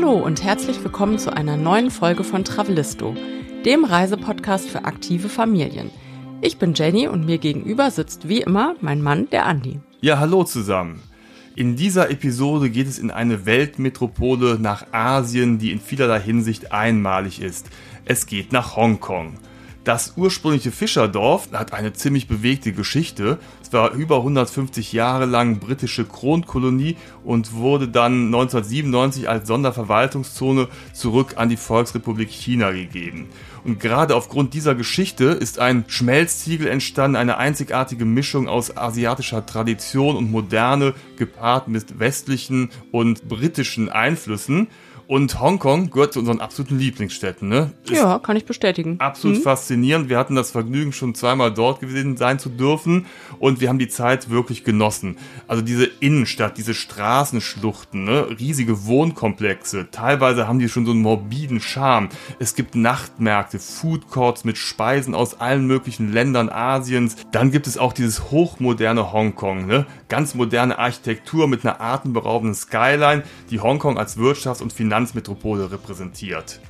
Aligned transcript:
Hallo 0.00 0.12
und 0.12 0.44
herzlich 0.44 0.84
willkommen 0.84 1.18
zu 1.18 1.34
einer 1.36 1.56
neuen 1.56 1.90
Folge 1.90 2.22
von 2.22 2.44
Travelisto, 2.44 3.16
dem 3.64 3.84
Reisepodcast 3.84 4.70
für 4.70 4.84
aktive 4.84 5.28
Familien. 5.28 5.90
Ich 6.40 6.56
bin 6.56 6.72
Jenny 6.74 7.08
und 7.08 7.26
mir 7.26 7.38
gegenüber 7.38 7.90
sitzt 7.90 8.28
wie 8.28 8.40
immer 8.40 8.76
mein 8.80 9.02
Mann, 9.02 9.28
der 9.30 9.44
Andi. 9.44 9.80
Ja, 10.00 10.20
hallo 10.20 10.44
zusammen. 10.44 11.02
In 11.56 11.74
dieser 11.74 12.12
Episode 12.12 12.70
geht 12.70 12.86
es 12.86 13.00
in 13.00 13.10
eine 13.10 13.44
Weltmetropole 13.44 14.60
nach 14.60 14.86
Asien, 14.92 15.58
die 15.58 15.72
in 15.72 15.80
vielerlei 15.80 16.20
Hinsicht 16.20 16.70
einmalig 16.70 17.42
ist. 17.42 17.66
Es 18.04 18.26
geht 18.26 18.52
nach 18.52 18.76
Hongkong. 18.76 19.34
Das 19.88 20.12
ursprüngliche 20.18 20.70
Fischerdorf 20.70 21.48
hat 21.50 21.72
eine 21.72 21.94
ziemlich 21.94 22.28
bewegte 22.28 22.72
Geschichte. 22.72 23.38
Es 23.62 23.72
war 23.72 23.92
über 23.92 24.18
150 24.18 24.92
Jahre 24.92 25.24
lang 25.24 25.60
britische 25.60 26.04
Kronkolonie 26.04 26.98
und 27.24 27.54
wurde 27.54 27.88
dann 27.88 28.26
1997 28.26 29.30
als 29.30 29.48
Sonderverwaltungszone 29.48 30.68
zurück 30.92 31.36
an 31.36 31.48
die 31.48 31.56
Volksrepublik 31.56 32.28
China 32.28 32.70
gegeben. 32.70 33.30
Und 33.64 33.80
gerade 33.80 34.14
aufgrund 34.14 34.52
dieser 34.52 34.74
Geschichte 34.74 35.24
ist 35.24 35.58
ein 35.58 35.86
Schmelztiegel 35.88 36.66
entstanden, 36.66 37.16
eine 37.16 37.38
einzigartige 37.38 38.04
Mischung 38.04 38.46
aus 38.46 38.76
asiatischer 38.76 39.46
Tradition 39.46 40.16
und 40.16 40.30
Moderne, 40.30 40.92
gepaart 41.16 41.68
mit 41.68 41.98
westlichen 41.98 42.68
und 42.92 43.26
britischen 43.26 43.88
Einflüssen. 43.88 44.68
Und 45.08 45.40
Hongkong 45.40 45.88
gehört 45.88 46.12
zu 46.12 46.18
unseren 46.18 46.38
absoluten 46.38 46.78
Lieblingsstädten, 46.78 47.48
ne? 47.48 47.70
Ist 47.84 47.92
ja, 47.92 48.18
kann 48.18 48.36
ich 48.36 48.44
bestätigen. 48.44 48.96
Absolut 49.00 49.38
mhm. 49.38 49.42
faszinierend. 49.42 50.10
Wir 50.10 50.18
hatten 50.18 50.34
das 50.34 50.50
Vergnügen, 50.50 50.92
schon 50.92 51.14
zweimal 51.14 51.50
dort 51.50 51.80
gewesen 51.80 52.18
sein 52.18 52.38
zu 52.38 52.50
dürfen 52.50 53.06
und 53.38 53.62
wir 53.62 53.70
haben 53.70 53.78
die 53.78 53.88
Zeit 53.88 54.28
wirklich 54.28 54.64
genossen. 54.64 55.16
Also 55.46 55.62
diese 55.62 55.86
Innenstadt, 55.86 56.58
diese 56.58 56.74
Straßenschluchten, 56.74 58.04
ne? 58.04 58.26
riesige 58.38 58.84
Wohnkomplexe. 58.84 59.88
Teilweise 59.90 60.46
haben 60.46 60.58
die 60.58 60.68
schon 60.68 60.84
so 60.84 60.92
einen 60.92 61.00
morbiden 61.00 61.60
Charme. 61.60 62.10
Es 62.38 62.54
gibt 62.54 62.74
Nachtmärkte, 62.74 63.60
Food 63.60 64.10
Courts 64.10 64.44
mit 64.44 64.58
Speisen 64.58 65.14
aus 65.14 65.40
allen 65.40 65.66
möglichen 65.66 66.12
Ländern 66.12 66.50
Asiens. 66.50 67.16
Dann 67.32 67.50
gibt 67.50 67.66
es 67.66 67.78
auch 67.78 67.94
dieses 67.94 68.30
hochmoderne 68.30 69.10
Hongkong, 69.10 69.66
ne? 69.66 69.86
Ganz 70.10 70.34
moderne 70.34 70.78
Architektur 70.78 71.48
mit 71.48 71.64
einer 71.64 71.80
atemberaubenden 71.80 72.54
Skyline, 72.54 73.22
die 73.50 73.60
Hongkong 73.60 73.96
als 73.96 74.18
Wirtschafts- 74.18 74.60
und 74.60 74.74
Finanz 74.74 74.97
Finanzmetropole 74.98 75.70
repräsentiert. 75.70 76.60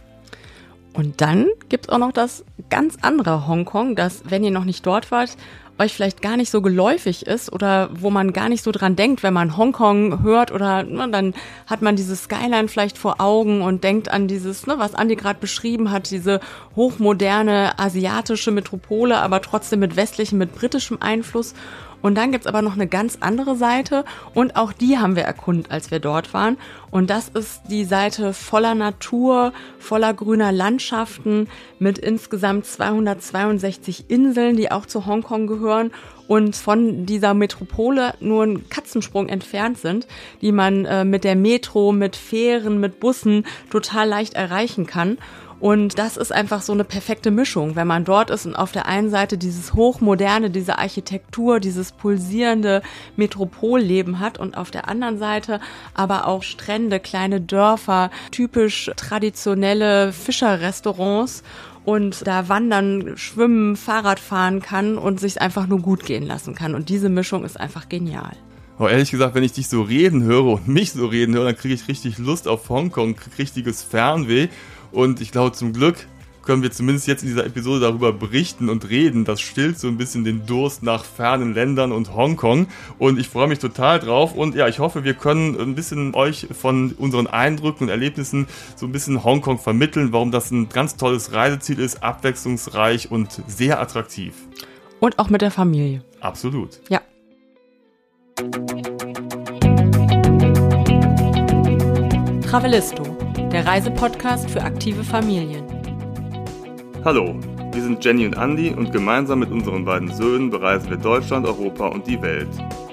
Und 0.92 1.20
dann 1.20 1.46
gibt 1.68 1.86
es 1.86 1.88
auch 1.90 1.98
noch 1.98 2.12
das 2.12 2.44
ganz 2.68 2.96
andere 3.00 3.46
Hongkong, 3.46 3.96
das, 3.96 4.22
wenn 4.28 4.44
ihr 4.44 4.50
noch 4.50 4.64
nicht 4.64 4.84
dort 4.84 5.10
wart, 5.10 5.36
euch 5.78 5.94
vielleicht 5.94 6.22
gar 6.22 6.36
nicht 6.36 6.50
so 6.50 6.60
geläufig 6.60 7.26
ist 7.26 7.52
oder 7.52 7.88
wo 7.92 8.10
man 8.10 8.32
gar 8.32 8.48
nicht 8.48 8.64
so 8.64 8.72
dran 8.72 8.96
denkt, 8.96 9.22
wenn 9.22 9.32
man 9.32 9.56
Hongkong 9.56 10.22
hört 10.24 10.50
oder 10.50 10.82
ne, 10.82 11.08
dann 11.08 11.34
hat 11.66 11.82
man 11.82 11.94
dieses 11.94 12.24
Skyline 12.24 12.66
vielleicht 12.66 12.98
vor 12.98 13.20
Augen 13.20 13.62
und 13.62 13.84
denkt 13.84 14.10
an 14.10 14.26
dieses, 14.26 14.66
ne, 14.66 14.74
was 14.78 14.94
Andi 14.94 15.14
gerade 15.14 15.38
beschrieben 15.38 15.92
hat, 15.92 16.10
diese 16.10 16.40
hochmoderne 16.74 17.78
asiatische 17.78 18.50
Metropole, 18.50 19.18
aber 19.18 19.40
trotzdem 19.40 19.78
mit 19.78 19.94
westlichem, 19.94 20.38
mit 20.38 20.54
britischem 20.54 20.98
Einfluss. 21.00 21.54
Und 22.02 22.16
dann 22.16 22.32
gibt's 22.32 22.46
aber 22.46 22.62
noch 22.62 22.74
eine 22.74 22.86
ganz 22.86 23.18
andere 23.20 23.56
Seite 23.56 24.04
und 24.34 24.56
auch 24.56 24.72
die 24.72 24.98
haben 24.98 25.16
wir 25.16 25.24
erkundet, 25.24 25.70
als 25.70 25.91
wir 25.91 25.98
dort 26.00 26.32
waren. 26.32 26.56
Und 26.91 27.10
das 27.10 27.28
ist 27.28 27.62
die 27.68 27.84
Seite 27.84 28.32
voller 28.32 28.74
Natur, 28.74 29.52
voller 29.78 30.14
grüner 30.14 30.52
Landschaften 30.52 31.48
mit 31.78 31.98
insgesamt 31.98 32.66
262 32.66 34.08
Inseln, 34.08 34.56
die 34.56 34.70
auch 34.70 34.86
zu 34.86 35.06
Hongkong 35.06 35.46
gehören 35.46 35.91
und 36.28 36.54
von 36.54 37.06
dieser 37.06 37.34
Metropole 37.34 38.14
nur 38.20 38.44
einen 38.44 38.69
Katzensprung 38.69 39.28
entfernt 39.28 39.78
sind, 39.78 40.06
die 40.41 40.52
man 40.52 40.84
äh, 40.84 41.04
mit 41.04 41.24
der 41.24 41.34
Metro, 41.34 41.91
mit 41.91 42.14
Fähren, 42.14 42.78
mit 42.78 43.00
Bussen 43.00 43.44
total 43.70 44.09
leicht 44.09 44.34
erreichen 44.34 44.86
kann. 44.86 45.19
Und 45.60 45.98
das 45.98 46.16
ist 46.16 46.32
einfach 46.32 46.62
so 46.62 46.72
eine 46.72 46.84
perfekte 46.84 47.32
Mischung, 47.32 47.74
wenn 47.74 47.86
man 47.86 48.04
dort 48.04 48.30
ist 48.30 48.46
und 48.46 48.54
auf 48.54 48.70
der 48.70 48.86
einen 48.86 49.10
Seite 49.10 49.36
dieses 49.36 49.74
hochmoderne, 49.74 50.50
diese 50.50 50.78
Architektur, 50.78 51.58
dieses 51.58 51.91
pulsierende 51.91 52.82
Metropolleben 53.16 54.20
hat 54.20 54.38
und 54.38 54.56
auf 54.56 54.70
der 54.70 54.88
anderen 54.88 55.18
Seite 55.18 55.60
aber 55.94 56.28
auch 56.28 56.44
Strände, 56.44 57.00
kleine 57.00 57.41
Dörfer, 57.41 58.10
typisch 58.30 58.91
traditionelle 58.97 60.12
Fischerrestaurants 60.12 61.42
und 61.84 62.26
da 62.26 62.48
wandern, 62.48 63.16
schwimmen, 63.16 63.74
Fahrrad 63.74 64.20
fahren 64.20 64.60
kann 64.60 64.97
und 64.97 65.18
sich 65.18 65.41
einfach 65.41 65.66
nur 65.66 65.80
gut 65.80 66.04
gehen 66.04 66.24
lassen 66.24 66.54
kann. 66.54 66.74
Und 66.74 66.88
diese 66.88 67.08
Mischung 67.08 67.44
ist 67.44 67.58
einfach 67.58 67.88
genial. 67.88 68.36
Oh, 68.78 68.86
ehrlich 68.86 69.10
gesagt, 69.10 69.34
wenn 69.34 69.42
ich 69.42 69.54
dich 69.54 69.68
so 69.68 69.82
reden 69.82 70.22
höre 70.22 70.44
und 70.44 70.68
mich 70.68 70.92
so 70.92 71.06
reden 71.06 71.34
höre, 71.34 71.47
dann 71.47 71.56
kriege 71.56 71.74
ich 71.74 71.88
richtig 71.88 72.18
Lust 72.18 72.47
auf 72.47 72.68
Hongkong, 72.68 73.16
krieg 73.16 73.38
richtiges 73.38 73.82
Fernweh. 73.82 74.48
Und 74.93 75.21
ich 75.21 75.32
glaube, 75.32 75.53
zum 75.53 75.72
Glück 75.72 76.06
können 76.49 76.62
wir 76.62 76.71
zumindest 76.71 77.06
jetzt 77.06 77.22
in 77.22 77.28
dieser 77.28 77.44
Episode 77.44 77.81
darüber 77.81 78.10
berichten 78.10 78.71
und 78.71 78.88
reden. 78.88 79.26
Das 79.26 79.38
stillt 79.38 79.78
so 79.78 79.87
ein 79.87 79.99
bisschen 79.99 80.25
den 80.25 80.47
Durst 80.47 80.82
nach 80.82 81.04
fernen 81.04 81.53
Ländern 81.53 81.93
und 81.93 82.15
Hongkong. 82.15 82.69
Und 82.98 83.21
ich 83.21 83.28
freue 83.28 83.48
mich 83.48 83.59
total 83.59 83.98
drauf. 83.98 84.34
Und 84.34 84.54
ja, 84.54 84.66
ich 84.66 84.78
hoffe, 84.78 85.04
wir 85.04 85.12
können 85.12 85.60
ein 85.60 85.75
bisschen 85.75 86.15
euch 86.15 86.47
von 86.59 86.93
unseren 86.93 87.27
Eindrücken 87.27 87.84
und 87.84 87.91
Erlebnissen 87.91 88.47
so 88.77 88.87
ein 88.87 88.93
bisschen 88.93 89.25
Hongkong 89.25 89.59
vermitteln, 89.59 90.15
warum 90.15 90.31
das 90.31 90.50
ein 90.50 90.71
ganz 90.71 90.97
tolles 90.97 91.34
Reiseziel 91.34 91.81
ist, 91.81 92.03
abwechslungsreich 92.03 93.10
und 93.10 93.43
sehr 93.47 93.78
attraktiv. 93.78 94.32
Und 95.00 95.19
auch 95.19 95.28
mit 95.28 95.43
der 95.43 95.50
Familie. 95.50 96.03
Absolut. 96.22 96.81
Ja. 96.88 97.03
Travelisto 102.41 103.17
der 103.58 103.66
Reisepodcast 103.66 104.48
für 104.48 104.62
aktive 104.62 105.02
Familien. 105.02 105.64
Hallo, 107.04 107.34
wir 107.72 107.82
sind 107.82 108.04
Jenny 108.04 108.24
und 108.24 108.36
Andy 108.36 108.70
und 108.70 108.92
gemeinsam 108.92 109.41
mit 109.41 109.50
unseren 109.50 109.84
beiden 109.84 110.14
Söhnen 110.14 110.48
bereisen 110.48 110.91
wir 110.91 110.96
Deutschland, 110.96 111.44
Europa 111.44 111.88
und 111.88 112.06
die 112.06 112.22
Welt. 112.22 112.47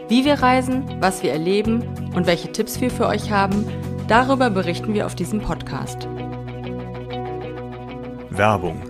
Wie 0.09 0.25
wir 0.25 0.33
reisen, 0.33 0.83
was 0.99 1.21
wir 1.21 1.31
erleben 1.31 1.83
und 2.15 2.25
welche 2.25 2.51
Tipps 2.51 2.81
wir 2.81 2.89
für 2.89 3.05
euch 3.05 3.29
haben, 3.29 3.63
darüber 4.07 4.49
berichten 4.49 4.95
wir 4.95 5.05
auf 5.05 5.13
diesem 5.13 5.39
Podcast. 5.39 6.07
Werbung 8.31 8.81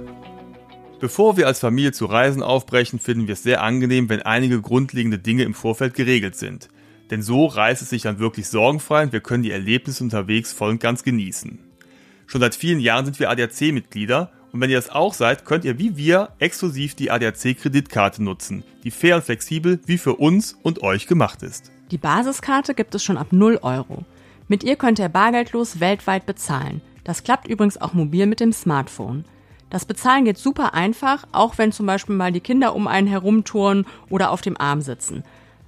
Bevor 1.02 1.36
wir 1.36 1.46
als 1.46 1.60
Familie 1.60 1.92
zu 1.92 2.06
Reisen 2.06 2.42
aufbrechen, 2.42 3.00
finden 3.00 3.28
wir 3.28 3.34
es 3.34 3.44
sehr 3.44 3.62
angenehm, 3.62 4.08
wenn 4.08 4.22
einige 4.22 4.62
grundlegende 4.62 5.20
Dinge 5.20 5.44
im 5.44 5.54
Vorfeld 5.54 5.94
geregelt 5.94 6.38
sind. 6.38 6.70
Denn 7.12 7.22
so 7.22 7.46
reißt 7.46 7.82
es 7.82 7.90
sich 7.90 8.04
dann 8.04 8.20
wirklich 8.20 8.48
sorgenfrei 8.48 9.04
und 9.04 9.12
wir 9.12 9.20
können 9.20 9.44
die 9.44 9.52
Erlebnisse 9.52 10.06
unterwegs 10.06 10.54
voll 10.54 10.70
und 10.70 10.80
ganz 10.80 11.04
genießen. 11.04 11.65
Schon 12.28 12.42
seit 12.42 12.56
vielen 12.56 12.80
Jahren 12.80 13.06
sind 13.06 13.20
wir 13.20 13.30
ADAC-Mitglieder 13.30 14.32
und 14.52 14.62
wenn 14.62 14.70
ihr 14.70 14.78
das 14.78 14.90
auch 14.90 15.14
seid, 15.14 15.46
könnt 15.46 15.66
ihr 15.66 15.78
wie 15.80 15.98
wir 15.98 16.30
exklusiv 16.40 16.96
die 16.96 17.12
ADAC-Kreditkarte 17.12 18.24
nutzen, 18.24 18.64
die 18.84 18.92
fair 18.92 19.18
und 19.18 19.26
flexibel 19.26 19.80
wie 19.86 19.98
für 19.98 20.16
uns 20.16 20.58
und 20.64 20.82
euch 20.82 21.08
gemacht 21.08 21.44
ist. 21.44 21.72
Die 21.92 21.98
Basiskarte 21.98 22.74
gibt 22.74 22.96
es 22.96 23.04
schon 23.04 23.18
ab 23.18 23.28
0 23.32 23.60
Euro. 23.62 24.06
Mit 24.48 24.64
ihr 24.64 24.76
könnt 24.76 24.98
ihr 24.98 25.10
bargeldlos 25.10 25.80
weltweit 25.80 26.26
bezahlen. 26.26 26.82
Das 27.04 27.24
klappt 27.24 27.48
übrigens 27.48 27.80
auch 27.80 27.94
mobil 27.94 28.26
mit 28.26 28.40
dem 28.40 28.54
Smartphone. 28.54 29.26
Das 29.70 29.86
Bezahlen 29.86 30.26
geht 30.26 30.38
super 30.38 30.74
einfach, 30.74 31.26
auch 31.32 31.58
wenn 31.58 31.72
zum 31.72 31.86
Beispiel 31.86 32.16
mal 32.16 32.32
die 32.32 32.40
Kinder 32.40 32.76
um 32.76 32.88
einen 32.88 33.08
herumtouren 33.08 33.86
oder 34.10 34.32
auf 34.32 34.42
dem 34.42 34.60
Arm 34.60 34.82
sitzen. 34.82 35.24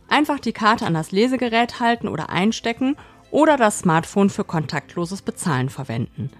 Einfach 0.07 0.39
die 0.39 0.53
Karte 0.53 0.85
an 0.85 0.93
das 0.93 1.11
Lesegerät 1.11 1.79
halten 1.79 2.07
oder 2.07 2.29
einstecken 2.29 2.95
oder 3.31 3.57
das 3.57 3.79
Smartphone 3.79 4.29
für 4.29 4.43
kontaktloses 4.45 5.21
Bezahlen 5.21 5.69
verwenden. 5.69 6.31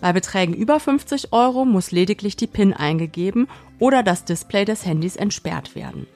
Bei 0.00 0.12
Beträgen 0.12 0.54
über 0.54 0.78
50 0.78 1.32
Euro 1.32 1.64
muss 1.64 1.90
lediglich 1.90 2.36
die 2.36 2.46
PIN 2.46 2.72
eingegeben 2.72 3.48
oder 3.78 4.02
das 4.02 4.24
Display 4.24 4.64
des 4.64 4.84
Handys 4.84 5.16
entsperrt 5.16 5.74
werden. 5.74 6.06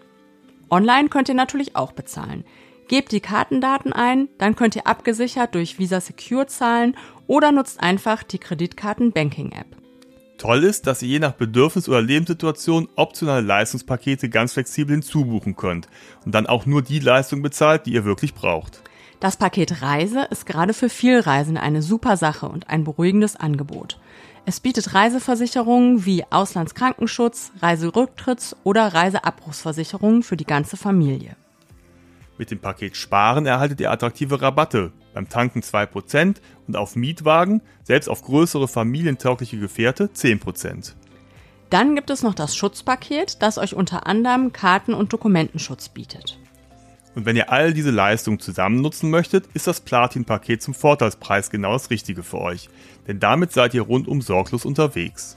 Online 0.70 1.08
könnt 1.08 1.28
ihr 1.28 1.34
natürlich 1.34 1.76
auch 1.76 1.92
bezahlen. 1.92 2.44
Gebt 2.88 3.12
die 3.12 3.20
Kartendaten 3.20 3.92
ein, 3.92 4.28
dann 4.38 4.56
könnt 4.56 4.76
ihr 4.76 4.86
abgesichert 4.86 5.54
durch 5.54 5.78
Visa 5.78 6.00
Secure 6.00 6.46
zahlen 6.46 6.96
oder 7.26 7.52
nutzt 7.52 7.80
einfach 7.80 8.22
die 8.22 8.38
Kreditkarten-Banking-App. 8.38 9.76
Toll 10.38 10.64
ist, 10.64 10.86
dass 10.86 11.02
ihr 11.02 11.08
je 11.08 11.18
nach 11.18 11.32
Bedürfnis 11.32 11.88
oder 11.88 12.00
Lebenssituation 12.00 12.88
optionale 12.96 13.42
Leistungspakete 13.42 14.28
ganz 14.28 14.54
flexibel 14.54 14.94
hinzubuchen 14.94 15.54
könnt 15.54 15.86
und 16.24 16.34
dann 16.34 16.46
auch 16.46 16.66
nur 16.66 16.82
die 16.82 16.98
Leistung 16.98 17.42
bezahlt, 17.42 17.86
die 17.86 17.92
ihr 17.92 18.04
wirklich 18.04 18.34
braucht. 18.34 18.82
Das 19.20 19.36
Paket 19.36 19.82
Reise 19.82 20.22
ist 20.30 20.46
gerade 20.46 20.72
für 20.72 20.88
Vielreisende 20.88 21.60
eine 21.60 21.82
super 21.82 22.16
Sache 22.16 22.48
und 22.48 22.70
ein 22.70 22.84
beruhigendes 22.84 23.36
Angebot. 23.36 23.98
Es 24.46 24.60
bietet 24.60 24.94
Reiseversicherungen 24.94 26.06
wie 26.06 26.24
Auslandskrankenschutz, 26.30 27.52
Reiserücktritts- 27.60 28.56
oder 28.64 28.94
Reiseabbruchsversicherungen 28.94 30.22
für 30.22 30.38
die 30.38 30.46
ganze 30.46 30.78
Familie. 30.78 31.36
Mit 32.38 32.50
dem 32.50 32.60
Paket 32.60 32.96
Sparen 32.96 33.44
erhaltet 33.44 33.82
ihr 33.82 33.90
attraktive 33.90 34.40
Rabatte, 34.40 34.92
beim 35.12 35.28
Tanken 35.28 35.60
2% 35.60 36.36
und 36.66 36.76
auf 36.76 36.96
Mietwagen, 36.96 37.60
selbst 37.82 38.08
auf 38.08 38.22
größere 38.22 38.68
familientaugliche 38.68 39.58
Gefährte 39.58 40.06
10%. 40.14 40.94
Dann 41.68 41.94
gibt 41.94 42.08
es 42.08 42.22
noch 42.22 42.34
das 42.34 42.56
Schutzpaket, 42.56 43.42
das 43.42 43.58
euch 43.58 43.74
unter 43.74 44.06
anderem 44.06 44.54
Karten- 44.54 44.94
und 44.94 45.12
Dokumentenschutz 45.12 45.90
bietet. 45.90 46.38
Und 47.14 47.26
wenn 47.26 47.36
ihr 47.36 47.50
all 47.50 47.72
diese 47.72 47.90
Leistungen 47.90 48.38
zusammen 48.38 48.80
nutzen 48.80 49.10
möchtet, 49.10 49.46
ist 49.54 49.66
das 49.66 49.80
Platin-Paket 49.80 50.62
zum 50.62 50.74
Vorteilspreis 50.74 51.50
genau 51.50 51.72
das 51.72 51.90
Richtige 51.90 52.22
für 52.22 52.38
euch. 52.38 52.68
Denn 53.08 53.18
damit 53.18 53.52
seid 53.52 53.74
ihr 53.74 53.82
rundum 53.82 54.22
sorglos 54.22 54.64
unterwegs. 54.64 55.36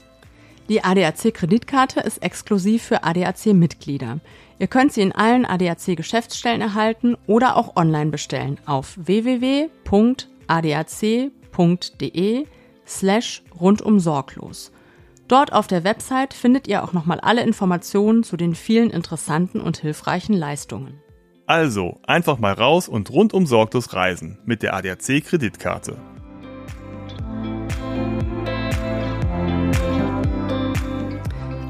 Die 0.68 0.82
ADAC-Kreditkarte 0.82 2.00
ist 2.00 2.22
exklusiv 2.22 2.84
für 2.84 3.04
ADAC-Mitglieder. 3.04 4.20
Ihr 4.58 4.66
könnt 4.66 4.92
sie 4.92 5.02
in 5.02 5.12
allen 5.12 5.44
ADAC-Geschäftsstellen 5.44 6.62
erhalten 6.62 7.16
oder 7.26 7.56
auch 7.56 7.76
online 7.76 8.10
bestellen 8.10 8.58
auf 8.64 8.94
www.adac.de 8.96 9.68
slash 12.86 13.42
rundum 13.60 14.00
sorglos. 14.00 14.70
Dort 15.28 15.52
auf 15.52 15.66
der 15.66 15.84
Website 15.84 16.34
findet 16.34 16.68
ihr 16.68 16.84
auch 16.84 16.92
nochmal 16.92 17.20
alle 17.20 17.42
Informationen 17.42 18.22
zu 18.22 18.36
den 18.36 18.54
vielen 18.54 18.90
interessanten 18.90 19.60
und 19.60 19.78
hilfreichen 19.78 20.34
Leistungen. 20.34 21.03
Also, 21.46 22.00
einfach 22.06 22.38
mal 22.38 22.54
raus 22.54 22.88
und 22.88 23.10
rundum 23.10 23.44
sorglos 23.44 23.92
reisen 23.92 24.38
mit 24.46 24.62
der 24.62 24.74
ADAC-Kreditkarte. 24.74 25.98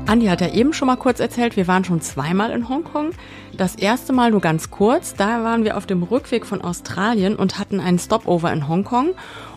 Andi 0.07 0.27
hat 0.27 0.41
ja 0.41 0.53
eben 0.53 0.73
schon 0.73 0.87
mal 0.87 0.97
kurz 0.97 1.19
erzählt, 1.19 1.57
wir 1.57 1.67
waren 1.67 1.83
schon 1.83 2.01
zweimal 2.01 2.53
in 2.53 2.69
Hongkong. 2.69 3.11
Das 3.57 3.75
erste 3.75 4.13
Mal 4.13 4.31
nur 4.31 4.41
ganz 4.41 4.71
kurz. 4.71 5.15
Da 5.15 5.43
waren 5.43 5.65
wir 5.65 5.77
auf 5.77 5.87
dem 5.87 6.05
Rückweg 6.05 6.47
von 6.47 6.61
Australien 6.61 7.35
und 7.35 7.59
hatten 7.59 7.81
einen 7.81 7.99
Stopover 7.99 8.53
in 8.53 8.69
Hongkong 8.69 9.15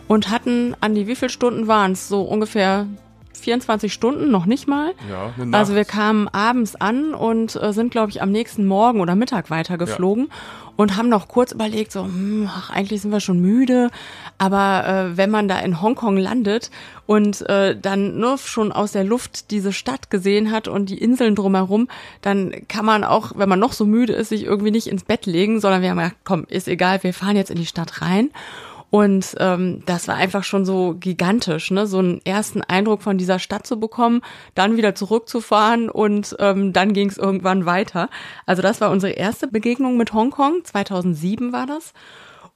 und 0.08 0.30
hatten, 0.30 0.74
Andi, 0.80 1.06
wie 1.06 1.14
viele 1.14 1.28
Stunden 1.28 1.68
waren 1.68 1.92
es? 1.92 2.08
So 2.08 2.22
ungefähr 2.22 2.86
24 3.40 3.92
Stunden, 3.92 4.30
noch 4.30 4.46
nicht 4.46 4.68
mal. 4.68 4.92
Ja, 5.10 5.32
eine 5.36 5.46
Nacht. 5.46 5.58
Also 5.58 5.74
wir 5.74 5.84
kamen 5.84 6.28
abends 6.28 6.76
an 6.76 7.14
und 7.14 7.56
äh, 7.56 7.72
sind, 7.72 7.90
glaube 7.90 8.10
ich, 8.10 8.22
am 8.22 8.30
nächsten 8.30 8.66
Morgen 8.66 9.00
oder 9.00 9.14
Mittag 9.14 9.50
weitergeflogen 9.50 10.28
und 10.78 10.96
haben 10.96 11.08
noch 11.08 11.26
kurz 11.26 11.50
überlegt, 11.50 11.90
so, 11.90 12.04
hm, 12.04 12.48
ach, 12.48 12.70
eigentlich 12.70 13.02
sind 13.02 13.10
wir 13.10 13.18
schon 13.18 13.40
müde, 13.40 13.90
aber 14.38 14.86
äh, 14.86 15.16
wenn 15.16 15.28
man 15.28 15.48
da 15.48 15.58
in 15.58 15.82
Hongkong 15.82 16.16
landet 16.16 16.70
und 17.04 17.40
äh, 17.48 17.76
dann 17.76 18.18
nur 18.18 18.38
schon 18.38 18.70
aus 18.70 18.92
der 18.92 19.02
Luft 19.02 19.50
diese 19.50 19.72
Stadt 19.72 20.08
gesehen 20.08 20.52
hat 20.52 20.68
und 20.68 20.88
die 20.88 20.98
Inseln 20.98 21.34
drumherum, 21.34 21.88
dann 22.22 22.52
kann 22.68 22.84
man 22.84 23.02
auch, 23.02 23.32
wenn 23.34 23.48
man 23.48 23.58
noch 23.58 23.72
so 23.72 23.86
müde 23.86 24.12
ist, 24.12 24.28
sich 24.28 24.44
irgendwie 24.44 24.70
nicht 24.70 24.86
ins 24.86 25.02
Bett 25.02 25.26
legen, 25.26 25.60
sondern 25.60 25.82
wir 25.82 25.90
haben 25.90 25.98
gedacht, 25.98 26.16
komm, 26.22 26.44
ist 26.48 26.68
egal, 26.68 27.02
wir 27.02 27.12
fahren 27.12 27.34
jetzt 27.34 27.50
in 27.50 27.58
die 27.58 27.66
Stadt 27.66 28.00
rein. 28.00 28.30
Und 28.90 29.34
ähm, 29.38 29.82
das 29.84 30.08
war 30.08 30.14
einfach 30.14 30.44
schon 30.44 30.64
so 30.64 30.94
gigantisch, 30.98 31.70
ne? 31.70 31.86
so 31.86 31.98
einen 31.98 32.20
ersten 32.24 32.62
Eindruck 32.62 33.02
von 33.02 33.18
dieser 33.18 33.38
Stadt 33.38 33.66
zu 33.66 33.78
bekommen, 33.78 34.22
dann 34.54 34.78
wieder 34.78 34.94
zurückzufahren 34.94 35.90
und 35.90 36.34
ähm, 36.38 36.72
dann 36.72 36.94
ging 36.94 37.10
es 37.10 37.18
irgendwann 37.18 37.66
weiter. 37.66 38.08
Also 38.46 38.62
das 38.62 38.80
war 38.80 38.90
unsere 38.90 39.12
erste 39.12 39.46
Begegnung 39.46 39.98
mit 39.98 40.14
Hongkong, 40.14 40.64
2007 40.64 41.52
war 41.52 41.66
das. 41.66 41.92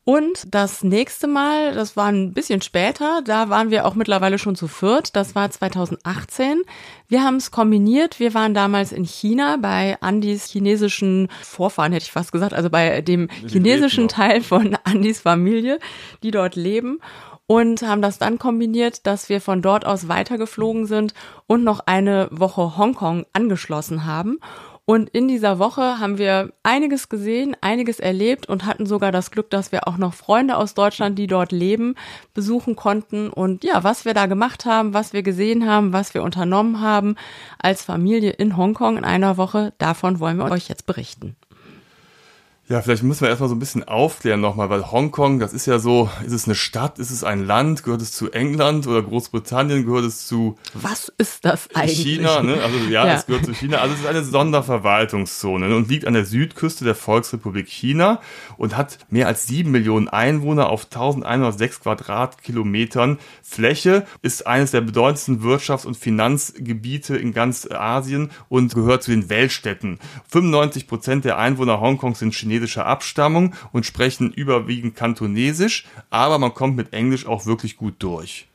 Und 0.04 0.52
das 0.52 0.82
nächste 0.82 1.28
Mal, 1.28 1.74
das 1.74 1.96
war 1.96 2.06
ein 2.06 2.32
bisschen 2.32 2.60
später, 2.60 3.22
da 3.24 3.50
waren 3.50 3.70
wir 3.70 3.86
auch 3.86 3.94
mittlerweile 3.94 4.36
schon 4.36 4.56
zu 4.56 4.66
viert, 4.66 5.14
das 5.14 5.36
war 5.36 5.48
2018. 5.48 6.62
Wir 7.06 7.22
haben 7.22 7.36
es 7.36 7.52
kombiniert, 7.52 8.18
wir 8.18 8.34
waren 8.34 8.52
damals 8.52 8.90
in 8.90 9.04
China 9.04 9.58
bei 9.58 9.96
Andys 10.00 10.46
chinesischen 10.46 11.28
Vorfahren, 11.42 11.92
hätte 11.92 12.06
ich 12.06 12.12
fast 12.12 12.32
gesagt, 12.32 12.52
also 12.52 12.68
bei 12.68 13.00
dem 13.00 13.28
chinesischen 13.46 14.08
Teil 14.08 14.40
von 14.42 14.76
Andys 14.82 15.20
Familie, 15.20 15.78
die 16.24 16.32
dort 16.32 16.56
leben. 16.56 16.98
Und 17.46 17.82
haben 17.82 18.02
das 18.02 18.18
dann 18.18 18.38
kombiniert, 18.38 19.06
dass 19.06 19.28
wir 19.28 19.40
von 19.40 19.62
dort 19.62 19.84
aus 19.84 20.08
weitergeflogen 20.08 20.86
sind 20.86 21.12
und 21.46 21.64
noch 21.64 21.80
eine 21.80 22.28
Woche 22.30 22.78
Hongkong 22.78 23.26
angeschlossen 23.34 24.06
haben. 24.06 24.38
Und 24.84 25.10
in 25.10 25.28
dieser 25.28 25.60
Woche 25.60 26.00
haben 26.00 26.18
wir 26.18 26.52
einiges 26.64 27.08
gesehen, 27.08 27.56
einiges 27.60 28.00
erlebt 28.00 28.48
und 28.48 28.66
hatten 28.66 28.84
sogar 28.84 29.12
das 29.12 29.30
Glück, 29.30 29.48
dass 29.48 29.70
wir 29.70 29.86
auch 29.86 29.96
noch 29.96 30.12
Freunde 30.12 30.56
aus 30.56 30.74
Deutschland, 30.74 31.18
die 31.18 31.28
dort 31.28 31.52
leben, 31.52 31.94
besuchen 32.34 32.74
konnten. 32.74 33.30
Und 33.30 33.62
ja, 33.62 33.84
was 33.84 34.04
wir 34.04 34.12
da 34.12 34.26
gemacht 34.26 34.64
haben, 34.64 34.92
was 34.92 35.12
wir 35.12 35.22
gesehen 35.22 35.68
haben, 35.68 35.92
was 35.92 36.14
wir 36.14 36.24
unternommen 36.24 36.80
haben 36.80 37.14
als 37.58 37.84
Familie 37.84 38.30
in 38.30 38.56
Hongkong 38.56 38.96
in 38.98 39.04
einer 39.04 39.36
Woche, 39.36 39.72
davon 39.78 40.18
wollen 40.18 40.38
wir 40.38 40.50
euch 40.50 40.68
jetzt 40.68 40.86
berichten. 40.86 41.36
Ja, 42.72 42.80
vielleicht 42.80 43.02
müssen 43.02 43.20
wir 43.20 43.28
erstmal 43.28 43.50
so 43.50 43.54
ein 43.54 43.58
bisschen 43.58 43.84
aufklären 43.84 44.40
nochmal, 44.40 44.70
weil 44.70 44.90
Hongkong, 44.90 45.38
das 45.38 45.52
ist 45.52 45.66
ja 45.66 45.78
so, 45.78 46.08
ist 46.24 46.32
es 46.32 46.46
eine 46.46 46.54
Stadt, 46.54 46.98
ist 46.98 47.10
es 47.10 47.22
ein 47.22 47.44
Land, 47.44 47.82
gehört 47.84 48.00
es 48.00 48.12
zu 48.12 48.30
England 48.30 48.86
oder 48.86 49.02
Großbritannien, 49.02 49.84
gehört 49.84 50.06
es 50.06 50.26
zu 50.26 50.56
Was 50.72 51.12
ist 51.18 51.44
das 51.44 51.68
eigentlich? 51.74 51.98
China, 51.98 52.42
ne? 52.42 52.62
Also 52.62 52.78
ja, 52.88 53.06
Ja. 53.06 53.12
es 53.12 53.26
gehört 53.26 53.44
zu 53.44 53.52
China. 53.52 53.76
Also 53.82 53.92
es 53.92 54.00
ist 54.00 54.06
eine 54.06 54.24
Sonderverwaltungszone 54.24 55.68
ne? 55.68 55.76
und 55.76 55.90
liegt 55.90 56.06
an 56.06 56.14
der 56.14 56.24
Südküste 56.24 56.86
der 56.86 56.94
Volksrepublik 56.94 57.68
China 57.68 58.22
und 58.56 58.74
hat 58.74 58.96
mehr 59.10 59.26
als 59.26 59.46
sieben 59.46 59.70
Millionen 59.70 60.08
Einwohner 60.08 60.70
auf 60.70 60.84
1106 60.86 61.80
Quadratkilometern 61.80 63.18
Fläche, 63.42 64.06
ist 64.22 64.46
eines 64.46 64.70
der 64.70 64.80
bedeutendsten 64.80 65.42
Wirtschafts- 65.42 65.84
und 65.84 65.98
Finanzgebiete 65.98 67.18
in 67.18 67.34
ganz 67.34 67.68
Asien 67.70 68.30
und 68.48 68.74
gehört 68.74 69.02
zu 69.02 69.10
den 69.10 69.28
Weltstädten. 69.28 69.98
95 70.30 70.86
Prozent 70.88 71.26
der 71.26 71.36
Einwohner 71.36 71.78
Hongkongs 71.78 72.20
sind 72.20 72.34
chinesischer 72.62 72.86
Abstammung 72.86 73.54
und 73.72 73.86
sprechen 73.86 74.32
überwiegend 74.32 74.96
Kantonesisch, 74.96 75.84
aber 76.10 76.38
man 76.38 76.54
kommt 76.54 76.76
mit 76.76 76.92
Englisch 76.92 77.26
auch 77.26 77.46
wirklich 77.46 77.76
gut 77.76 77.94
durch. 77.98 78.46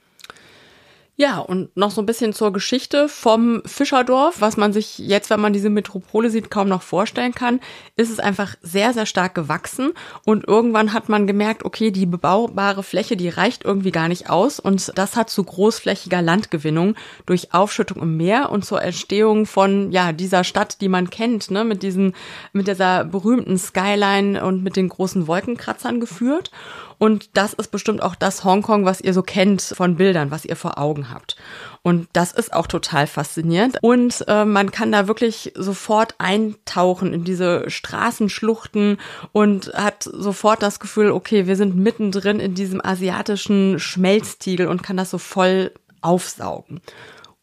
Ja, 1.20 1.40
und 1.40 1.76
noch 1.76 1.90
so 1.90 2.00
ein 2.00 2.06
bisschen 2.06 2.32
zur 2.32 2.54
Geschichte 2.54 3.10
vom 3.10 3.64
Fischerdorf, 3.66 4.40
was 4.40 4.56
man 4.56 4.72
sich 4.72 5.00
jetzt, 5.00 5.32
wenn 5.32 5.40
man 5.40 5.52
diese 5.52 5.72
Metropole 5.72 6.30
sieht, 6.30 6.52
kaum 6.52 6.70
noch 6.70 6.84
vorstellen 6.84 7.34
kann, 7.34 7.60
ist 7.96 8.12
es 8.12 8.20
einfach 8.20 8.54
sehr, 8.62 8.94
sehr 8.94 9.08
stark 9.08 9.34
gewachsen 9.34 9.94
und 10.26 10.48
irgendwann 10.48 10.94
hat 10.94 11.10
man 11.10 11.26
gemerkt, 11.26 11.66
okay, 11.66 11.90
die 11.90 12.06
bebaubare 12.06 12.84
Fläche, 12.84 13.18
die 13.18 13.30
reicht 13.30 13.66
irgendwie 13.66 13.92
gar 13.92 14.10
nicht 14.10 14.30
aus 14.30 14.60
und 14.60 14.92
das 14.94 15.16
hat 15.16 15.32
zu 15.32 15.44
großflächiger 15.44 16.22
Landgewinnung 16.22 16.94
durch 17.26 17.52
Aufschüttung 17.52 18.00
im 18.04 18.16
Meer 18.16 18.52
und 18.52 18.64
zur 18.64 18.84
Entstehung 18.84 19.48
von, 19.48 19.92
ja, 19.92 20.12
dieser 20.12 20.44
Stadt, 20.44 20.82
die 20.82 20.88
man 20.88 21.10
kennt, 21.10 21.50
ne, 21.50 21.64
mit 21.64 21.82
diesen, 21.82 22.14
mit 22.54 22.68
dieser 22.68 23.06
berühmten 23.06 23.58
Skyline 23.58 24.46
und 24.46 24.62
mit 24.62 24.76
den 24.76 24.88
großen 24.88 25.26
Wolkenkratzern 25.26 26.00
geführt. 26.00 26.52
Und 27.00 27.38
das 27.38 27.54
ist 27.54 27.70
bestimmt 27.70 28.02
auch 28.02 28.16
das 28.16 28.44
Hongkong, 28.44 28.86
was 28.86 29.02
ihr 29.02 29.14
so 29.14 29.22
kennt 29.22 29.62
von 29.62 29.96
Bildern, 29.96 30.32
was 30.32 30.46
ihr 30.46 30.56
vor 30.56 30.78
Augen 30.78 31.12
habt. 31.12 31.36
Und 31.84 32.08
das 32.14 32.32
ist 32.32 32.54
auch 32.54 32.68
total 32.68 33.08
faszinierend. 33.08 33.78
Und 33.82 34.26
äh, 34.28 34.46
man 34.46 34.72
kann 34.72 34.92
da 34.92 35.08
wirklich 35.08 35.54
sofort 35.56 36.16
eintauchen 36.18 37.14
in 37.14 37.24
diese 37.24 37.70
Straßenschluchten 37.70 38.98
und 39.32 39.72
hat 39.74 40.04
sofort 40.04 40.64
das 40.64 40.80
Gefühl, 40.80 41.12
okay, 41.12 41.48
wir 41.48 41.56
sind 41.56 41.76
mittendrin 41.76 42.40
in 42.40 42.56
diesem 42.56 42.84
asiatischen 42.84 43.80
Schmelztiegel 43.80 44.68
und 44.68 44.84
kann 44.84 44.98
das 44.98 45.12
so 45.12 45.18
voll 45.18 45.72
aufsaugen. 46.02 46.82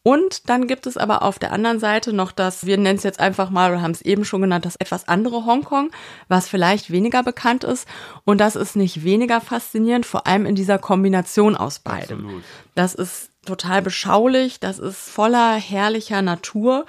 Und 0.07 0.51
dann 0.51 0.67
gibt 0.67 0.85
es 0.85 0.97
aber 0.97 1.23
auf 1.23 1.39
der 1.39 1.51
anderen 1.51 1.79
Seite 1.79 2.13
noch 2.13 2.31
das, 2.31 2.67
wir 2.67 2.77
nennen 2.77 2.99
es 2.99 3.03
jetzt 3.03 3.19
einfach 3.19 3.49
mal, 3.49 3.71
wir 3.71 3.81
haben 3.81 3.89
es 3.89 4.03
eben 4.03 4.23
schon 4.23 4.41
genannt, 4.41 4.63
das 4.63 4.75
etwas 4.75 5.07
andere 5.07 5.47
Hongkong, 5.47 5.89
was 6.27 6.47
vielleicht 6.47 6.91
weniger 6.91 7.23
bekannt 7.23 7.63
ist. 7.63 7.87
Und 8.23 8.39
das 8.39 8.55
ist 8.55 8.75
nicht 8.75 9.03
weniger 9.03 9.41
faszinierend, 9.41 10.05
vor 10.05 10.27
allem 10.27 10.45
in 10.45 10.53
dieser 10.53 10.77
Kombination 10.77 11.57
aus 11.57 11.79
beidem. 11.79 12.19
Absolut. 12.19 12.43
Das 12.75 12.93
ist 12.93 13.31
total 13.47 13.81
beschaulich, 13.81 14.59
das 14.59 14.77
ist 14.77 15.09
voller 15.09 15.55
herrlicher 15.55 16.21
Natur. 16.21 16.85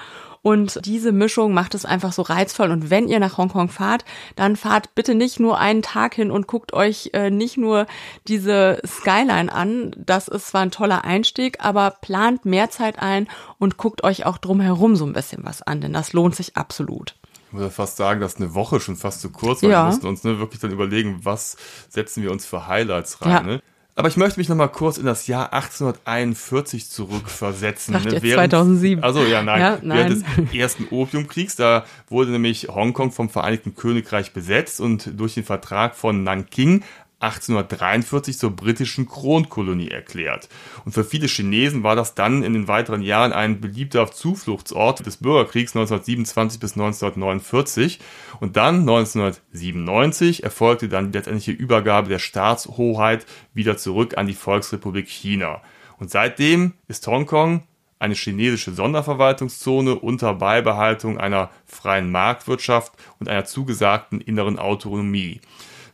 Und 0.47 0.87
diese 0.87 1.11
Mischung 1.11 1.53
macht 1.55 1.75
es 1.75 1.85
einfach 1.85 2.13
so 2.13 2.23
reizvoll. 2.23 2.71
Und 2.71 2.89
wenn 2.89 3.09
ihr 3.09 3.19
nach 3.19 3.37
Hongkong 3.37 3.69
fahrt, 3.69 4.05
dann 4.37 4.55
fahrt 4.55 4.95
bitte 4.95 5.17
nicht 5.17 5.41
nur 5.41 5.59
einen 5.59 5.83
Tag 5.83 6.15
hin 6.15 6.31
und 6.31 6.47
guckt 6.47 6.73
euch 6.73 7.11
äh, 7.15 7.31
nicht 7.31 7.57
nur 7.57 7.89
diese 8.29 8.81
Skyline 8.87 9.53
an. 9.53 9.91
Das 9.99 10.29
ist 10.29 10.47
zwar 10.47 10.61
ein 10.61 10.71
toller 10.71 11.05
Einstieg, 11.05 11.57
aber 11.65 11.97
plant 12.01 12.45
mehr 12.45 12.71
Zeit 12.71 13.01
ein 13.01 13.27
und 13.59 13.77
guckt 13.77 14.05
euch 14.05 14.25
auch 14.25 14.39
drumherum 14.39 14.95
so 14.95 15.05
ein 15.05 15.15
bisschen 15.15 15.45
was 15.45 15.63
an, 15.63 15.81
denn 15.81 15.93
das 15.93 16.13
lohnt 16.13 16.37
sich 16.37 16.57
absolut. 16.57 17.17
Ich 17.49 17.59
würde 17.59 17.73
fast 17.73 17.97
sagen, 17.97 18.21
dass 18.21 18.37
eine 18.37 18.55
Woche 18.55 18.79
schon 18.79 18.95
fast 18.95 19.23
zu 19.23 19.31
kurz 19.31 19.65
war. 19.65 19.71
Ja. 19.71 19.83
Wir 19.83 19.87
mussten 19.87 20.07
uns 20.07 20.23
ne, 20.23 20.39
wirklich 20.39 20.61
dann 20.61 20.71
überlegen, 20.71 21.25
was 21.25 21.57
setzen 21.89 22.23
wir 22.23 22.31
uns 22.31 22.47
für 22.47 22.69
Highlights 22.69 23.21
rein. 23.21 23.33
Ja. 23.33 23.43
Ne? 23.43 23.63
Aber 23.99 24.09
ich 24.09 24.19
möchte 24.19 24.39
mich 24.39 24.51
noch 24.51 24.57
mal 24.57 24.69
kurz 24.69 24.99
in 24.99 25.07
das 25.07 25.27
Jahr 25.27 25.55
1841 25.55 26.91
zurückversetzen. 26.91 27.95
Dachte 27.95 28.09
ne? 28.09 28.15
jetzt 28.17 28.35
2007. 28.35 29.03
Also 29.03 29.25
ja, 29.25 29.43
nein. 29.43 29.59
Ja, 29.59 29.79
nein. 29.81 29.99
Während 29.99 30.49
des 30.51 30.55
ersten 30.55 30.89
Opiumkriegs, 30.91 31.57
da 31.57 31.87
wurde 32.11 32.31
nämlich 32.31 32.69
Hongkong 32.69 33.11
vom 33.11 33.31
Vereinigten 33.31 33.75
Königreich 33.75 34.35
besetzt 34.35 34.83
und 34.83 35.19
durch 35.19 35.33
den 35.33 35.45
Vertrag 35.45 35.97
von 35.97 36.23
Nanking 36.25 36.85
1843 37.19 38.39
zur 38.39 38.51
britischen 38.51 39.09
Kronkolonie 39.09 39.89
erklärt. 39.89 40.51
Und 40.85 40.93
für 40.93 41.03
viele 41.03 41.29
Chinesen 41.29 41.83
war 41.83 41.97
das 41.97 42.15
dann 42.15 42.43
in 42.43 42.53
den 42.53 42.69
weiteren 42.69 43.01
Jahren 43.01 43.33
ein 43.33 43.61
beliebter 43.61 44.11
Zufluchtsort 44.13 45.07
des 45.07 45.17
Bürgerkriegs 45.17 45.75
1927 45.75 46.61
bis 46.61 46.73
1949. 46.73 48.01
Und 48.41 48.57
dann 48.57 48.81
1997 48.81 50.43
erfolgte 50.43 50.91
dann 50.91 51.11
die 51.11 51.19
letztendliche 51.19 51.53
Übergabe 51.53 52.11
der 52.11 52.19
Staatshoheit 52.19 53.25
wieder 53.55 53.79
zurück 53.79 54.19
an 54.19 54.27
die 54.27 54.35
Volksrepublik 54.35 55.09
China. 55.09 55.63
Und 55.99 56.11
seitdem 56.11 56.75
ist 56.87 57.07
Hongkong 57.07 57.63
eine 57.99 58.15
chinesische 58.15 58.73
Sonderverwaltungszone 58.73 59.95
unter 59.95 60.35
Beibehaltung 60.35 61.19
einer 61.19 61.51
freien 61.65 62.11
Marktwirtschaft 62.11 62.93
und 63.19 63.29
einer 63.31 63.47
zugesagten 63.47 64.21
inneren 64.21 64.59
Autonomie. 64.59 65.41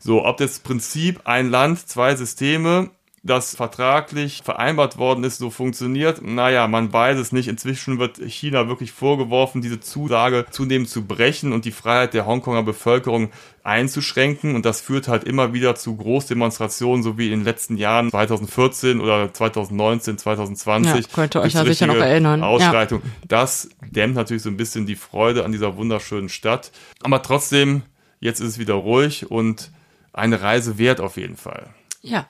So, 0.04 0.24
ob 0.24 0.38
das 0.38 0.58
Prinzip 0.58 1.20
ein 1.24 1.48
Land, 1.48 1.88
zwei 1.88 2.16
Systeme 2.16 2.90
das 3.24 3.54
vertraglich 3.54 4.42
vereinbart 4.44 4.98
worden 4.98 5.22
ist, 5.22 5.38
so 5.38 5.50
funktioniert. 5.50 6.22
Naja, 6.22 6.66
man 6.66 6.92
weiß 6.92 7.18
es 7.18 7.30
nicht. 7.30 7.46
Inzwischen 7.46 8.00
wird 8.00 8.18
China 8.18 8.66
wirklich 8.66 8.90
vorgeworfen, 8.90 9.62
diese 9.62 9.78
Zusage 9.78 10.44
zunehmend 10.50 10.88
zu 10.88 11.06
brechen 11.06 11.52
und 11.52 11.64
die 11.64 11.70
Freiheit 11.70 12.14
der 12.14 12.26
Hongkonger 12.26 12.64
Bevölkerung 12.64 13.30
einzuschränken. 13.62 14.56
Und 14.56 14.66
das 14.66 14.80
führt 14.80 15.06
halt 15.06 15.22
immer 15.22 15.52
wieder 15.52 15.76
zu 15.76 15.94
Großdemonstrationen, 15.94 17.04
so 17.04 17.16
wie 17.16 17.26
in 17.26 17.38
den 17.38 17.44
letzten 17.44 17.76
Jahren 17.76 18.10
2014 18.10 19.00
oder 19.00 19.32
2019, 19.32 20.18
2020. 20.18 21.06
Ja, 21.06 21.12
könnt 21.14 21.36
ihr 21.36 21.42
euch 21.42 21.54
ja 21.54 21.64
sicher 21.64 21.86
noch 21.86 21.94
erinnern. 21.94 22.42
Ausschreitung. 22.42 23.02
Ja. 23.04 23.10
Das 23.28 23.68
dämmt 23.88 24.16
natürlich 24.16 24.42
so 24.42 24.48
ein 24.48 24.56
bisschen 24.56 24.84
die 24.84 24.96
Freude 24.96 25.44
an 25.44 25.52
dieser 25.52 25.76
wunderschönen 25.76 26.28
Stadt. 26.28 26.72
Aber 27.04 27.22
trotzdem, 27.22 27.82
jetzt 28.18 28.40
ist 28.40 28.48
es 28.48 28.58
wieder 28.58 28.74
ruhig 28.74 29.30
und 29.30 29.70
eine 30.12 30.40
Reise 30.40 30.78
wert 30.78 31.00
auf 31.00 31.16
jeden 31.16 31.36
Fall. 31.36 31.68
Ja, 32.02 32.26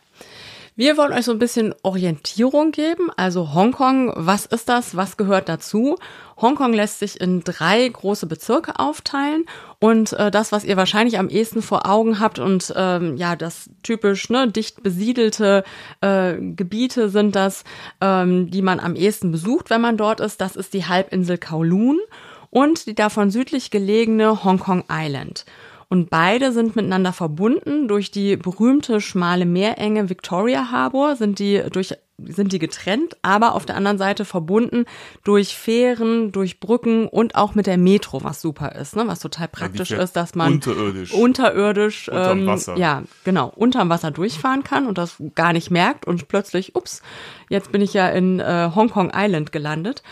wir 0.75 0.97
wollen 0.97 1.13
euch 1.13 1.27
so 1.27 1.33
ein 1.33 1.39
bisschen 1.39 1.75
Orientierung 1.83 2.73
geben. 2.73 3.11
Also 3.15 3.53
Hongkong, 3.53 4.11
was 4.17 4.47
ist 4.47 4.71
das? 4.71 4.97
Was 4.97 5.19
gehört 5.19 5.51
dazu? 5.51 5.99
Hongkong 6.41 6.73
lässt 6.73 6.99
sich 6.99 7.21
in 7.21 7.45
drei 7.45 7.87
große 7.87 8.27
Bezirke 8.27 8.79
aufteilen 8.79 9.45
und 9.81 10.15
äh, 10.15 10.31
das, 10.31 10.51
was 10.51 10.65
ihr 10.65 10.79
wahrscheinlich 10.79 11.19
am 11.19 11.29
ehesten 11.29 11.61
vor 11.61 11.87
Augen 11.87 12.21
habt 12.21 12.39
und 12.39 12.73
ähm, 12.75 13.19
ja, 13.19 13.37
das 13.37 13.69
typisch 13.83 14.31
ne, 14.31 14.49
dicht 14.49 14.83
besiedelte 14.83 15.63
äh, 16.01 16.35
Gebiete 16.41 17.11
sind 17.11 17.37
das, 17.37 17.65
ähm, 18.01 18.51
die 18.51 18.63
man 18.63 18.81
am 18.81 18.97
ehesten 18.97 19.31
besucht, 19.31 19.69
wenn 19.69 19.83
man 19.83 19.99
dort 19.99 20.21
ist. 20.21 20.41
Das 20.41 20.57
ist 20.57 20.73
die 20.73 20.87
Halbinsel 20.87 21.37
Kowloon 21.37 22.01
und 22.49 22.87
die 22.87 22.95
davon 22.95 23.31
südlich 23.31 23.71
gelegene 23.71 24.43
Hongkong 24.43 24.85
Island. 24.91 25.45
Und 25.93 26.09
beide 26.09 26.53
sind 26.53 26.75
miteinander 26.75 27.13
verbunden 27.13 27.87
durch 27.87 28.11
die 28.11 28.39
berühmte 28.39 29.03
schmale 29.03 29.45
Meerenge 29.45 30.09
Victoria 30.09 30.71
Harbour, 30.71 31.17
sind 31.17 31.39
die 31.39 31.63
durch 31.71 31.95
sind 32.25 32.53
die 32.53 32.59
getrennt, 32.59 33.19
aber 33.21 33.55
auf 33.55 33.67
der 33.67 33.77
anderen 33.77 33.99
Seite 33.99 34.25
verbunden 34.25 34.87
durch 35.23 35.55
Fähren, 35.55 36.33
durch 36.33 36.61
Brücken 36.61 37.09
und 37.09 37.35
auch 37.35 37.55
mit 37.55 37.67
der 37.67 37.77
Metro, 37.77 38.25
was 38.25 38.41
super 38.41 38.73
ist, 38.73 38.97
ne? 38.97 39.07
was 39.07 39.21
total 39.21 39.49
praktisch 39.49 39.91
ja, 39.91 39.99
ist, 39.99 40.17
dass 40.17 40.35
man 40.35 40.55
unterirdisch, 40.55 41.13
unterirdisch 41.13 42.11
ähm, 42.11 42.47
Wasser. 42.47 42.79
ja 42.79 43.03
genau 43.25 43.53
unterm 43.55 43.91
Wasser 43.91 44.11
durchfahren 44.11 44.65
kann 44.65 44.87
und 44.87 44.97
das 44.97 45.17
gar 45.35 45.53
nicht 45.53 45.71
merkt 45.71 46.07
und 46.07 46.27
plötzlich, 46.27 46.75
ups, 46.75 47.03
jetzt 47.51 47.71
bin 47.71 47.83
ich 47.83 47.93
ja 47.93 48.09
in 48.09 48.41
äh, 48.41 48.71
Hongkong 48.75 49.13
Island 49.15 49.53
gelandet. 49.53 50.03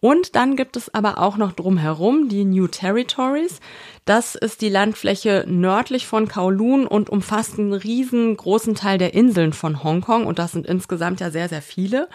Und 0.00 0.36
dann 0.36 0.54
gibt 0.54 0.76
es 0.76 0.94
aber 0.94 1.18
auch 1.18 1.36
noch 1.36 1.52
drumherum 1.52 2.28
die 2.28 2.44
New 2.44 2.68
Territories. 2.68 3.58
Das 4.04 4.36
ist 4.36 4.60
die 4.60 4.68
Landfläche 4.68 5.44
nördlich 5.48 6.06
von 6.06 6.28
Kowloon 6.28 6.86
und 6.86 7.10
umfasst 7.10 7.58
einen 7.58 7.72
riesengroßen 7.72 8.76
Teil 8.76 8.98
der 8.98 9.14
Inseln 9.14 9.52
von 9.52 9.82
Hongkong. 9.82 10.26
Und 10.26 10.38
das 10.38 10.52
sind 10.52 10.66
insgesamt 10.66 11.18
ja 11.18 11.30
sehr, 11.30 11.48
sehr 11.48 11.62
viele. 11.62 12.08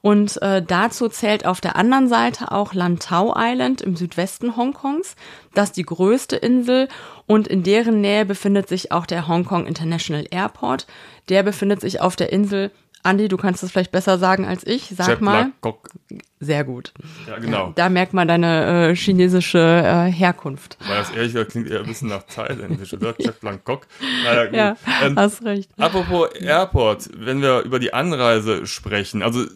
Und 0.00 0.40
äh, 0.40 0.62
dazu 0.62 1.08
zählt 1.08 1.46
auf 1.46 1.60
der 1.60 1.76
anderen 1.76 2.08
Seite 2.08 2.52
auch 2.52 2.72
Lantau 2.74 3.34
Island 3.36 3.82
im 3.82 3.96
Südwesten 3.96 4.56
Hongkongs. 4.56 5.16
Das 5.52 5.70
ist 5.70 5.76
die 5.76 5.82
größte 5.82 6.36
Insel 6.36 6.88
und 7.26 7.48
in 7.48 7.62
deren 7.64 8.00
Nähe 8.00 8.24
befindet 8.24 8.68
sich 8.68 8.92
auch 8.92 9.04
der 9.04 9.26
Hongkong 9.26 9.66
International 9.66 10.24
Airport. 10.30 10.86
Der 11.28 11.42
befindet 11.42 11.80
sich 11.80 12.00
auf 12.00 12.14
der 12.14 12.32
Insel 12.32 12.70
Andi, 13.06 13.28
du 13.28 13.36
kannst 13.36 13.62
es 13.62 13.70
vielleicht 13.70 13.92
besser 13.92 14.18
sagen 14.18 14.44
als 14.44 14.66
ich. 14.66 14.92
Sag 14.96 15.06
Chep 15.06 15.20
mal. 15.20 15.52
Kok. 15.60 15.88
Sehr 16.40 16.64
gut. 16.64 16.92
Ja, 17.26 17.38
genau. 17.38 17.72
Da 17.74 17.88
merkt 17.88 18.12
man 18.12 18.28
deine 18.28 18.90
äh, 18.90 18.96
chinesische 18.96 19.58
äh, 19.58 20.10
Herkunft. 20.10 20.76
Weil 20.86 20.98
das 20.98 21.10
ehrlich 21.10 21.32
gesagt 21.32 21.52
klingt 21.52 21.70
eher 21.70 21.80
ein 21.80 21.86
bisschen 21.86 22.08
nach 22.08 22.24
Thailändisch, 22.24 22.92
oder? 22.92 23.16
Chep 23.16 23.40
Kok. 23.64 23.86
Naja, 24.24 24.44
gut. 24.46 24.54
Ja, 24.54 24.76
ähm, 25.02 25.16
hast 25.16 25.42
recht. 25.44 25.70
Apropos 25.78 26.28
Airport, 26.34 27.08
wenn 27.16 27.40
wir 27.40 27.60
über 27.60 27.78
die 27.78 27.94
Anreise 27.94 28.66
sprechen, 28.66 29.22
also 29.22 29.46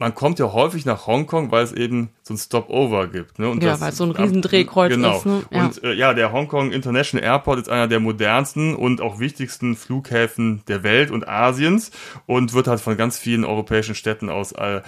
man 0.00 0.14
kommt 0.14 0.38
ja 0.38 0.50
häufig 0.52 0.86
nach 0.86 1.06
Hongkong, 1.06 1.52
weil 1.52 1.62
es 1.62 1.72
eben 1.72 2.08
so 2.22 2.32
ein 2.32 2.38
Stopover 2.38 3.06
gibt. 3.06 3.38
Ne? 3.38 3.50
Und 3.50 3.62
ja, 3.62 3.78
weil 3.82 3.90
es 3.90 3.98
so 3.98 4.04
ein 4.04 4.12
Riesendrehkreuz 4.12 4.90
genau. 4.90 5.18
ist. 5.18 5.26
Ne? 5.26 5.42
Ja. 5.50 5.66
Und 5.66 5.84
äh, 5.84 5.92
ja, 5.92 6.14
der 6.14 6.32
Hongkong 6.32 6.72
International 6.72 7.22
Airport 7.22 7.60
ist 7.60 7.68
einer 7.68 7.86
der 7.86 8.00
modernsten 8.00 8.74
und 8.74 9.02
auch 9.02 9.20
wichtigsten 9.20 9.76
Flughäfen 9.76 10.62
der 10.68 10.82
Welt 10.82 11.10
und 11.10 11.28
Asiens 11.28 11.90
und 12.24 12.54
wird 12.54 12.66
halt 12.66 12.80
von 12.80 12.96
ganz 12.96 13.18
vielen 13.18 13.44
europäischen 13.44 13.94
Städten 13.94 14.30
aus 14.30 14.52
äh, 14.52 14.80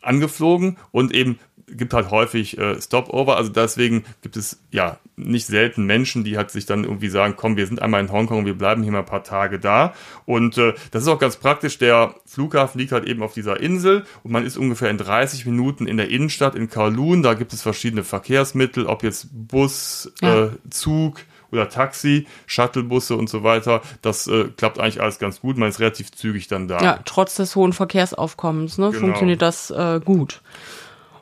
angeflogen 0.00 0.76
und 0.92 1.12
eben 1.12 1.40
gibt 1.68 1.94
halt 1.94 2.10
häufig 2.10 2.58
äh, 2.58 2.80
Stopover, 2.80 3.36
also 3.36 3.50
deswegen 3.50 4.04
gibt 4.22 4.36
es 4.36 4.60
ja 4.70 4.98
nicht 5.16 5.46
selten 5.46 5.84
Menschen, 5.84 6.24
die 6.24 6.36
halt 6.36 6.50
sich 6.50 6.66
dann 6.66 6.84
irgendwie 6.84 7.08
sagen, 7.08 7.34
komm, 7.36 7.56
wir 7.56 7.66
sind 7.66 7.82
einmal 7.82 8.00
in 8.00 8.12
Hongkong, 8.12 8.46
wir 8.46 8.56
bleiben 8.56 8.82
hier 8.82 8.92
mal 8.92 9.00
ein 9.00 9.06
paar 9.06 9.24
Tage 9.24 9.58
da 9.58 9.94
und 10.24 10.58
äh, 10.58 10.74
das 10.90 11.02
ist 11.02 11.08
auch 11.08 11.18
ganz 11.18 11.36
praktisch, 11.36 11.78
der 11.78 12.14
Flughafen 12.24 12.78
liegt 12.78 12.92
halt 12.92 13.04
eben 13.04 13.22
auf 13.22 13.34
dieser 13.34 13.60
Insel 13.60 14.04
und 14.22 14.30
man 14.30 14.44
ist 14.44 14.56
ungefähr 14.56 14.90
in 14.90 14.98
30 14.98 15.46
Minuten 15.46 15.86
in 15.86 15.96
der 15.96 16.08
Innenstadt 16.08 16.54
in 16.54 16.70
Kowloon, 16.70 17.22
da 17.22 17.34
gibt 17.34 17.52
es 17.52 17.62
verschiedene 17.62 18.04
Verkehrsmittel, 18.04 18.86
ob 18.86 19.02
jetzt 19.02 19.28
Bus, 19.32 20.12
ja. 20.20 20.44
äh, 20.44 20.50
Zug, 20.70 21.20
oder 21.52 21.68
Taxi, 21.68 22.26
Shuttlebusse 22.46 23.16
und 23.16 23.28
so 23.28 23.42
weiter. 23.42 23.82
Das 24.02 24.26
äh, 24.26 24.48
klappt 24.56 24.78
eigentlich 24.78 25.00
alles 25.00 25.18
ganz 25.18 25.40
gut. 25.40 25.56
Man 25.56 25.68
ist 25.68 25.80
relativ 25.80 26.12
zügig 26.12 26.48
dann 26.48 26.68
da. 26.68 26.80
Ja, 26.82 27.00
trotz 27.04 27.36
des 27.36 27.56
hohen 27.56 27.72
Verkehrsaufkommens 27.72 28.78
ne, 28.78 28.90
genau. 28.90 29.00
funktioniert 29.00 29.42
das 29.42 29.70
äh, 29.70 30.00
gut. 30.04 30.42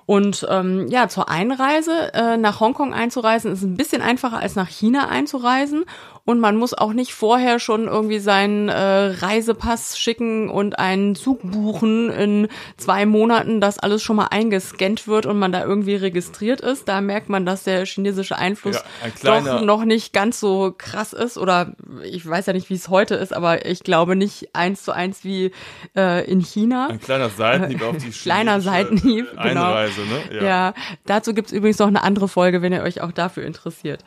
Und 0.06 0.46
ähm, 0.50 0.88
ja, 0.88 1.08
zur 1.08 1.28
Einreise 1.30 2.12
äh, 2.12 2.36
nach 2.36 2.60
Hongkong 2.60 2.92
einzureisen 2.92 3.52
ist 3.52 3.62
ein 3.62 3.76
bisschen 3.76 4.02
einfacher 4.02 4.38
als 4.38 4.54
nach 4.54 4.68
China 4.68 5.08
einzureisen 5.08 5.84
und 6.26 6.40
man 6.40 6.56
muss 6.56 6.72
auch 6.72 6.94
nicht 6.94 7.12
vorher 7.12 7.58
schon 7.58 7.86
irgendwie 7.86 8.18
seinen 8.18 8.68
äh, 8.70 8.74
Reisepass 8.74 9.98
schicken 9.98 10.48
und 10.48 10.78
einen 10.78 11.14
Zug 11.14 11.40
buchen 11.42 12.10
in 12.10 12.48
zwei 12.78 13.04
Monaten, 13.04 13.60
dass 13.60 13.78
alles 13.78 14.02
schon 14.02 14.16
mal 14.16 14.28
eingescannt 14.30 15.06
wird 15.06 15.26
und 15.26 15.38
man 15.38 15.52
da 15.52 15.62
irgendwie 15.62 15.96
registriert 15.96 16.62
ist. 16.62 16.88
Da 16.88 17.02
merkt 17.02 17.28
man, 17.28 17.44
dass 17.44 17.64
der 17.64 17.84
chinesische 17.84 18.36
Einfluss 18.36 18.82
ja, 19.22 19.40
doch 19.40 19.60
noch 19.60 19.84
nicht 19.84 20.14
ganz 20.14 20.40
so 20.40 20.74
krass 20.76 21.12
ist 21.12 21.36
oder 21.36 21.72
ich 22.02 22.26
weiß 22.26 22.46
ja 22.46 22.54
nicht, 22.54 22.70
wie 22.70 22.74
es 22.74 22.88
heute 22.88 23.16
ist, 23.16 23.34
aber 23.34 23.66
ich 23.66 23.80
glaube 23.80 24.16
nicht 24.16 24.54
eins 24.54 24.82
zu 24.82 24.92
eins 24.92 25.24
wie 25.24 25.52
äh, 25.94 26.24
in 26.30 26.40
China. 26.40 26.88
Ein 26.88 27.00
kleiner 27.00 27.28
Seitenhieb 27.28 27.82
auf 27.82 27.98
die 27.98 28.10
kleiner 28.22 28.62
Seitenhieb, 28.62 29.30
genau. 29.30 29.66
Einreise, 29.66 30.00
ne? 30.00 30.36
Ja, 30.36 30.42
ja 30.42 30.74
dazu 31.04 31.34
gibt's 31.34 31.52
übrigens 31.52 31.78
noch 31.78 31.88
eine 31.88 32.02
andere 32.02 32.28
Folge, 32.28 32.62
wenn 32.62 32.72
ihr 32.72 32.82
euch 32.82 33.02
auch 33.02 33.12
dafür 33.12 33.44
interessiert. 33.44 34.04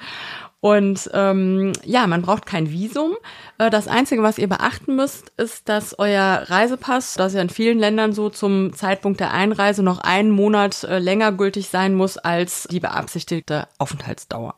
Und 0.60 1.10
ähm, 1.14 1.74
ja, 1.86 2.08
man 2.08 2.24
braucht 2.24 2.48
kein 2.48 2.72
Visum. 2.72 3.16
Äh, 3.60 3.70
das 3.70 3.88
Einzige, 3.88 4.24
was 4.24 4.40
ihr 4.40 4.50
beachten 4.50 4.96
müsst, 4.96 5.32
ist, 5.38 5.70
dass 5.70 5.98
euer 6.00 6.46
Reisepass, 6.48 7.14
das 7.14 7.34
ja 7.34 7.42
in 7.42 7.50
vielen 7.50 7.78
Ländern 7.78 8.14
so 8.14 8.30
zum 8.30 8.74
Zeitpunkt 8.74 9.20
der 9.20 9.34
Einreise 9.34 9.84
noch 9.84 10.00
einen 10.00 10.32
Monat 10.32 10.84
äh, 10.84 10.98
länger 10.98 11.32
gültig 11.32 11.70
sein 11.70 11.94
muss 11.94 12.18
als 12.18 12.68
die 12.72 12.80
beabsichtigte 12.80 13.68
Aufenthaltsdauer. 13.78 14.56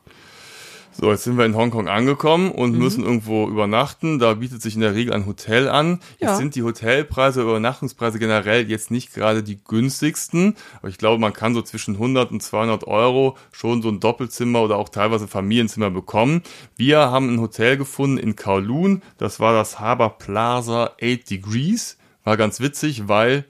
So, 0.92 1.10
jetzt 1.10 1.24
sind 1.24 1.38
wir 1.38 1.44
in 1.46 1.56
Hongkong 1.56 1.88
angekommen 1.88 2.50
und 2.50 2.72
mhm. 2.72 2.78
müssen 2.78 3.04
irgendwo 3.04 3.48
übernachten. 3.48 4.18
Da 4.18 4.34
bietet 4.34 4.60
sich 4.60 4.74
in 4.74 4.80
der 4.80 4.94
Regel 4.94 5.12
ein 5.12 5.24
Hotel 5.24 5.68
an. 5.68 6.00
Jetzt 6.18 6.20
ja. 6.20 6.36
sind 6.36 6.56
die 6.56 6.62
Hotelpreise, 6.62 7.42
Übernachtungspreise 7.42 8.18
generell 8.18 8.68
jetzt 8.68 8.90
nicht 8.90 9.14
gerade 9.14 9.42
die 9.42 9.62
günstigsten. 9.62 10.56
Aber 10.78 10.88
ich 10.88 10.98
glaube, 10.98 11.20
man 11.20 11.32
kann 11.32 11.54
so 11.54 11.62
zwischen 11.62 11.94
100 11.94 12.32
und 12.32 12.42
200 12.42 12.84
Euro 12.84 13.36
schon 13.52 13.82
so 13.82 13.88
ein 13.88 14.00
Doppelzimmer 14.00 14.62
oder 14.62 14.76
auch 14.76 14.88
teilweise 14.88 15.28
Familienzimmer 15.28 15.90
bekommen. 15.90 16.42
Wir 16.76 16.98
haben 16.98 17.32
ein 17.32 17.40
Hotel 17.40 17.76
gefunden 17.76 18.18
in 18.18 18.34
Kowloon. 18.34 19.02
Das 19.16 19.38
war 19.38 19.54
das 19.54 19.78
Harbour 19.78 20.18
Plaza 20.18 20.90
8 21.00 21.30
Degrees. 21.30 21.98
War 22.24 22.36
ganz 22.36 22.60
witzig, 22.60 23.08
weil 23.08 23.44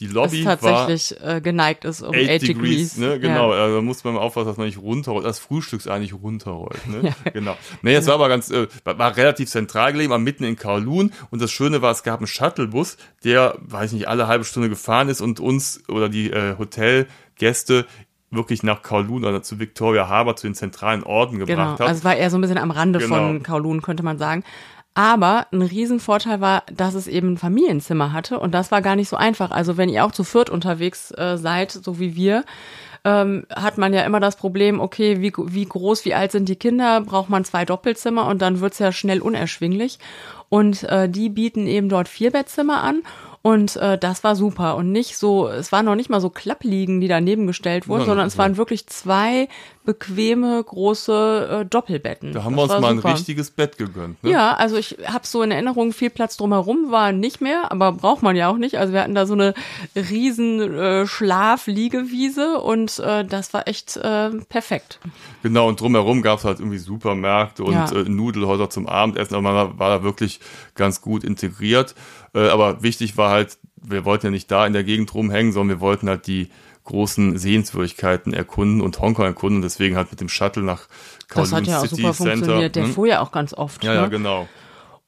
die 0.00 0.06
Lobby 0.06 0.42
das 0.42 0.60
tatsächlich 0.60 1.20
war 1.20 1.36
äh, 1.36 1.40
geneigt 1.40 1.84
ist 1.84 2.02
um 2.02 2.08
8 2.08 2.14
degrees, 2.14 2.42
degrees. 2.42 2.96
Ne? 2.96 3.20
Genau, 3.20 3.52
ja. 3.52 3.62
also 3.62 3.76
da 3.76 3.82
muss 3.82 4.02
man 4.04 4.16
aufpassen, 4.16 4.48
dass 4.48 4.56
man 4.56 4.66
nicht 4.66 4.78
runterrollt, 4.78 5.24
das 5.24 5.38
Frühstücks 5.38 5.86
eigentlich 5.86 6.14
runterrollt. 6.14 6.86
Ne? 6.88 7.14
ja. 7.24 7.30
Genau. 7.30 7.56
Nee, 7.82 7.94
es 7.94 8.06
war 8.06 8.14
aber 8.14 8.28
ganz, 8.28 8.50
äh, 8.50 8.68
war 8.84 9.16
relativ 9.16 9.50
zentral 9.50 9.92
gelegen, 9.92 10.10
war 10.10 10.18
mitten 10.18 10.44
in 10.44 10.56
Kowloon 10.56 11.12
und 11.30 11.42
das 11.42 11.52
Schöne 11.52 11.82
war, 11.82 11.92
es 11.92 12.02
gab 12.02 12.20
einen 12.20 12.26
Shuttlebus, 12.26 12.96
der, 13.22 13.56
weiß 13.60 13.92
nicht, 13.92 14.08
alle 14.08 14.26
halbe 14.26 14.44
Stunde 14.44 14.68
gefahren 14.68 15.08
ist 15.08 15.20
und 15.20 15.40
uns 15.40 15.82
oder 15.88 16.08
die 16.08 16.30
äh, 16.30 16.56
Hotelgäste 16.58 17.86
wirklich 18.32 18.62
nach 18.62 18.82
Kowloon 18.82 19.24
oder 19.24 19.42
zu 19.42 19.60
Victoria 19.60 20.08
Harbour, 20.08 20.36
zu 20.36 20.46
den 20.46 20.54
zentralen 20.54 21.04
Orten 21.04 21.38
gebracht 21.38 21.56
genau. 21.56 21.72
hat. 21.72 21.80
Also 21.82 21.98
es 21.98 22.04
war 22.04 22.16
eher 22.16 22.30
so 22.30 22.38
ein 22.38 22.40
bisschen 22.40 22.58
am 22.58 22.70
Rande 22.70 22.98
genau. 22.98 23.14
von 23.16 23.42
Kowloon, 23.42 23.82
könnte 23.82 24.02
man 24.02 24.18
sagen. 24.18 24.42
Aber 24.94 25.46
ein 25.52 25.62
Riesenvorteil 25.62 26.40
war, 26.40 26.64
dass 26.72 26.94
es 26.94 27.06
eben 27.06 27.34
ein 27.34 27.38
Familienzimmer 27.38 28.12
hatte 28.12 28.38
und 28.38 28.52
das 28.52 28.70
war 28.70 28.82
gar 28.82 28.96
nicht 28.96 29.08
so 29.08 29.16
einfach. 29.16 29.50
Also 29.50 29.76
wenn 29.76 29.88
ihr 29.88 30.04
auch 30.04 30.12
zu 30.12 30.22
viert 30.22 30.50
unterwegs 30.50 31.10
äh, 31.12 31.38
seid, 31.38 31.70
so 31.70 31.98
wie 31.98 32.14
wir, 32.14 32.44
ähm, 33.04 33.46
hat 33.54 33.78
man 33.78 33.92
ja 33.92 34.02
immer 34.02 34.20
das 34.20 34.36
Problem, 34.36 34.80
okay, 34.80 35.20
wie, 35.20 35.32
wie 35.34 35.64
groß, 35.64 36.04
wie 36.04 36.14
alt 36.14 36.32
sind 36.32 36.48
die 36.48 36.56
Kinder, 36.56 37.00
braucht 37.00 37.30
man 37.30 37.44
zwei 37.44 37.64
Doppelzimmer 37.64 38.26
und 38.26 38.42
dann 38.42 38.60
wird's 38.60 38.78
ja 38.78 38.92
schnell 38.92 39.20
unerschwinglich. 39.20 39.98
Und 40.48 40.84
äh, 40.84 41.08
die 41.08 41.30
bieten 41.30 41.66
eben 41.66 41.88
dort 41.88 42.08
vier 42.08 42.30
Bettzimmer 42.30 42.82
an 42.82 43.02
Und 43.42 43.74
äh, 43.76 43.98
das 43.98 44.22
war 44.22 44.36
super. 44.36 44.76
Und 44.76 44.92
nicht 44.92 45.16
so, 45.18 45.48
es 45.48 45.72
waren 45.72 45.84
noch 45.84 45.96
nicht 45.96 46.08
mal 46.08 46.20
so 46.20 46.30
Klappliegen, 46.30 47.00
die 47.00 47.08
daneben 47.08 47.48
gestellt 47.48 47.88
wurden, 47.88 48.00
Nein, 48.00 48.06
sondern 48.06 48.22
nein, 48.24 48.28
es 48.28 48.38
waren 48.38 48.56
wirklich 48.56 48.86
zwei 48.86 49.48
bequeme, 49.84 50.62
große 50.62 51.62
äh, 51.62 51.64
Doppelbetten. 51.64 52.32
Da 52.32 52.44
haben 52.44 52.54
Das 52.56 52.68
wir 52.68 52.74
uns 52.74 52.82
mal 52.82 52.94
super. 52.94 53.08
ein 53.08 53.14
richtiges 53.14 53.50
Bett 53.50 53.78
gegönnt. 53.78 54.22
Ne? 54.22 54.30
Ja, 54.30 54.54
also 54.54 54.76
ich 54.76 54.96
habe 55.06 55.26
so 55.26 55.42
in 55.42 55.50
Erinnerung, 55.50 55.92
viel 55.92 56.10
Platz 56.10 56.36
drumherum 56.36 56.92
war 56.92 57.10
nicht 57.10 57.40
mehr, 57.40 57.72
aber 57.72 57.90
braucht 57.90 58.22
man 58.22 58.36
ja 58.36 58.48
auch 58.48 58.58
nicht. 58.58 58.78
Also 58.78 58.92
wir 58.92 59.00
hatten 59.02 59.16
da 59.16 59.26
so 59.26 59.32
eine 59.34 59.54
riesen 59.96 60.60
äh, 60.78 61.06
Schlafliegewiese 61.08 62.60
und 62.60 62.98
äh, 62.98 63.24
das 63.24 63.52
war 63.54 63.66
echt 63.68 63.96
äh, 63.96 64.30
perfekt. 64.48 65.00
Genau, 65.42 65.68
und 65.68 65.80
drumherum 65.80 66.22
gab 66.22 66.38
es 66.38 66.44
halt 66.44 66.60
irgendwie 66.60 66.78
Supermärkte 66.78 67.64
und 67.64 67.72
Ja. 67.72 67.90
äh, 67.90 68.04
Nudelhäuser 68.08 68.70
zum 68.70 68.86
Abendessen, 68.86 69.34
aber 69.34 69.42
man 69.52 69.78
war 69.78 69.98
da 69.98 70.04
wirklich 70.04 70.40
ganz 70.74 71.00
gut 71.00 71.24
integriert. 71.24 71.94
Äh, 72.34 72.48
aber 72.48 72.82
wichtig 72.82 73.16
war 73.16 73.30
halt, 73.30 73.58
wir 73.76 74.04
wollten 74.04 74.26
ja 74.26 74.30
nicht 74.30 74.50
da 74.50 74.66
in 74.66 74.72
der 74.72 74.84
Gegend 74.84 75.12
rumhängen, 75.14 75.52
sondern 75.52 75.78
wir 75.78 75.80
wollten 75.80 76.08
halt 76.08 76.26
die 76.26 76.48
großen 76.84 77.38
Sehenswürdigkeiten 77.38 78.32
erkunden 78.32 78.80
und 78.80 79.00
Hongkong 79.00 79.24
erkunden. 79.24 79.56
Und 79.56 79.62
deswegen 79.62 79.96
halt 79.96 80.10
mit 80.10 80.20
dem 80.20 80.28
Shuttle 80.28 80.62
nach 80.62 80.88
Kowloon 81.28 81.50
Das 81.50 81.52
hat 81.52 81.66
ja 81.66 81.78
auch 81.78 81.82
City 81.82 82.02
super 82.02 82.12
Center. 82.12 82.32
funktioniert. 82.32 82.76
Der 82.76 82.84
hm? 82.84 82.92
fuhr 82.92 83.06
ja 83.06 83.20
auch 83.20 83.32
ganz 83.32 83.54
oft. 83.54 83.84
Ja, 83.84 83.94
ne? 83.94 84.00
ja, 84.00 84.06
genau. 84.06 84.48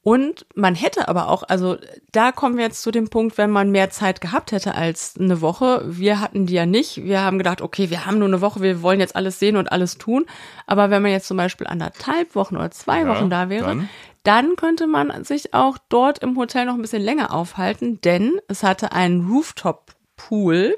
Und 0.05 0.45
man 0.53 0.75
hätte 0.75 1.07
aber 1.07 1.29
auch, 1.29 1.41
also 1.47 1.77
da 2.11 2.31
kommen 2.31 2.57
wir 2.57 2.65
jetzt 2.65 2.83
zu 2.83 2.91
dem 2.91 3.09
Punkt, 3.09 3.39
wenn 3.39 3.49
man 3.49 3.71
mehr 3.71 3.89
Zeit 3.89 4.21
gehabt 4.21 4.51
hätte 4.51 4.75
als 4.75 5.15
eine 5.19 5.41
Woche. 5.41 5.83
Wir 5.87 6.21
hatten 6.21 6.45
die 6.45 6.53
ja 6.53 6.67
nicht. 6.67 7.03
Wir 7.03 7.21
haben 7.21 7.39
gedacht, 7.39 7.59
okay, 7.59 7.89
wir 7.89 8.05
haben 8.05 8.19
nur 8.19 8.27
eine 8.27 8.39
Woche, 8.39 8.61
wir 8.61 8.83
wollen 8.83 8.99
jetzt 8.99 9.15
alles 9.15 9.39
sehen 9.39 9.57
und 9.57 9.71
alles 9.71 9.97
tun. 9.97 10.27
Aber 10.67 10.91
wenn 10.91 11.01
man 11.01 11.09
jetzt 11.09 11.27
zum 11.27 11.37
Beispiel 11.37 11.65
anderthalb 11.65 12.35
Wochen 12.35 12.55
oder 12.55 12.69
zwei 12.69 12.99
Ja, 12.99 13.07
Wochen 13.07 13.31
da 13.31 13.49
wäre, 13.49 13.65
dann? 13.65 13.89
Dann? 14.27 14.55
könnte 14.55 14.87
man 14.87 15.23
sich 15.23 15.53
auch 15.53 15.77
dort 15.89 16.19
im 16.19 16.37
Hotel 16.37 16.65
noch 16.65 16.75
ein 16.75 16.81
bisschen 16.81 17.01
länger 17.01 17.33
aufhalten, 17.33 17.99
denn 18.01 18.39
es 18.47 18.63
hatte 18.63 18.91
einen 18.91 19.27
Rooftop-Pool 19.27 20.75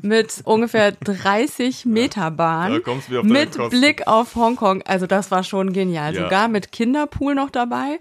mit 0.00 0.42
ungefähr 0.44 0.92
30 1.04 1.84
Meter 1.84 2.30
Bahn 2.30 2.82
deine 3.08 3.22
mit. 3.22 3.58
Blick 3.70 4.06
auf 4.06 4.34
Hongkong. 4.34 4.82
Also 4.82 5.06
das 5.06 5.30
war 5.30 5.44
schon 5.44 5.72
genial. 5.72 6.14
Ja. 6.14 6.24
Sogar 6.24 6.48
mit 6.48 6.72
Kinderpool 6.72 7.34
noch 7.34 7.50
dabei. 7.50 7.98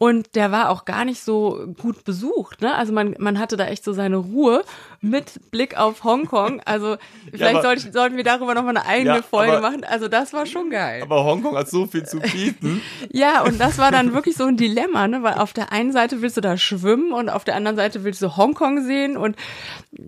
Und 0.00 0.36
der 0.36 0.52
war 0.52 0.70
auch 0.70 0.84
gar 0.84 1.04
nicht 1.04 1.20
so 1.24 1.74
gut 1.82 2.04
besucht. 2.04 2.60
Ne? 2.62 2.72
Also 2.72 2.92
man, 2.92 3.16
man 3.18 3.40
hatte 3.40 3.56
da 3.56 3.66
echt 3.66 3.82
so 3.82 3.92
seine 3.92 4.16
Ruhe 4.16 4.62
mit 5.00 5.50
Blick 5.50 5.76
auf 5.76 6.04
Hongkong. 6.04 6.60
Also 6.64 6.98
vielleicht 7.32 7.56
aber- 7.56 7.62
sollte, 7.62 7.92
sollten 7.92 8.16
wir 8.16 8.22
darüber 8.22 8.54
noch 8.54 8.62
mal 8.62 8.70
eine 8.70 8.86
eigene 8.86 9.16
Ja, 9.16 9.22
Folge 9.22 9.54
aber- 9.58 9.60
machen. 9.70 9.82
Also 9.84 10.06
das 10.06 10.32
war 10.32 10.46
schon 10.46 10.70
geil. 10.70 11.02
Aber 11.02 11.24
Hongkong 11.24 11.56
hat 11.56 11.68
so 11.68 11.86
viel 11.86 12.04
zu 12.04 12.20
bieten. 12.20 12.80
Ja, 13.10 13.42
und 13.42 13.60
das 13.60 13.78
war 13.78 13.90
dann 13.90 14.14
wirklich 14.14 14.36
so 14.36 14.44
ein 14.44 14.56
Dilemma, 14.56 15.08
ne? 15.08 15.22
weil 15.24 15.34
auf 15.34 15.52
der 15.52 15.72
einen 15.72 15.90
Seite 15.90 16.22
willst 16.22 16.36
du 16.36 16.40
da 16.40 16.56
schwimmen 16.56 17.12
und 17.12 17.28
auf 17.28 17.42
der 17.42 17.56
anderen 17.56 17.76
Seite 17.76 18.04
willst 18.04 18.22
du 18.22 18.36
Hongkong 18.36 18.84
sehen 18.84 19.16
und 19.16 19.34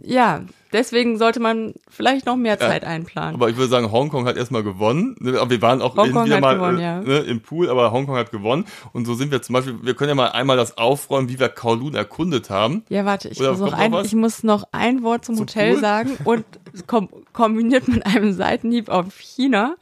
ja, 0.05 0.43
deswegen 0.73 1.19
sollte 1.19 1.41
man 1.41 1.75
vielleicht 1.89 2.27
noch 2.27 2.37
mehr 2.37 2.59
Zeit 2.59 2.85
einplanen. 2.85 3.35
Aber 3.35 3.49
ich 3.49 3.57
würde 3.57 3.69
sagen, 3.69 3.91
Hongkong 3.91 4.27
hat 4.27 4.37
erstmal 4.37 4.62
gewonnen. 4.62 5.17
Ne, 5.21 5.39
Aber 5.39 5.50
wir 5.50 5.62
waren 5.62 5.83
auch 5.83 5.97
Hongkong 5.97 6.27
wieder 6.27 6.37
hat 6.37 6.43
mal 6.43 6.55
gewonnen, 6.55 6.79
äh, 6.79 6.83
ja. 6.83 7.00
ne, 7.00 7.19
im 7.19 7.41
Pool, 7.41 7.69
aber 7.69 7.93
Hongkong 7.93 8.17
hat 8.17 8.31
gewonnen. 8.31 8.67
Und 8.93 9.07
so 9.07 9.15
sind 9.15 9.31
wir 9.31 9.43
zum 9.43 9.55
Beispiel, 9.55 9.79
wir 9.83 9.95
können 9.95 10.11
ja 10.11 10.15
mal 10.15 10.29
einmal 10.29 10.57
das 10.57 10.79
aufräumen, 10.79 11.29
wie 11.29 11.39
wir 11.39 11.49
Kowloon 11.49 11.95
erkundet 11.95 12.50
haben. 12.50 12.85
Ja, 12.89 13.05
warte, 13.05 13.29
ich 13.29 13.41
Oder 13.41 13.53
muss, 13.53 13.61
noch 13.61 13.73
ein, 13.73 13.93
was? 13.93 14.07
ich 14.07 14.15
muss 14.15 14.43
noch 14.43 14.65
ein 14.73 15.03
Wort 15.03 15.25
zum, 15.25 15.37
Zum 15.37 15.47
Hotel 15.47 15.73
Pool? 15.73 15.81
sagen 15.81 16.19
und 16.25 16.45
kom 16.87 17.09
kombiniert 17.33 17.89
mit 17.89 18.05
einem 18.07 18.33
Seitenhieb 18.33 18.89
auf 18.89 19.19
China. 19.19 19.77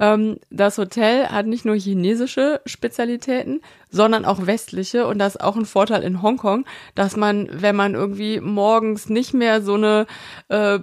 Ähm, 0.00 0.38
das 0.50 0.78
Hotel 0.78 1.28
hat 1.28 1.46
nicht 1.46 1.64
nur 1.64 1.76
chinesische 1.76 2.60
Spezialitäten, 2.66 3.60
sondern 3.90 4.24
auch 4.24 4.46
westliche 4.46 5.06
und 5.06 5.18
das 5.18 5.36
ist 5.36 5.40
auch 5.42 5.56
ein 5.56 5.66
Vorteil 5.66 6.02
in 6.02 6.22
Hongkong, 6.22 6.64
dass 6.94 7.16
man, 7.16 7.48
wenn 7.50 7.76
man 7.76 7.94
irgendwie 7.94 8.40
morgens 8.40 9.08
nicht 9.08 9.34
mehr 9.34 9.62
so 9.62 9.74
eine 9.74 10.06
äh, 10.48 10.78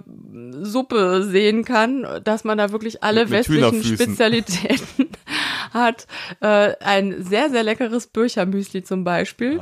Suppe 0.62 1.22
sehen 1.24 1.64
kann, 1.64 2.06
dass 2.24 2.44
man 2.44 2.58
da 2.58 2.72
wirklich 2.72 3.02
alle 3.02 3.22
Mit- 3.26 3.30
mit 3.30 3.38
westlichen. 3.38 3.84
Spezialitäten 3.84 5.08
hat. 5.72 6.06
Äh, 6.40 6.74
ein 6.80 7.22
sehr, 7.22 7.50
sehr 7.50 7.62
leckeres 7.62 8.06
Birchermüsli 8.06 8.82
zum 8.84 9.04
Beispiel. 9.04 9.60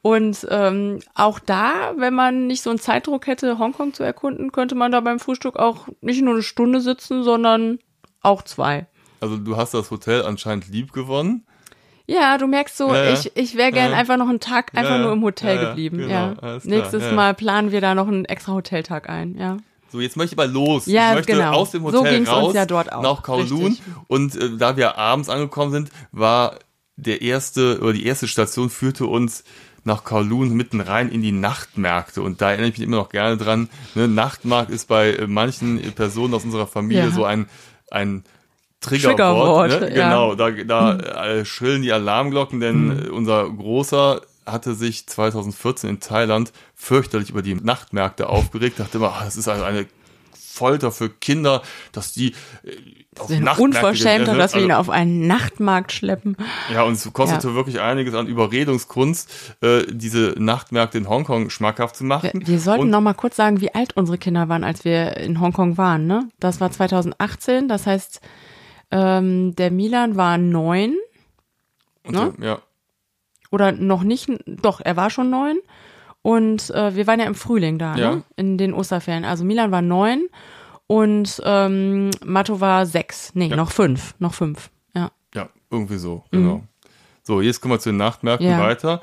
Und 0.00 0.46
ähm, 0.50 1.00
auch 1.14 1.38
da, 1.40 1.94
wenn 1.98 2.14
man 2.14 2.46
nicht 2.46 2.62
so 2.62 2.70
einen 2.70 2.78
Zeitdruck 2.78 3.26
hätte, 3.26 3.58
Hongkong 3.58 3.94
zu 3.94 4.04
erkunden, 4.04 4.52
könnte 4.52 4.74
man 4.76 4.92
da 4.92 5.00
beim 5.00 5.18
Frühstück 5.18 5.56
auch 5.56 5.88
nicht 6.00 6.22
nur 6.22 6.34
eine 6.34 6.42
Stunde 6.42 6.80
sitzen, 6.80 7.24
sondern 7.24 7.78
auch 8.22 8.42
zwei. 8.42 8.86
Also 9.20 9.36
du 9.36 9.56
hast 9.56 9.74
das 9.74 9.90
Hotel 9.90 10.22
anscheinend 10.22 10.68
lieb 10.68 10.92
gewonnen. 10.92 11.44
Ja, 12.10 12.38
du 12.38 12.46
merkst 12.46 12.76
so, 12.76 12.88
Ja, 12.88 13.04
ja. 13.04 13.12
ich, 13.12 13.30
ich 13.36 13.54
wäre 13.54 13.70
gern 13.70 13.92
Ja. 13.92 13.96
einfach 13.98 14.16
noch 14.16 14.28
einen 14.28 14.40
Tag 14.40 14.72
einfach 14.74 14.98
nur 14.98 15.12
im 15.12 15.22
Hotel 15.22 15.58
geblieben. 15.58 15.98
genau, 15.98 16.08
ja. 16.40 16.58
Nächstes. 16.64 17.12
Mal 17.12 17.34
planen 17.34 17.70
wir 17.70 17.80
da 17.82 17.94
noch 17.94 18.08
einen 18.08 18.24
extra 18.24 18.52
Hoteltag 18.54 19.08
ein, 19.10 19.36
ja. 19.38 19.58
So, 19.90 20.00
jetzt 20.00 20.16
möchte 20.16 20.34
ich 20.34 20.36
mal 20.36 20.50
los. 20.50 20.86
Ja, 20.86 21.10
ich 21.10 21.16
möchte 21.16 21.32
genau. 21.32 21.52
aus 21.52 21.70
dem 21.70 21.82
So 21.90 22.00
Hotel 22.00 22.20
uns 22.20 22.30
raus 22.30 22.54
ja 22.54 22.66
dort 22.66 22.92
auch. 22.92 23.02
nach 23.02 23.22
Kowloon. 23.22 23.66
Richtig. 23.66 23.82
Und 24.06 24.36
äh, 24.36 24.56
da 24.58 24.76
wir 24.76 24.96
abends 24.98 25.28
angekommen 25.28 25.70
sind, 25.72 25.90
war 26.12 26.58
der 26.96 27.22
erste 27.22 27.80
oder 27.80 27.92
die 27.92 28.04
erste 28.06 28.26
Station 28.28 28.68
führte 28.70 29.06
uns 29.06 29.44
nach 29.84 30.04
Kowloon 30.04 30.50
mitten 30.54 30.80
rein 30.82 31.10
in 31.10 31.22
die 31.22 31.32
Nachtmärkte. 31.32 32.20
Und 32.22 32.40
da 32.42 32.50
erinnere 32.50 32.68
ich 32.70 32.78
mich 32.78 32.86
immer 32.86 32.96
noch 32.98 33.08
gerne 33.08 33.36
dran. 33.38 33.70
Ne? 33.94 34.08
Nachtmarkt 34.08 34.70
ist 34.70 34.88
bei 34.88 35.12
äh, 35.12 35.26
manchen 35.26 35.80
Personen 35.92 36.34
aus 36.34 36.44
unserer 36.44 36.66
Familie 36.66 37.10
so 37.10 37.24
ein, 37.24 37.48
ein 37.90 38.24
Triggerwort. 38.80 39.70
Triggerwort, 39.70 39.90
ne? 39.90 39.96
ja. 39.96 40.08
Genau, 40.08 40.34
da, 40.34 40.50
da 40.50 41.26
äh, 41.26 41.44
schrillen 41.44 41.82
die 41.82 41.92
Alarmglocken, 41.92 42.60
denn 42.60 42.90
Hm. 42.90 43.06
äh, 43.06 43.08
unser 43.08 43.48
großer 43.48 44.20
hatte 44.46 44.74
sich 44.74 45.06
2014 45.06 45.90
in 45.90 46.00
Thailand 46.00 46.52
fürchterlich 46.74 47.30
über 47.30 47.42
die 47.42 47.54
Nachtmärkte 47.54 48.28
aufgeregt, 48.28 48.78
dachte 48.80 48.98
immer, 48.98 49.12
ah, 49.12 49.24
das 49.24 49.36
ist 49.36 49.46
also 49.48 49.64
eine 49.64 49.86
Folter 50.32 50.90
für 50.90 51.08
Kinder, 51.10 51.62
dass 51.92 52.12
die 52.12 52.28
äh, 52.64 52.72
auf 53.18 53.28
Sind 53.28 53.44
Nachtmärkte 53.44 53.62
Unverschämter, 53.62 54.32
gehen. 54.32 54.38
dass 54.38 54.54
wir 54.54 54.62
ihn 54.62 54.70
Also, 54.72 54.90
auf 54.90 54.96
einen 54.96 55.26
Nachtmarkt 55.26 55.92
schleppen. 55.92 56.36
ja, 56.72 56.82
und 56.82 56.94
es 56.94 57.12
kostete 57.12 57.54
wirklich 57.54 57.80
einiges 57.80 58.14
an 58.14 58.26
Überredungskunst, 58.26 59.28
äh, 59.60 59.82
diese 59.90 60.34
Nachtmärkte 60.38 60.98
in 60.98 61.08
Hongkong 61.08 61.50
schmackhaft 61.50 61.96
zu 61.96 62.04
Wir, 62.04 62.08
machen. 62.08 62.30
wir 62.46 62.58
sollten 62.60 62.82
und, 62.84 62.90
noch 62.90 63.00
mal 63.00 63.14
kurz 63.14 63.36
sagen, 63.36 63.60
wie 63.60 63.74
alt 63.74 63.96
unsere 63.96 64.18
Kinder 64.18 64.48
waren, 64.48 64.64
als 64.64 64.84
wir 64.84 65.16
in 65.18 65.40
Hongkong 65.40 65.76
waren. 65.78 66.06
Ne? 66.06 66.28
Das 66.40 66.60
war 66.60 66.70
2018, 66.72 67.68
das 67.68 67.86
heißt, 67.86 68.20
ähm, 68.90 69.54
der 69.56 69.70
Milan 69.70 70.16
war 70.16 70.38
neun 70.38 70.96
ne? 72.08 72.32
ja, 72.40 72.58
oder 73.50 73.72
noch 73.72 74.02
nicht, 74.02 74.28
doch, 74.46 74.80
er 74.84 74.96
war 74.96 75.10
schon 75.10 75.30
neun. 75.30 75.58
Und 76.22 76.70
äh, 76.70 76.94
wir 76.96 77.06
waren 77.06 77.20
ja 77.20 77.26
im 77.26 77.34
Frühling 77.34 77.78
da, 77.78 77.96
Ja. 77.96 78.14
ne? 78.16 78.22
in 78.36 78.58
den 78.58 78.74
Osterferien. 78.74 79.24
Also 79.24 79.44
Milan 79.44 79.70
war 79.70 79.80
neun 79.82 80.26
und 80.86 81.40
ähm, 81.44 82.10
Matto 82.24 82.60
war 82.60 82.84
sechs. 82.86 83.34
Nee, 83.34 83.46
Ja. 83.48 83.56
noch 83.56 83.70
fünf. 83.70 84.14
Noch 84.18 84.34
fünf. 84.34 84.70
Ja. 84.94 85.10
ja, 85.34 85.48
irgendwie 85.70 85.96
so, 85.96 86.24
genau. 86.30 86.62
So, 87.22 87.40
jetzt 87.40 87.60
kommen 87.60 87.74
wir 87.74 87.78
zu 87.78 87.90
den 87.90 87.98
Nachtmärkten 87.98 88.46
Mhm. 88.48 88.52
Ja. 88.52 88.58
weiter. 88.60 89.02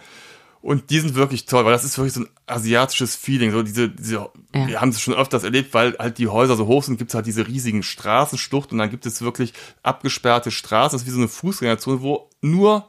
Und 0.65 0.89
die 0.89 0.99
sind 0.99 1.13
wirklich 1.13 1.45
toll, 1.45 1.63
weil 1.63 1.73
das 1.73 1.83
ist 1.83 1.95
wirklich 1.99 2.13
so 2.13 2.21
ein 2.21 2.29
asiatisches 2.47 3.15
Feeling. 3.15 3.51
So 3.51 3.61
diese, 3.61 3.87
diese 3.87 4.15
Ja. 4.15 4.67
wir 4.67 4.81
haben 4.81 4.89
es 4.89 4.99
schon 4.99 5.13
öfters 5.13 5.43
erlebt, 5.43 5.75
weil 5.75 5.95
halt 5.99 6.17
die 6.17 6.27
Häuser 6.27 6.55
so 6.55 6.65
hoch 6.65 6.81
sind, 6.81 6.97
gibt 6.97 7.11
es 7.11 7.15
halt 7.15 7.27
diese 7.27 7.45
riesigen 7.47 7.83
Straßenschluchten 7.83 8.73
und 8.73 8.79
dann 8.79 8.89
gibt 8.89 9.05
es 9.05 9.21
wirklich 9.21 9.53
abgesperrte 9.83 10.49
Straßen. 10.49 10.95
Das 10.95 11.03
ist 11.03 11.07
wie 11.07 11.11
so 11.11 11.19
eine 11.19 11.27
Fußgängerzone, 11.27 12.01
wo 12.01 12.31
nur 12.41 12.87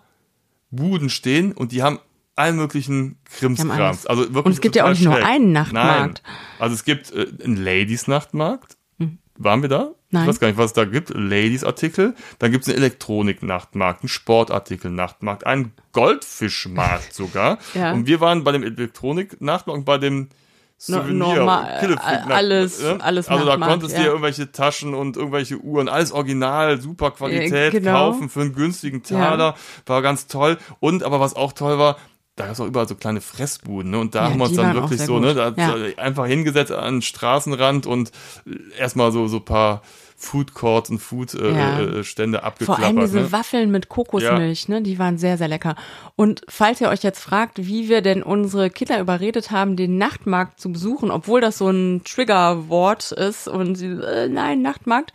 Buden 0.70 1.10
stehen 1.10 1.52
und 1.52 1.72
die 1.72 1.82
haben 1.82 1.98
allen 2.34 2.56
möglichen 2.56 3.18
Krimskrams. 3.24 4.06
Also 4.06 4.22
wirklich 4.22 4.44
Und 4.46 4.52
es 4.52 4.60
gibt 4.62 4.74
ja 4.76 4.84
auch 4.86 4.90
nicht 4.90 5.02
nur 5.02 5.14
schräg. 5.14 5.26
einen 5.26 5.52
Nachtmarkt. 5.52 6.22
Nein. 6.24 6.34
Also 6.58 6.74
es 6.74 6.84
gibt 6.84 7.12
äh, 7.12 7.26
einen 7.44 7.56
Ladies-Nachtmarkt. 7.56 8.75
Waren 9.38 9.62
wir 9.62 9.68
da? 9.68 9.90
Nein. 10.10 10.22
Ich 10.22 10.28
weiß 10.28 10.40
gar 10.40 10.48
nicht, 10.48 10.56
was 10.56 10.66
es 10.66 10.72
da 10.72 10.84
gibt. 10.84 11.10
Ladies-Artikel. 11.10 12.14
Dann 12.38 12.52
gibt 12.52 12.62
es 12.64 12.68
einen 12.68 12.78
Elektronik-Nachtmarkt, 12.78 14.02
einen 14.02 14.08
Sportartikel-Nachtmarkt, 14.08 15.46
einen 15.46 15.72
Goldfischmarkt 15.92 17.12
sogar. 17.14 17.58
Ja. 17.74 17.92
Und 17.92 18.06
wir 18.06 18.20
waren 18.20 18.44
bei 18.44 18.52
dem 18.52 18.62
Elektronik-Nachtmarkt 18.62 19.78
und 19.78 19.84
bei 19.84 19.98
dem 19.98 20.28
No- 20.88 20.98
Souvenir, 20.98 21.36
normal, 21.36 21.78
Pillefreak- 21.80 22.28
äh, 22.28 22.32
alles- 22.34 22.82
ne? 22.82 22.98
alles 23.00 23.28
Also 23.28 23.46
da 23.46 23.56
konntest 23.56 23.92
du 23.92 23.96
ja. 23.96 24.02
dir 24.04 24.08
irgendwelche 24.10 24.52
Taschen 24.52 24.92
und 24.92 25.16
irgendwelche 25.16 25.56
Uhren, 25.56 25.88
alles 25.88 26.12
original, 26.12 26.78
super 26.82 27.12
Qualität 27.12 27.72
Äh, 27.74 27.78
genau. 27.78 28.10
kaufen 28.12 28.28
für 28.28 28.42
einen 28.42 28.52
günstigen 28.54 29.02
Taler. 29.02 29.54
War 29.86 30.02
ganz 30.02 30.26
toll. 30.26 30.58
Und 30.78 31.02
aber 31.02 31.18
was 31.18 31.34
auch 31.34 31.54
toll 31.54 31.78
war, 31.78 31.96
da 32.36 32.44
gab 32.44 32.52
es 32.52 32.60
auch 32.60 32.66
überall 32.66 32.86
so 32.88 32.94
kleine 32.94 33.20
Fressbuden, 33.20 33.90
ne? 33.90 33.98
Und 33.98 34.14
da 34.14 34.24
Ja, 34.24 34.30
haben 34.30 34.38
wir 34.38 34.44
uns 34.46 34.56
dann 34.56 34.74
wirklich 34.74 35.00
so, 35.02 35.18
ne, 35.18 35.34
da 35.34 35.54
Ja. 35.56 35.74
einfach 35.96 36.26
hingesetzt 36.26 36.70
an 36.72 36.96
den 36.96 37.02
Straßenrand 37.02 37.86
und 37.86 38.12
erstmal 38.78 39.10
so 39.12 39.26
so 39.26 39.40
paar 39.40 39.82
Food 40.18 40.54
Courts 40.54 40.88
und 40.88 40.98
Food 40.98 41.34
äh, 41.34 41.50
Ja. 41.52 41.80
äh, 41.80 42.04
Stände 42.04 42.38
Vor 42.38 42.46
abgeklappert. 42.46 42.84
allem 42.86 43.00
diese 43.00 43.20
ne? 43.20 43.32
Waffeln 43.32 43.70
mit 43.70 43.90
Kokosmilch, 43.90 44.68
ne, 44.68 44.80
die 44.80 44.98
waren 44.98 45.18
sehr, 45.18 45.36
sehr 45.36 45.48
lecker. 45.48 45.76
Und 46.14 46.40
falls 46.48 46.80
ihr 46.80 46.88
euch 46.88 47.02
jetzt 47.02 47.20
fragt, 47.20 47.58
wie 47.66 47.90
wir 47.90 48.00
denn 48.00 48.22
unsere 48.22 48.70
Kinder 48.70 48.98
überredet 48.98 49.50
haben, 49.50 49.76
den 49.76 49.98
Nachtmarkt 49.98 50.58
zu 50.58 50.72
besuchen, 50.72 51.10
obwohl 51.10 51.42
das 51.42 51.58
so 51.58 51.68
ein 51.68 52.02
Triggerwort 52.04 53.12
ist 53.12 53.46
und 53.48 53.74
sie, 53.76 53.88
äh, 53.88 54.28
nein, 54.28 54.62
Nachtmarkt, 54.62 55.12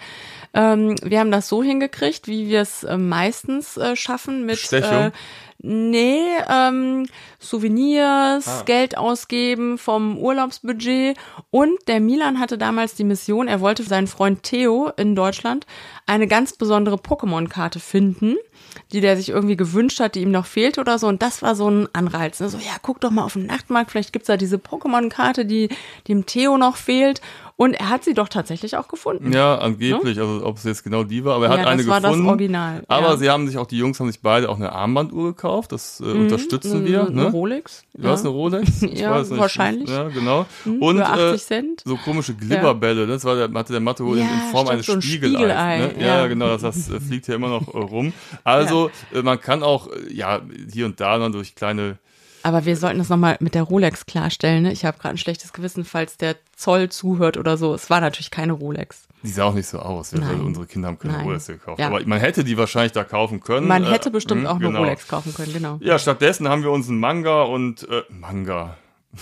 Ähm, 0.54 0.96
wir 1.02 1.22
haben 1.22 1.32
das 1.32 1.48
so 1.48 1.64
hingekriegt, 1.64 2.28
wie 2.28 2.50
wir 2.50 2.60
es 2.60 2.84
äh, 2.84 2.98
meistens 2.98 3.78
äh, 3.78 3.96
schaffen 3.96 4.42
mit 4.46 4.58
Bestechung? 4.58 5.06
äh, 5.08 5.12
Nee, 5.64 6.24
ähm, 6.50 7.06
Souvenirs, 7.40 8.48
Ah. 8.48 8.64
Geld 8.66 8.98
ausgeben 8.98 9.78
vom 9.78 10.18
Urlaubsbudget. 10.18 11.18
Und 11.52 11.78
der 11.88 12.00
Milan 12.00 12.40
hatte 12.40 12.58
damals 12.58 12.96
die 12.96 13.04
Mission, 13.04 13.48
er 13.48 13.62
wollte 13.62 13.84
für 13.84 13.90
seinen 13.90 14.08
Freund 14.08 14.42
Theo 14.44 14.92
in 14.98 15.16
Deutschland 15.16 15.66
eine 16.08 16.28
ganz 16.28 16.54
besondere 16.54 16.96
Pokémon-Karte 16.96 17.80
finden, 17.80 18.38
die 18.92 19.02
der 19.02 19.18
sich 19.18 19.30
irgendwie 19.30 19.56
gewünscht 19.58 20.00
hat, 20.00 20.16
die 20.16 20.22
ihm 20.22 20.32
noch 20.32 20.46
fehlte 20.48 20.82
oder 20.82 20.98
so. 20.98 21.08
Und 21.08 21.22
das 21.22 21.42
war 21.42 21.56
so 21.56 21.70
ein 21.70 21.88
Anreiz. 21.94 22.40
Ne? 22.40 22.50
So, 22.50 22.58
ja, 22.58 22.78
guck 22.82 23.00
doch 23.00 23.12
mal 23.12 23.24
auf 23.24 23.34
den 23.34 23.46
Nachtmarkt, 23.46 23.92
vielleicht 23.92 24.14
gibt's 24.14 24.28
da 24.28 24.38
diese 24.38 24.58
Pokémon-Karte, 24.58 25.46
die 25.46 25.70
dem 26.08 26.26
Theo 26.26 26.58
noch 26.58 26.76
fehlt. 26.76 27.22
Und 27.62 27.76
er 27.76 27.90
hat 27.90 28.04
sie 28.04 28.16
doch 28.16 28.28
tatsächlich 28.28 28.76
auch 28.76 28.88
gefunden. 28.88 29.32
Ja, 29.32 29.60
angeblich, 29.60 30.18
also 30.18 30.44
ob 30.44 30.58
es 30.58 30.64
jetzt 30.64 30.84
genau 30.84 31.04
die 31.04 31.24
war, 31.24 31.36
aber 31.36 31.46
er 31.46 31.52
Ja, 31.52 31.58
hat 31.60 31.66
das 31.68 31.74
eine 31.74 31.86
war 31.88 32.02
das 32.02 32.10
gefunden. 32.10 32.30
Original, 32.30 32.84
Aber 32.88 33.10
ja. 33.10 33.18
sie 33.18 33.30
haben 33.30 33.48
sich 33.48 33.60
auch, 33.60 33.68
die 33.68 33.78
Jungs 33.78 34.00
haben 34.00 34.08
sich 34.08 34.20
beide 34.20 34.50
auch 34.50 34.56
eine 34.56 34.72
Armbanduhr 34.72 35.26
gekauft, 35.36 35.72
das 35.72 36.00
äh, 36.00 36.06
unterstützen 36.06 36.86
wir. 36.88 37.02
Eine 37.06 37.12
Ne? 37.26 37.30
Rolex. 37.30 37.84
Du 37.94 38.08
hast 38.08 38.22
eine 38.22 38.30
Rolex? 38.30 38.82
Ich 38.82 39.00
Ja, 39.02 39.30
wahrscheinlich. 39.38 39.88
Ja, 39.88 40.08
genau. 40.10 40.48
Hm, 40.64 40.82
Und 40.82 40.98
für 40.98 41.06
80 41.06 41.52
äh, 41.52 41.64
so 41.86 41.98
komische 41.98 42.34
Glibberbälle, 42.34 43.02
ne? 43.02 43.14
das 43.14 43.26
war 43.26 43.36
der, 43.36 43.54
hatte 43.54 43.74
der 43.74 43.80
Mathe 43.80 44.02
in, 44.06 44.18
Ja, 44.18 44.26
Form 44.50 44.68
eines 44.68 44.88
so 44.88 44.94
ein 44.94 45.02
Spiegeleis. 45.04 45.36
Spiegelei, 45.36 45.78
Ne? 45.78 45.94
Ja, 46.00 46.08
ja. 46.22 46.28
genau, 46.28 46.48
das, 46.48 46.64
das 46.64 46.90
äh, 46.90 47.00
fliegt 47.00 47.28
hier 47.28 47.36
immer 47.36 47.50
noch 47.50 47.72
äh, 47.76 47.78
rum. 47.78 48.12
Also 48.44 48.90
äh, 49.14 49.22
man 49.22 49.40
kann 49.40 49.62
auch, 49.62 49.88
ja, 50.12 50.42
hier 50.74 50.88
und 50.88 51.00
da 51.00 51.20
dann 51.20 51.32
durch 51.32 51.54
kleine 51.54 52.00
Aber 52.44 52.66
wir 52.66 52.76
sollten 52.76 53.00
das 53.00 53.10
nochmal 53.10 53.38
mit 53.40 53.56
der 53.56 53.64
Rolex 53.64 54.06
klarstellen. 54.06 54.64
Ne? 54.64 54.72
Ich 54.72 54.86
habe 54.86 54.98
gerade 54.98 55.16
ein 55.16 55.18
schlechtes 55.18 55.54
Gewissen, 55.54 55.86
falls 55.86 56.18
der 56.18 56.36
Zoll 56.56 56.90
zuhört 56.90 57.38
oder 57.38 57.58
so. 57.58 57.74
Es 57.74 57.90
war 57.90 58.02
natürlich 58.02 58.32
keine 58.32 58.54
Rolex. 58.54 59.08
Die 59.24 59.30
sah 59.30 59.46
auch 59.46 59.54
nicht 59.54 59.68
so 59.68 59.80
aus. 59.80 60.14
Also 60.14 60.26
Nein. 60.26 60.42
unsere 60.42 60.66
Kinder 60.66 60.88
haben 60.88 60.98
keine 60.98 61.14
Nein. 61.14 61.26
Rolex 61.26 61.48
gekauft. 61.48 61.80
Ja. 61.80 61.88
Aber 61.88 62.02
man 62.06 62.20
hätte 62.20 62.44
die 62.44 62.58
wahrscheinlich 62.58 62.92
da 62.92 63.04
kaufen 63.04 63.40
können. 63.40 63.68
Man 63.68 63.84
Äh, 63.84 63.88
hätte 63.92 64.10
bestimmt 64.10 64.42
hm, 64.42 64.48
auch 64.48 64.56
eine 64.56 64.66
genau. 64.68 64.80
Rolex 64.80 65.08
kaufen 65.08 65.34
können, 65.34 65.54
genau. 65.54 65.78
Ja, 65.82 66.00
stattdessen 66.00 66.48
haben 66.50 66.64
wir 66.64 66.72
uns 66.72 66.90
einen 66.90 67.00
Manga 67.00 67.44
und 67.44 67.88
äh, 67.90 68.02
Manga. 68.10 68.78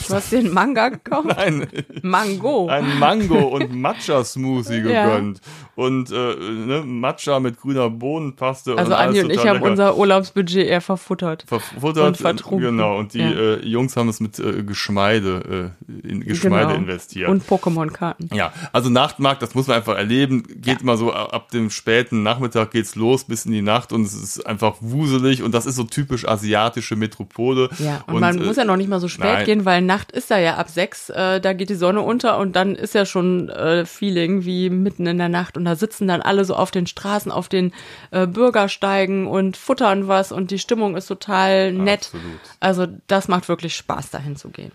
Du 0.08 0.14
hast 0.14 0.32
dir 0.32 0.40
einen 0.40 0.54
Manga 0.54 0.90
gekauft? 0.90 1.36
Ein, 1.38 1.68
Mango. 2.04 2.68
ein 2.68 3.00
Mango 3.00 3.40
und 3.48 3.74
Matcha-Smoothie 3.74 4.82
Ja. 4.90 5.06
gegönnt. 5.18 5.42
Und 5.76 6.12
äh, 6.12 6.36
ne, 6.36 6.84
Matcha 6.86 7.40
mit 7.40 7.60
grüner 7.60 7.90
Bohnenpaste. 7.90 8.76
Also 8.78 8.92
und 8.92 8.98
Andi 9.00 9.22
und 9.22 9.30
ich 9.32 9.48
haben 9.48 9.62
unser 9.62 9.98
Urlaubsbudget 9.98 10.68
eher 10.68 10.82
verfuttert. 10.82 11.46
verfuttert. 11.48 12.06
und 12.06 12.18
vertrunken. 12.18 12.78
Genau, 12.78 12.98
und 13.00 13.14
die 13.14 13.20
Ja. 13.20 13.32
äh, 13.32 13.66
Jungs 13.66 13.96
haben 13.96 14.10
es 14.10 14.20
mit 14.20 14.38
äh, 14.40 14.64
Geschmeide, 14.64 15.74
äh, 15.88 16.08
in 16.08 16.22
Geschmeide 16.22 16.68
Genau. 16.68 16.76
investiert. 16.80 17.30
Und 17.30 17.44
Pokémon-Karten. 17.48 18.30
Ja, 18.34 18.52
also 18.74 18.90
Nachtmarkt, 18.90 19.42
das 19.42 19.56
muss 19.56 19.68
man 19.68 19.78
einfach 19.78 19.96
erleben. 19.98 20.44
Geht 20.62 20.82
immer 20.82 20.98
so 20.98 21.14
ab 21.14 21.34
ab 21.34 21.50
dem 21.52 21.70
späten 21.70 22.22
Nachmittag 22.24 22.72
geht's 22.72 22.96
los 22.96 23.24
bis 23.24 23.46
in 23.46 23.52
die 23.54 23.62
Nacht 23.62 23.94
und 23.94 24.02
es 24.06 24.14
ist 24.14 24.46
einfach 24.46 24.76
wuselig 24.82 25.42
und 25.42 25.54
das 25.54 25.66
ist 25.66 25.76
so 25.78 25.84
typisch 25.86 26.28
asiatische 26.28 26.96
Metropole. 26.98 27.70
Ja, 27.80 28.04
und, 28.08 28.20
man 28.20 28.38
äh, 28.40 28.46
muss 28.46 28.58
ja 28.58 28.66
noch 28.66 28.76
nicht 28.78 28.90
mal 28.90 29.00
so 29.00 29.08
spät 29.08 29.26
nein. 29.26 29.46
gehen, 29.46 29.66
weil 29.66 29.79
Nacht 29.82 30.12
ist 30.12 30.30
ja 30.30 30.38
ja 30.38 30.56
ab 30.56 30.70
sechs, 30.70 31.10
äh, 31.10 31.40
da 31.40 31.54
geht 31.54 31.70
die 31.70 31.76
Sonne 31.76 32.02
unter 32.02 32.38
und 32.38 32.56
dann 32.56 32.76
ist 32.76 32.94
ja 32.94 33.06
schon 33.06 33.50
äh, 33.50 33.86
Feeling 33.86 34.46
wie 34.46 34.70
mitten 34.70 35.06
in 35.08 35.18
der 35.18 35.30
Nacht 35.30 35.58
und 35.58 35.66
da 35.66 35.76
sitzen 35.76 36.08
dann 36.08 36.22
alle 36.22 36.46
so 36.46 36.56
auf 36.56 36.72
den 36.72 36.88
Straßen, 36.88 37.32
auf 37.32 37.50
den 37.50 37.74
äh, 38.12 38.28
Bürgersteigen 38.28 39.28
und 39.28 39.58
futtern 39.58 40.08
was 40.08 40.32
und 40.32 40.52
die 40.52 40.60
Stimmung 40.60 40.96
ist 40.96 41.08
total 41.08 41.72
nett. 41.74 42.12
Absolut. 42.14 42.40
Also 42.60 42.88
das 43.08 43.28
macht 43.28 43.50
wirklich 43.50 43.76
Spaß, 43.76 44.10
dahin 44.12 44.36
zu 44.36 44.50
gehen. 44.50 44.72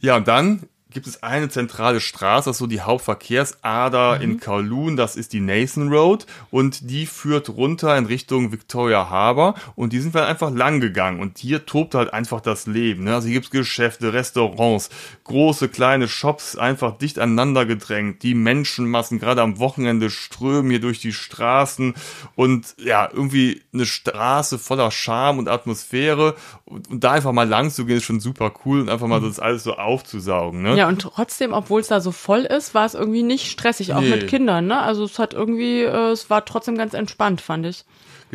Ja, 0.00 0.16
und 0.16 0.28
dann 0.28 0.68
gibt 0.96 1.06
es 1.06 1.22
eine 1.22 1.50
zentrale 1.50 2.00
Straße, 2.00 2.48
das 2.48 2.56
ist 2.56 2.60
so 2.60 2.66
die 2.66 2.80
Hauptverkehrsader 2.80 4.16
Mhm. 4.16 4.22
in 4.22 4.40
Kowloon, 4.40 4.96
das 4.96 5.14
ist 5.14 5.34
die 5.34 5.40
Nathan 5.40 5.88
Road 5.92 6.24
und 6.50 6.90
die 6.90 7.04
führt 7.04 7.50
runter 7.50 7.98
in 7.98 8.06
Richtung 8.06 8.50
Victoria 8.50 9.10
Harbour 9.10 9.56
und 9.74 9.92
die 9.92 10.00
sind 10.00 10.14
wir 10.14 10.26
einfach 10.26 10.50
lang 10.50 10.80
gegangen 10.80 11.20
und 11.20 11.36
hier 11.36 11.66
tobt 11.66 11.94
halt 11.94 12.14
einfach 12.14 12.40
das 12.40 12.66
Leben. 12.66 13.04
Ne? 13.04 13.14
Also 13.14 13.26
hier 13.26 13.34
gibt's 13.34 13.50
Geschäfte, 13.50 14.14
Restaurants, 14.14 14.88
große, 15.24 15.68
kleine 15.68 16.08
Shops, 16.08 16.56
einfach 16.56 16.96
dicht 16.96 17.18
aneinander 17.18 17.66
gedrängt. 17.66 18.22
Die 18.22 18.34
Menschenmassen, 18.34 19.18
gerade 19.18 19.42
am 19.42 19.58
Wochenende, 19.58 20.08
strömen 20.08 20.70
hier 20.70 20.80
durch 20.80 20.98
die 21.00 21.12
Straßen 21.12 21.92
und 22.36 22.74
ja, 22.78 23.06
irgendwie 23.12 23.62
eine 23.74 23.84
Straße 23.84 24.58
voller 24.58 24.90
Charme 24.90 25.40
und 25.40 25.48
Atmosphäre 25.48 26.36
und, 26.64 26.88
und 26.88 27.04
da 27.04 27.12
einfach 27.12 27.32
mal 27.32 27.46
lang 27.46 27.70
zu 27.70 27.84
gehen, 27.84 27.98
ist 27.98 28.04
schon 28.04 28.20
super 28.20 28.50
cool 28.64 28.80
und 28.80 28.88
einfach 28.88 29.06
mal 29.06 29.20
das 29.20 29.38
alles 29.40 29.62
so 29.64 29.74
aufzusaugen. 29.74 30.62
Ne? 30.62 30.76
Ja, 30.76 30.85
und 30.88 31.00
trotzdem, 31.02 31.52
obwohl 31.52 31.80
es 31.80 31.88
da 31.88 32.00
so 32.00 32.12
voll 32.12 32.40
ist, 32.40 32.74
war 32.74 32.86
es 32.86 32.94
irgendwie 32.94 33.22
nicht 33.22 33.50
stressig, 33.50 33.94
auch 33.94 34.00
Nee. 34.00 34.10
mit 34.10 34.28
Kindern, 34.28 34.66
ne? 34.66 34.80
Also 34.80 35.04
es 35.04 35.18
hat 35.18 35.34
irgendwie, 35.34 35.82
äh, 35.82 36.10
es 36.10 36.28
war 36.30 36.44
trotzdem 36.44 36.76
ganz 36.76 36.94
entspannt, 36.94 37.40
fand 37.40 37.66
ich. 37.66 37.84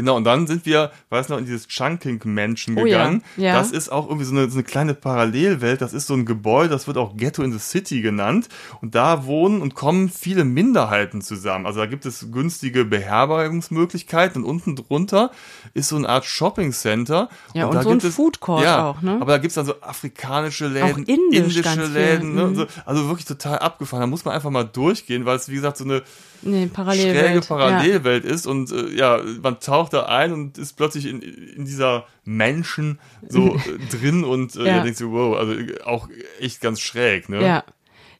Genau, 0.01 0.15
und 0.17 0.23
dann 0.23 0.47
sind 0.47 0.65
wir, 0.65 0.91
weiß 1.09 1.29
noch, 1.29 1.37
in 1.37 1.45
dieses 1.45 1.67
Chunking-Menschen 1.67 2.75
Oh 2.75 2.87
ja, 2.87 2.97
gegangen. 2.97 3.23
ja. 3.37 3.53
Das 3.53 3.69
ist 3.71 3.91
auch 3.91 4.07
irgendwie 4.07 4.25
so 4.25 4.31
eine, 4.35 4.49
so 4.49 4.55
eine 4.55 4.63
kleine 4.63 4.95
Parallelwelt. 4.95 5.79
Das 5.79 5.93
ist 5.93 6.07
so 6.07 6.15
ein 6.15 6.25
Gebäude, 6.25 6.69
das 6.69 6.87
wird 6.87 6.97
auch 6.97 7.15
Ghetto 7.15 7.43
in 7.43 7.51
the 7.51 7.59
City 7.59 8.01
genannt. 8.01 8.49
Und 8.81 8.95
da 8.95 9.25
wohnen 9.27 9.61
und 9.61 9.75
kommen 9.75 10.09
viele 10.09 10.43
Minderheiten 10.43 11.21
zusammen. 11.21 11.67
Also 11.67 11.79
da 11.81 11.85
gibt 11.85 12.07
es 12.07 12.31
günstige 12.31 12.83
Beherbergungsmöglichkeiten 12.83 14.43
und 14.43 14.49
unten 14.49 14.75
drunter 14.75 15.31
ist 15.73 15.89
so 15.89 15.95
eine 15.97 16.09
Art 16.09 16.25
Shopping-Center. 16.25 17.29
Ja, 17.53 17.67
und 17.67 17.75
da 17.75 17.83
so 17.83 17.89
ein 17.89 17.99
gibt 17.99 18.05
es- 18.05 18.15
Food 18.15 18.39
Court 18.39 18.63
ja, 18.63 18.87
auch, 18.87 19.01
ne? 19.01 19.17
Aber 19.21 19.33
da 19.33 19.37
gibt's 19.37 19.55
dann 19.55 19.65
so 19.65 19.79
afrikanische 19.81 20.67
Läden, 20.67 20.91
Auch 20.91 20.97
indisch 20.97 21.57
indische 21.57 21.85
Läden, 21.85 22.33
ne? 22.35 22.41
mhm. 22.43 22.47
und 22.49 22.55
so. 22.55 22.65
Also 22.85 23.07
wirklich 23.07 23.25
total 23.25 23.59
abgefahren. 23.59 24.01
Da 24.01 24.07
muss 24.07 24.25
man 24.25 24.33
einfach 24.33 24.49
mal 24.49 24.63
durchgehen, 24.63 25.25
weil 25.25 25.35
es, 25.37 25.47
wie 25.49 25.55
gesagt, 25.55 25.77
so 25.77 25.83
eine 25.83 26.01
Nee, 26.43 26.61
schräge 26.61 26.73
Parallelwelt. 26.73 27.45
Ja. 27.45 27.55
Parallelwelt 27.55 28.25
ist 28.25 28.47
und 28.47 28.71
äh, 28.71 28.89
ja, 28.95 29.21
man 29.41 29.59
taucht 29.59 29.93
da 29.93 30.05
ein 30.05 30.33
und 30.33 30.57
ist 30.57 30.73
plötzlich 30.73 31.05
in, 31.05 31.21
in 31.21 31.65
dieser 31.65 32.05
Menschen 32.23 32.99
so 33.27 33.55
äh, 33.55 33.59
drin 33.91 34.23
und 34.23 34.55
äh, 34.55 34.59
Ja. 34.59 34.65
ja. 34.77 34.83
denkst 34.83 34.99
du, 34.99 35.11
wow, 35.11 35.37
also 35.37 35.53
äh, 35.53 35.81
auch 35.83 36.07
echt 36.39 36.61
ganz 36.61 36.79
schräg, 36.81 37.29
ne? 37.29 37.41
Ja. 37.43 37.63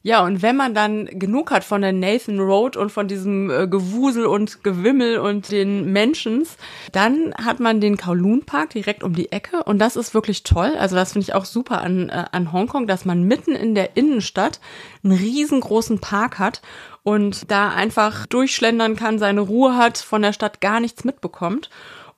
Ja, 0.04 0.24
und 0.24 0.42
wenn 0.42 0.56
man 0.56 0.74
dann 0.74 1.06
genug 1.06 1.52
hat 1.52 1.62
von 1.62 1.80
der 1.80 1.92
Nathan 1.92 2.40
Road 2.40 2.76
und 2.76 2.90
von 2.90 3.06
diesem 3.06 3.50
äh, 3.50 3.68
Gewusel 3.68 4.26
und 4.26 4.64
Gewimmel 4.64 5.18
und 5.18 5.52
den 5.52 5.92
Menschens, 5.92 6.56
dann 6.90 7.32
hat 7.34 7.60
man 7.60 7.80
den 7.80 7.96
Kowloon 7.96 8.44
Park 8.44 8.70
direkt 8.70 9.04
um 9.04 9.14
die 9.14 9.30
Ecke 9.30 9.62
und 9.62 9.78
das 9.78 9.94
ist 9.94 10.12
wirklich 10.12 10.42
toll. 10.42 10.74
Also 10.76 10.96
das 10.96 11.12
finde 11.12 11.28
ich 11.28 11.34
auch 11.34 11.44
super 11.44 11.82
an, 11.82 12.08
äh, 12.08 12.24
an 12.32 12.52
Hongkong, 12.52 12.88
dass 12.88 13.04
man 13.04 13.22
mitten 13.22 13.52
in 13.54 13.76
der 13.76 13.96
Innenstadt 13.96 14.58
einen 15.04 15.16
riesengroßen 15.16 16.00
Park 16.00 16.40
hat 16.40 16.62
und 17.04 17.50
da 17.52 17.70
einfach 17.70 18.26
durchschlendern 18.26 18.96
kann, 18.96 19.20
seine 19.20 19.40
Ruhe 19.40 19.76
hat, 19.76 19.98
von 19.98 20.22
der 20.22 20.32
Stadt 20.32 20.60
gar 20.60 20.80
nichts 20.80 21.04
mitbekommt. 21.04 21.70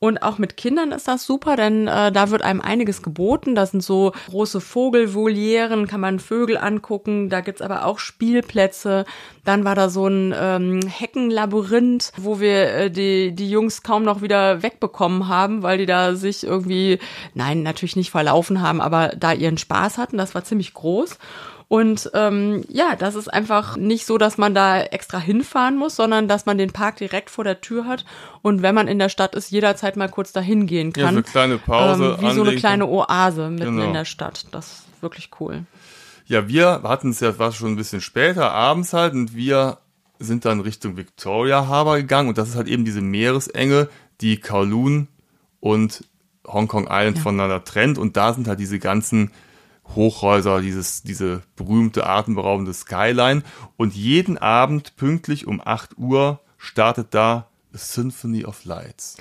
Und 0.04 0.22
auch 0.22 0.36
mit 0.36 0.58
Kindern 0.58 0.92
ist 0.92 1.08
das 1.08 1.24
super, 1.24 1.56
denn 1.56 1.88
äh, 1.88 2.12
da 2.12 2.28
wird 2.28 2.42
einem 2.42 2.60
einiges 2.60 3.00
geboten. 3.00 3.54
Da 3.54 3.64
sind 3.64 3.82
so 3.82 4.12
große 4.28 4.60
Vogelvolieren, 4.60 5.86
kann 5.86 6.02
man 6.02 6.20
Vögel 6.20 6.58
angucken. 6.58 7.30
Da 7.30 7.40
gibt's 7.40 7.62
aber 7.62 7.86
auch 7.86 7.98
Spielplätze. 7.98 9.06
Dann 9.46 9.64
war 9.64 9.74
da 9.74 9.88
so 9.88 10.06
ein 10.06 10.34
ähm, 10.38 10.80
Heckenlabyrinth, 10.86 12.12
wo 12.18 12.38
wir 12.38 12.74
äh, 12.74 12.90
die, 12.90 13.34
die 13.34 13.48
Jungs 13.48 13.82
kaum 13.82 14.02
noch 14.02 14.20
wieder 14.20 14.62
wegbekommen 14.62 15.28
haben, 15.28 15.62
weil 15.62 15.78
die 15.78 15.86
da 15.86 16.14
sich 16.16 16.44
irgendwie, 16.44 16.98
nein, 17.32 17.62
natürlich 17.62 17.96
nicht 17.96 18.10
verlaufen 18.10 18.60
haben, 18.60 18.82
aber 18.82 19.12
da 19.16 19.32
ihren 19.32 19.56
Spaß 19.56 19.96
hatten. 19.96 20.18
Das 20.18 20.34
war 20.34 20.44
ziemlich 20.44 20.74
groß. 20.74 21.18
Und 21.68 22.11
ähm, 22.14 22.64
ja, 22.68 22.94
das 22.96 23.14
ist 23.14 23.29
einfach 23.29 23.77
nicht 23.77 24.05
so, 24.07 24.18
dass 24.18 24.37
man 24.38 24.55
da 24.55 24.81
extra 24.83 25.18
hinfahren 25.18 25.77
muss, 25.77 25.96
sondern 25.96 26.29
dass 26.29 26.46
man 26.46 26.59
den 26.59 26.72
Park 26.72 26.96
direkt 26.96 27.31
vor 27.31 27.42
der 27.44 27.61
Tür 27.62 27.87
hat 27.87 28.05
und 28.42 28.62
wenn 28.62 28.74
man 28.74 28.87
in 28.87 28.98
der 28.98 29.09
Stadt 29.09 29.35
ist, 29.35 29.50
jederzeit 29.50 29.96
mal 29.96 30.09
kurz 30.11 30.33
dahin 30.33 30.66
gehen 30.66 30.92
Ja, 30.96 31.05
kann. 31.07 31.14
so 31.14 31.18
eine 31.18 31.22
kleine 31.22 31.59
Pause. 31.59 32.05
ähm, 32.05 32.16
wie 32.18 32.24
so 32.27 32.27
eine 32.27 32.40
anlegen 32.42 32.59
kleine 32.61 32.87
Oase 32.87 33.48
mitten 33.50 33.77
Genau. 33.77 33.85
in 33.87 33.92
der 33.94 34.05
Stadt. 34.05 34.46
Das 34.53 34.66
ist 34.66 34.85
wirklich 35.03 35.31
cool. 35.40 35.64
Ja, 36.27 36.48
wir 36.48 36.83
hatten 36.85 37.11
es 37.11 37.20
ja, 37.20 37.38
war 37.38 37.53
schon 37.53 37.72
ein 37.72 37.77
bisschen 37.77 38.00
später, 38.00 38.53
abends 38.53 38.92
halt, 38.92 39.14
und 39.14 39.35
wir 39.35 39.79
sind 40.18 40.44
dann 40.44 40.61
Richtung 40.61 40.96
Victoria 40.96 41.66
Harbour 41.66 41.96
gegangen 41.96 42.29
und 42.29 42.38
das 42.38 42.50
ist 42.50 42.57
halt 42.57 42.68
eben 42.68 42.85
diese 42.85 43.00
Meeresenge, 43.00 43.88
die 44.20 44.38
Kowloon 44.38 45.09
und 45.61 46.05
Hong 46.46 46.68
Kong 46.68 46.88
Island 46.90 47.18
voneinander 47.18 47.64
trennt 47.64 47.96
und 47.98 48.16
da 48.18 48.33
sind 48.35 48.46
halt 48.48 48.61
diese 48.61 48.79
ganzen 48.79 49.31
Hochhäuser, 49.94 50.61
dieses, 50.61 51.03
diese 51.03 51.42
berühmte 51.57 52.07
atemberaubende 52.07 52.73
Skyline 52.73 53.42
und 53.77 53.94
jeden 53.94 54.38
Abend 54.38 54.97
pünktlich 54.97 55.47
um 55.47 55.61
8 55.64 55.97
Uhr 55.99 56.40
startet 56.59 57.09
da 57.12 57.49
A 57.75 57.79
Symphony 57.79 58.44
of 58.44 58.64
Lights. 58.64 59.16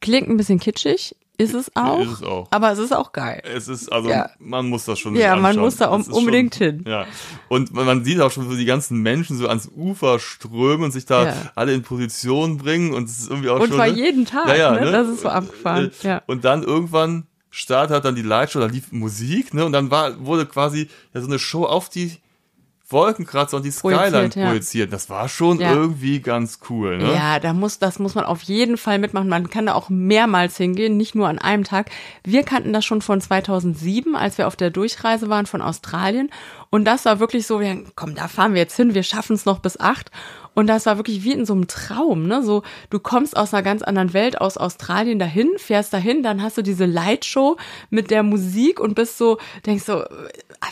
Klingt 0.00 0.28
ein 0.28 0.36
bisschen 0.36 0.60
kitschig, 0.60 1.16
ist 1.38 1.54
es 1.54 1.74
auch, 1.74 2.00
Ist 2.00 2.12
es 2.12 2.22
auch. 2.22 2.46
aber 2.50 2.70
es 2.72 2.78
ist 2.78 2.92
auch 2.92 3.12
geil. 3.12 3.42
Es 3.44 3.66
ist, 3.66 3.90
also, 3.90 4.08
Ja. 4.10 4.30
man 4.38 4.68
muss 4.68 4.84
das 4.84 4.98
schon 4.98 5.16
Ja, 5.16 5.34
man 5.34 5.56
muss 5.56 5.76
da 5.76 5.88
um- 5.88 6.02
unbedingt 6.02 6.54
schon, 6.54 6.66
hin. 6.66 6.84
Ja. 6.86 7.06
Und 7.48 7.72
man, 7.72 7.86
man 7.86 8.04
sieht 8.04 8.20
auch 8.20 8.30
schon, 8.30 8.48
so 8.48 8.54
die 8.56 8.66
ganzen 8.66 8.98
Menschen 9.00 9.38
so 9.38 9.48
ans 9.48 9.68
Ufer 9.74 10.18
strömen 10.20 10.84
und 10.84 10.90
sich 10.92 11.06
da 11.06 11.26
Ja. 11.28 11.34
alle 11.54 11.72
in 11.74 11.82
Position 11.82 12.58
bringen 12.58 12.92
und 12.92 13.08
es 13.08 13.18
ist 13.20 13.30
irgendwie 13.30 13.48
auch 13.48 13.58
Und 13.60 13.68
schon. 13.68 13.76
zwar 13.76 13.86
ne? 13.88 13.94
jeden 13.94 14.26
Tag, 14.26 14.46
ja, 14.48 14.54
ja, 14.56 14.70
ne? 14.72 14.80
ne? 14.82 14.92
Das 14.92 15.08
ist 15.08 15.22
so 15.22 15.28
abgefahren, 15.28 15.90
Äh, 16.02 16.06
ja. 16.06 16.22
Und 16.26 16.44
dann 16.44 16.62
irgendwann 16.62 17.26
startet 17.54 17.94
halt 17.94 18.04
dann 18.04 18.16
die 18.16 18.22
Lightshow, 18.22 18.58
da 18.58 18.66
lief 18.66 18.90
Musik, 18.90 19.54
ne? 19.54 19.64
Und 19.64 19.72
dann 19.72 19.90
war, 19.90 20.24
wurde 20.24 20.44
quasi 20.44 20.88
ja, 21.14 21.20
so 21.20 21.28
eine 21.28 21.38
Show 21.38 21.64
auf 21.64 21.88
die 21.88 22.18
Wolkenkratzer 22.88 23.56
und 23.56 23.62
die 23.64 23.70
Projiziert, 23.70 24.08
Skyline 24.08 24.30
ja. 24.34 24.46
projiziert. 24.48 24.92
Das 24.92 25.08
war 25.08 25.28
schon 25.28 25.58
Ja. 25.60 25.72
irgendwie 25.72 26.20
ganz 26.20 26.58
cool, 26.68 26.98
ne? 26.98 27.14
Ja, 27.14 27.40
da 27.40 27.52
muss, 27.52 27.78
das 27.78 27.98
muss 27.98 28.14
man 28.14 28.24
auf 28.24 28.42
jeden 28.42 28.76
Fall 28.76 28.98
mitmachen. 28.98 29.28
Man 29.28 29.48
kann 29.48 29.66
da 29.66 29.74
auch 29.74 29.88
mehrmals 29.88 30.56
hingehen, 30.56 30.96
nicht 30.96 31.14
nur 31.14 31.28
an 31.28 31.38
einem 31.38 31.64
Tag. 31.64 31.90
Wir 32.24 32.42
kannten 32.42 32.72
das 32.72 32.84
schon 32.84 33.00
von 33.00 33.20
2007, 33.20 34.16
als 34.16 34.36
wir 34.36 34.46
auf 34.48 34.56
der 34.56 34.70
Durchreise 34.70 35.28
waren 35.30 35.46
von 35.46 35.62
Australien. 35.62 36.30
Und 36.70 36.84
das 36.84 37.04
war 37.04 37.20
wirklich 37.20 37.46
so, 37.46 37.60
wir, 37.60 37.84
komm, 37.94 38.14
da 38.14 38.28
fahren 38.28 38.52
wir 38.52 38.60
jetzt 38.60 38.76
hin, 38.76 38.94
wir 38.94 39.04
schaffen 39.04 39.34
es 39.34 39.44
noch 39.46 39.60
bis 39.60 39.78
acht. 39.80 40.10
Und 40.54 40.68
das 40.68 40.86
war 40.86 40.96
wirklich 40.96 41.24
wie 41.24 41.32
in 41.32 41.44
so 41.44 41.52
einem 41.52 41.66
Traum, 41.66 42.26
ne? 42.26 42.42
So, 42.42 42.62
du 42.90 42.98
kommst 42.98 43.36
aus 43.36 43.52
einer 43.52 43.62
ganz 43.62 43.82
anderen 43.82 44.12
Welt, 44.12 44.40
aus 44.40 44.56
Australien 44.56 45.18
dahin, 45.18 45.50
fährst 45.56 45.92
dahin, 45.92 46.22
dann 46.22 46.42
hast 46.42 46.56
du 46.56 46.62
diese 46.62 46.86
Lightshow 46.86 47.56
mit 47.90 48.10
der 48.10 48.22
Musik 48.22 48.80
und 48.80 48.94
bist 48.94 49.18
so, 49.18 49.38
denkst 49.66 49.84
so, 49.84 50.04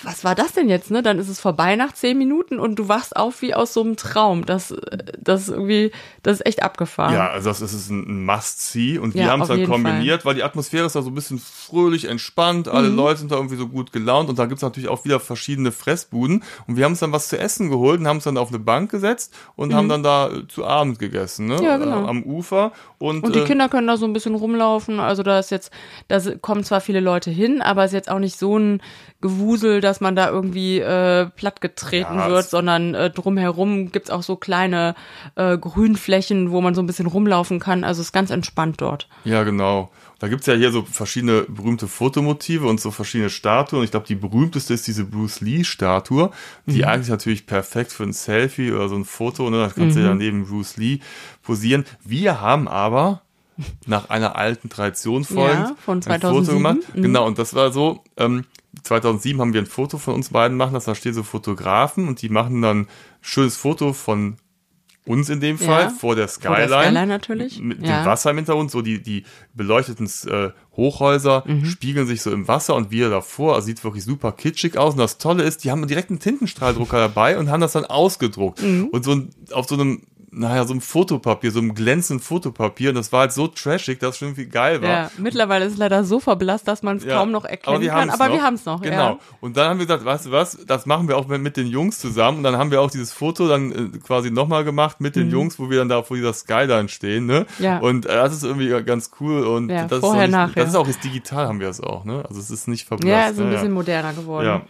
was 0.03 0.25
war 0.25 0.35
das 0.35 0.53
denn 0.53 0.69
jetzt, 0.69 0.91
ne? 0.91 1.03
Dann 1.03 1.19
ist 1.19 1.29
es 1.29 1.41
vorbei 1.41 1.77
nach 1.77 1.93
zehn 1.93 2.17
Minuten 2.19 2.59
und 2.59 2.77
du 2.79 2.89
wachst 2.89 3.17
auf 3.17 3.43
wie 3.43 3.55
aus 3.55 3.73
so 3.73 3.83
einem 3.83 3.97
Traum. 3.97 4.45
Das, 4.47 4.71
äh, 4.71 4.99
das 5.21 5.43
ist 5.43 5.49
irgendwie, 5.49 5.93
das 6.23 6.35
ist 6.41 6.47
echt 6.47 6.63
abgefahren. 6.63 7.15
Ja, 7.15 7.29
also 7.31 7.51
das 7.51 7.61
ist 7.61 7.91
ein 7.91 8.25
Must-See 8.25 8.99
und 8.99 9.15
wir 9.15 9.23
Ja, 9.25 9.31
haben 9.31 9.43
es 9.43 9.49
dann 9.49 9.65
kombiniert, 9.67 10.25
weil 10.25 10.35
die 10.35 10.43
Atmosphäre 10.43 10.87
ist 10.87 10.95
da 10.97 11.03
so 11.03 11.11
ein 11.11 11.15
bisschen 11.15 11.39
fröhlich, 11.39 12.07
entspannt, 12.07 12.69
alle 12.69 12.91
Mhm. 12.91 12.97
Leute 12.97 13.21
sind 13.21 13.33
da 13.33 13.37
irgendwie 13.37 13.57
so 13.57 13.69
gut 13.69 13.93
gelaunt 13.93 14.29
und 14.29 14.39
da 14.39 14.47
gibt's 14.47 14.63
natürlich 14.63 14.89
auch 14.89 15.05
wieder 15.05 15.21
verschiedene 15.21 15.73
Fressbuden 15.73 16.43
und 16.67 16.77
wir 16.77 16.85
haben 16.85 16.93
uns 16.93 17.01
dann 17.01 17.13
was 17.13 17.29
zu 17.29 17.39
essen 17.39 17.71
geholt 17.71 18.01
und 18.01 18.07
haben 18.07 18.17
uns 18.17 18.25
dann 18.25 18.39
auf 18.39 18.49
eine 18.49 18.59
Bank 18.59 18.91
gesetzt 18.91 19.35
und 19.57 19.75
haben 19.75 19.89
dann 19.89 20.03
da 20.03 20.29
äh, 20.31 20.47
zu 20.49 20.65
Abend 20.65 20.99
gegessen, 20.99 21.47
ne? 21.47 21.57
Mhm. 21.59 21.63
Ja, 21.65 21.77
genau. 21.77 22.05
Äh, 22.05 22.09
am 22.09 22.23
Ufer 22.25 22.73
und, 22.99 23.25
Und 23.25 23.35
die 23.35 23.41
äh, 23.41 23.45
Kinder 23.45 23.69
können 23.69 23.87
da 23.87 23.97
so 23.97 24.07
ein 24.07 24.13
bisschen 24.13 24.35
rumlaufen. 24.35 25.01
Also 25.01 25.23
da 25.23 25.39
ist 25.39 25.51
jetzt, 25.51 25.71
da 26.09 26.21
kommen 26.41 26.65
zwar 26.65 26.81
viele 26.81 27.01
Leute 27.01 27.31
hin, 27.31 27.61
aber 27.63 27.85
es 27.85 27.91
ist 27.91 27.95
jetzt 27.95 28.11
auch 28.11 28.19
nicht 28.19 28.39
so 28.39 28.59
ein 28.59 28.81
Gewusel, 29.21 29.81
dass 29.83 30.01
man 30.01 30.17
da 30.17 30.31
irgendwie 30.31 30.79
äh, 30.79 31.27
plattgetreten 31.27 32.17
Ja, 32.19 32.29
wird, 32.31 32.45
es- 32.45 32.51
sondern 32.51 32.95
äh, 32.95 33.11
drumherum 33.11 33.93
gibt's 33.93 34.09
auch 34.11 34.23
so 34.23 34.37
kleine 34.37 34.95
äh, 35.35 35.59
Grünflächen, 35.59 36.51
wo 36.51 36.61
man 36.63 36.75
so 36.75 36.81
ein 36.83 36.87
bisschen 36.87 37.07
rumlaufen 37.07 37.61
kann. 37.61 37.85
Also 37.85 38.01
es 38.01 38.09
ist 38.09 38.13
ganz 38.13 38.31
entspannt 38.31 38.81
dort. 38.81 39.09
Ja, 39.25 39.43
genau. 39.45 39.91
Da 40.19 40.29
gibt's 40.29 40.47
ja 40.47 40.55
hier 40.55 40.71
so 40.71 40.83
verschiedene 40.85 41.43
berühmte 41.49 41.89
Fotomotive 41.89 42.67
und 42.69 42.81
so 42.81 42.93
verschiedene 42.93 43.29
Statuen. 43.29 43.83
Ich 43.83 43.91
glaube, 43.91 44.07
die 44.07 44.15
berühmteste 44.15 44.73
ist 44.73 44.87
diese 44.87 45.05
Bruce 45.05 45.41
Lee-Statue, 45.41 46.31
die 46.67 46.85
eigentlich 46.85 47.09
natürlich 47.09 47.45
perfekt 47.45 47.91
für 47.91 48.05
ein 48.05 48.13
Selfie 48.13 48.71
oder 48.71 48.89
so 48.89 48.95
ein 48.95 49.05
Foto, 49.05 49.51
ne? 49.51 49.59
Da 49.59 49.69
kannst 49.75 49.97
du 49.97 50.01
ja 50.01 50.15
neben 50.15 50.47
Bruce 50.47 50.77
Lee 50.77 51.01
posieren. 51.43 51.85
Wir 52.05 52.41
haben 52.41 52.69
aber 52.69 53.23
nach 53.87 54.11
einer 54.11 54.37
alten 54.37 54.69
Tradition 54.71 55.25
folgend 55.25 55.71
Ja, 55.71 55.77
von 55.85 55.99
ein 55.99 56.03
Foto 56.03 56.43
2007. 56.43 56.55
gemacht. 56.57 56.79
Mhm. 56.95 57.03
Genau, 57.03 57.27
und 57.27 57.39
das 57.39 57.55
war 57.55 57.73
so, 57.73 58.05
ähm, 58.17 58.45
2007 58.83 59.41
haben 59.41 59.53
wir 59.53 59.61
ein 59.63 59.67
Foto 59.67 59.99
von 59.99 60.15
uns 60.15 60.31
beiden 60.31 60.57
machen 60.57 60.73
lassen, 60.75 60.91
da 60.91 60.95
stehen 60.95 61.15
so 61.15 61.23
Fotografen 61.23 62.09
und 62.09 62.21
die 62.23 62.29
machen 62.29 62.63
dann 62.63 62.81
ein 62.81 62.89
schönes 63.21 63.57
Foto 63.57 63.93
von 63.93 64.37
uns 65.05 65.29
in 65.31 65.41
dem 65.41 65.59
Fall 65.59 65.85
Ja, 65.85 65.91
vor 65.91 66.15
der 66.15 66.29
vor 66.29 66.35
Skyline. 66.43 66.69
der 66.69 66.79
Skyline 66.81 67.07
natürlich. 67.09 67.61
Mit 67.61 67.83
Ja. 67.85 68.03
dem 68.03 68.07
Wasser 68.07 68.31
im 68.31 68.37
Hintergrund, 68.37 68.71
so 68.71 68.83
die, 68.83 69.03
die 69.03 69.25
beleuchteten 69.53 70.07
äh, 70.29 70.51
Hochhäuser 70.77 71.43
Mhm. 71.45 71.65
spiegeln 71.65 72.07
sich 72.07 72.23
so 72.23 72.31
im 72.31 72.47
Wasser 72.47 72.77
und 72.77 72.93
wir 72.93 73.11
davor. 73.11 73.57
Also 73.57 73.67
sieht 73.67 73.83
wirklich 73.83 74.05
super 74.05 74.31
kitschig 74.31 74.79
aus. 74.79 74.93
Und 74.95 75.01
das 75.01 75.19
Tolle 75.19 75.43
ist, 75.43 75.65
die 75.65 75.73
haben 75.73 75.85
direkt 75.89 76.11
einen 76.11 76.21
Tintenstrahldrucker 76.21 76.99
dabei 76.99 77.37
und 77.37 77.51
haben 77.51 77.61
das 77.61 77.73
dann 77.73 77.85
ausgedruckt. 77.85 78.63
Mhm. 78.63 78.87
Und 78.93 79.05
so 79.05 79.23
auf 79.53 79.67
so 79.69 79.75
einem, 79.75 80.03
naja, 80.35 80.65
so 80.65 80.73
einem 80.73 80.81
Fotopapier, 80.81 81.51
so 81.51 81.59
einem 81.59 81.75
glänzenden 81.75 82.25
Fotopapier. 82.25 82.89
Und 82.89 82.95
das 82.95 83.13
war 83.13 83.21
halt 83.21 83.33
so 83.33 83.49
trashig, 83.49 84.01
dass 84.01 84.11
es 84.11 84.19
schon 84.19 84.29
irgendwie 84.29 84.47
geil 84.47 84.81
war. 84.81 84.89
Ja, 84.89 85.11
mittlerweile 85.19 85.67
ist 85.67 85.75
es 85.75 85.79
leider 85.79 86.05
so 86.05 86.21
verblasst, 86.21 86.67
dass 86.67 86.83
man 86.83 86.97
es 86.97 87.05
Ja, 87.05 87.19
kaum 87.19 87.31
noch 87.31 87.45
erkennen 87.45 87.87
kann. 87.87 88.11
haben's 88.11 88.15
Aber 88.15 88.33
wir 88.33 88.43
haben 88.43 88.55
es 88.55 88.65
noch. 88.65 88.81
Genau. 88.81 88.97
Ja. 88.97 89.19
Und 89.41 89.59
dann 89.59 89.69
haben 89.69 89.79
wir 89.79 89.87
gesagt, 89.87 90.07
weißt 90.07 90.27
du 90.27 90.31
was, 90.31 90.59
das 90.67 90.87
machen 90.87 91.07
wir 91.07 91.19
auch 91.19 91.29
mit, 91.29 91.57
den 91.59 91.67
Jungs 91.67 91.99
zusammen. 91.99 92.39
Und 92.39 92.45
dann 92.45 92.57
haben 92.57 92.71
wir 92.71 92.81
auch 92.81 92.91
dieses 92.91 93.13
Foto 93.13 93.47
dann 93.47 93.73
äh, 93.73 93.99
quasi 93.99 94.31
nochmal 94.31 94.65
gemacht 94.65 95.03
mit 95.03 95.17
den 95.17 95.31
Jungs, 95.31 95.59
wo 95.59 95.69
wir 95.69 95.79
dann 95.79 95.91
da 95.91 96.03
vor 96.03 96.17
dieser 96.17 96.33
Skyline 96.33 96.89
stehen. 96.89 97.27
Ne? 97.27 97.47
Mhm. 97.59 97.65
Ja. 97.65 97.79
Und 97.79 98.07
äh, 98.07 98.15
das 98.15 98.33
ist 98.33 98.43
irgendwie 98.43 98.83
ganz 98.85 99.11
cool. 99.21 99.47
Und 99.47 99.69
Ja, 99.69 99.87
das 99.87 100.01
vorher, 100.01 100.25
ist 100.25 100.35
auch 100.35 100.39
nicht, 100.39 100.49
nachher. 100.49 100.63
Das 100.63 100.71
ist 100.71 100.77
auch 100.77 100.89
jetzt 100.89 101.05
digital, 101.05 101.47
haben 101.47 101.61
wir 101.61 101.69
es 101.69 101.81
auch. 101.81 102.07
Ne? 102.07 102.25
Also 102.27 102.41
es 102.41 102.51
ist 102.51 102.69
nicht 102.69 102.87
verblasst. 102.87 103.11
Ja, 103.11 103.27
ist 103.29 103.39
ein 103.39 103.49
ne? 103.51 103.53
bisschen 103.53 103.73
moderner 103.73 104.15
geworden. 104.15 104.47
Ja. 104.47 104.63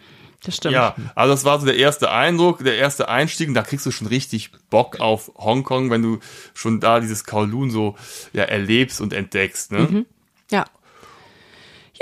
Das 0.45 0.57
stimmt. 0.57 0.75
Ja, 0.75 0.97
also 1.15 1.33
das 1.33 1.45
war 1.45 1.61
so 1.61 1.67
der 1.67 1.77
erste 1.77 2.11
Eindruck, 2.11 2.65
der 2.65 2.77
erste 2.77 3.09
Einstieg 3.09 3.49
und 3.49 3.55
da 3.55 3.63
kriegst 3.63 3.87
du 3.87 3.91
schon 3.91 4.09
richtig 4.09 4.51
Bock 4.71 4.99
auf 5.01 5.31
Hongkong, 5.37 5.91
wenn 5.91 6.03
du 6.03 6.19
schon 6.53 6.81
da 6.81 7.01
dieses 7.01 7.25
Kowloon 7.25 7.71
so 7.71 7.95
ja, 8.33 8.43
erlebst 8.45 9.01
und 9.01 9.13
entdeckst. 9.13 9.71
Ne? 9.71 9.79
Mhm. 9.79 10.07
Ja. 10.51 10.65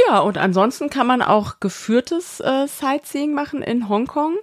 Ja, 0.09 0.20
und 0.20 0.38
ansonsten 0.38 0.88
kann 0.88 1.07
man 1.07 1.20
auch 1.20 1.61
geführtes 1.61 2.40
äh, 2.40 2.66
Sightseeing 2.66 3.35
machen 3.35 3.62
in 3.62 3.88
Hongkong. 3.88 4.37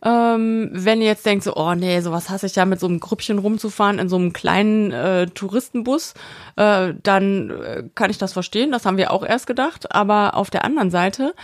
Ähm, 0.00 0.70
wenn 0.72 1.00
ihr 1.00 1.08
jetzt 1.08 1.26
denkt, 1.26 1.42
so, 1.42 1.56
oh 1.56 1.74
nee, 1.74 2.00
sowas 2.00 2.30
hasse 2.30 2.46
ich 2.46 2.54
ja 2.54 2.64
mit 2.64 2.78
so 2.78 2.86
einem 2.86 3.00
Grüppchen 3.00 3.38
rumzufahren 3.38 3.98
in 3.98 4.08
so 4.08 4.16
einem 4.16 4.32
kleinen 4.32 4.92
äh, 4.92 5.26
Touristenbus, 5.26 6.14
äh, 6.56 6.94
dann 7.02 7.50
äh, 7.50 7.84
kann 7.94 8.10
ich 8.10 8.18
das 8.18 8.32
verstehen. 8.32 8.70
Das 8.70 8.86
haben 8.86 8.96
wir 8.96 9.10
auch 9.10 9.24
erst 9.24 9.46
gedacht. 9.46 9.92
Aber 9.92 10.34
auf 10.34 10.50
der 10.50 10.64
anderen 10.64 10.90
Seite 10.90 11.34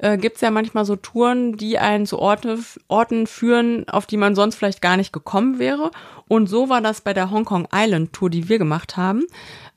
äh, 0.00 0.16
gibt's 0.16 0.40
ja 0.40 0.50
manchmal 0.50 0.84
so 0.84 0.96
Touren, 0.96 1.56
die 1.56 1.78
einen 1.78 2.06
zu 2.06 2.18
Orte, 2.18 2.58
Orten 2.88 3.26
führen, 3.26 3.88
auf 3.88 4.06
die 4.06 4.16
man 4.16 4.34
sonst 4.34 4.56
vielleicht 4.56 4.82
gar 4.82 4.96
nicht 4.96 5.12
gekommen 5.12 5.58
wäre. 5.58 5.90
Und 6.28 6.48
so 6.48 6.68
war 6.68 6.80
das 6.80 7.00
bei 7.00 7.12
der 7.12 7.30
Hong 7.30 7.44
Kong 7.44 7.68
Island 7.74 8.12
Tour, 8.12 8.30
die 8.30 8.48
wir 8.48 8.58
gemacht 8.58 8.96
haben. 8.96 9.24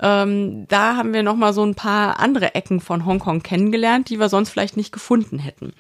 Ähm, 0.01 0.67
da 0.67 0.95
haben 0.95 1.13
wir 1.13 1.23
noch 1.23 1.36
mal 1.36 1.53
so 1.53 1.65
ein 1.65 1.75
paar 1.75 2.19
andere 2.19 2.55
Ecken 2.55 2.79
von 2.79 3.05
Hongkong 3.05 3.43
kennengelernt, 3.43 4.09
die 4.09 4.19
wir 4.19 4.29
sonst 4.29 4.49
vielleicht 4.49 4.77
nicht 4.77 4.91
gefunden 4.91 5.39
hätten. 5.39 5.73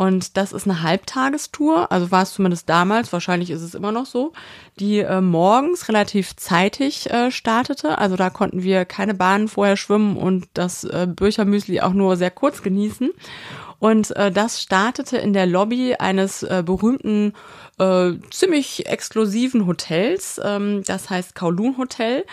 Und 0.00 0.38
das 0.38 0.52
ist 0.52 0.66
eine 0.66 0.82
Halbtagestour, 0.82 1.92
also 1.92 2.10
war 2.10 2.22
es 2.22 2.32
zumindest 2.32 2.70
damals, 2.70 3.12
wahrscheinlich 3.12 3.50
ist 3.50 3.60
es 3.60 3.74
immer 3.74 3.92
noch 3.92 4.06
so, 4.06 4.32
die 4.78 5.00
äh, 5.00 5.20
morgens 5.20 5.88
relativ 5.88 6.34
zeitig 6.36 7.10
äh, 7.10 7.30
startete. 7.30 7.98
Also 7.98 8.16
da 8.16 8.30
konnten 8.30 8.62
wir 8.62 8.86
keine 8.86 9.12
Bahnen 9.12 9.46
vorher 9.46 9.76
schwimmen 9.76 10.16
und 10.16 10.48
das 10.54 10.84
äh, 10.84 11.06
Büchermüsli 11.06 11.82
auch 11.82 11.92
nur 11.92 12.16
sehr 12.16 12.30
kurz 12.30 12.62
genießen. 12.62 13.10
Und 13.80 14.14
äh, 14.14 14.30
das 14.30 14.62
startete 14.62 15.16
in 15.16 15.32
der 15.32 15.46
Lobby 15.46 15.94
eines 15.94 16.42
äh, 16.42 16.62
berühmten, 16.64 17.32
äh, 17.78 18.12
ziemlich 18.30 18.86
exklusiven 18.86 19.66
Hotels, 19.66 20.40
ähm, 20.44 20.84
das 20.86 21.10
heißt 21.10 21.34
Kowloon 21.34 21.78
Hotel 21.78 22.24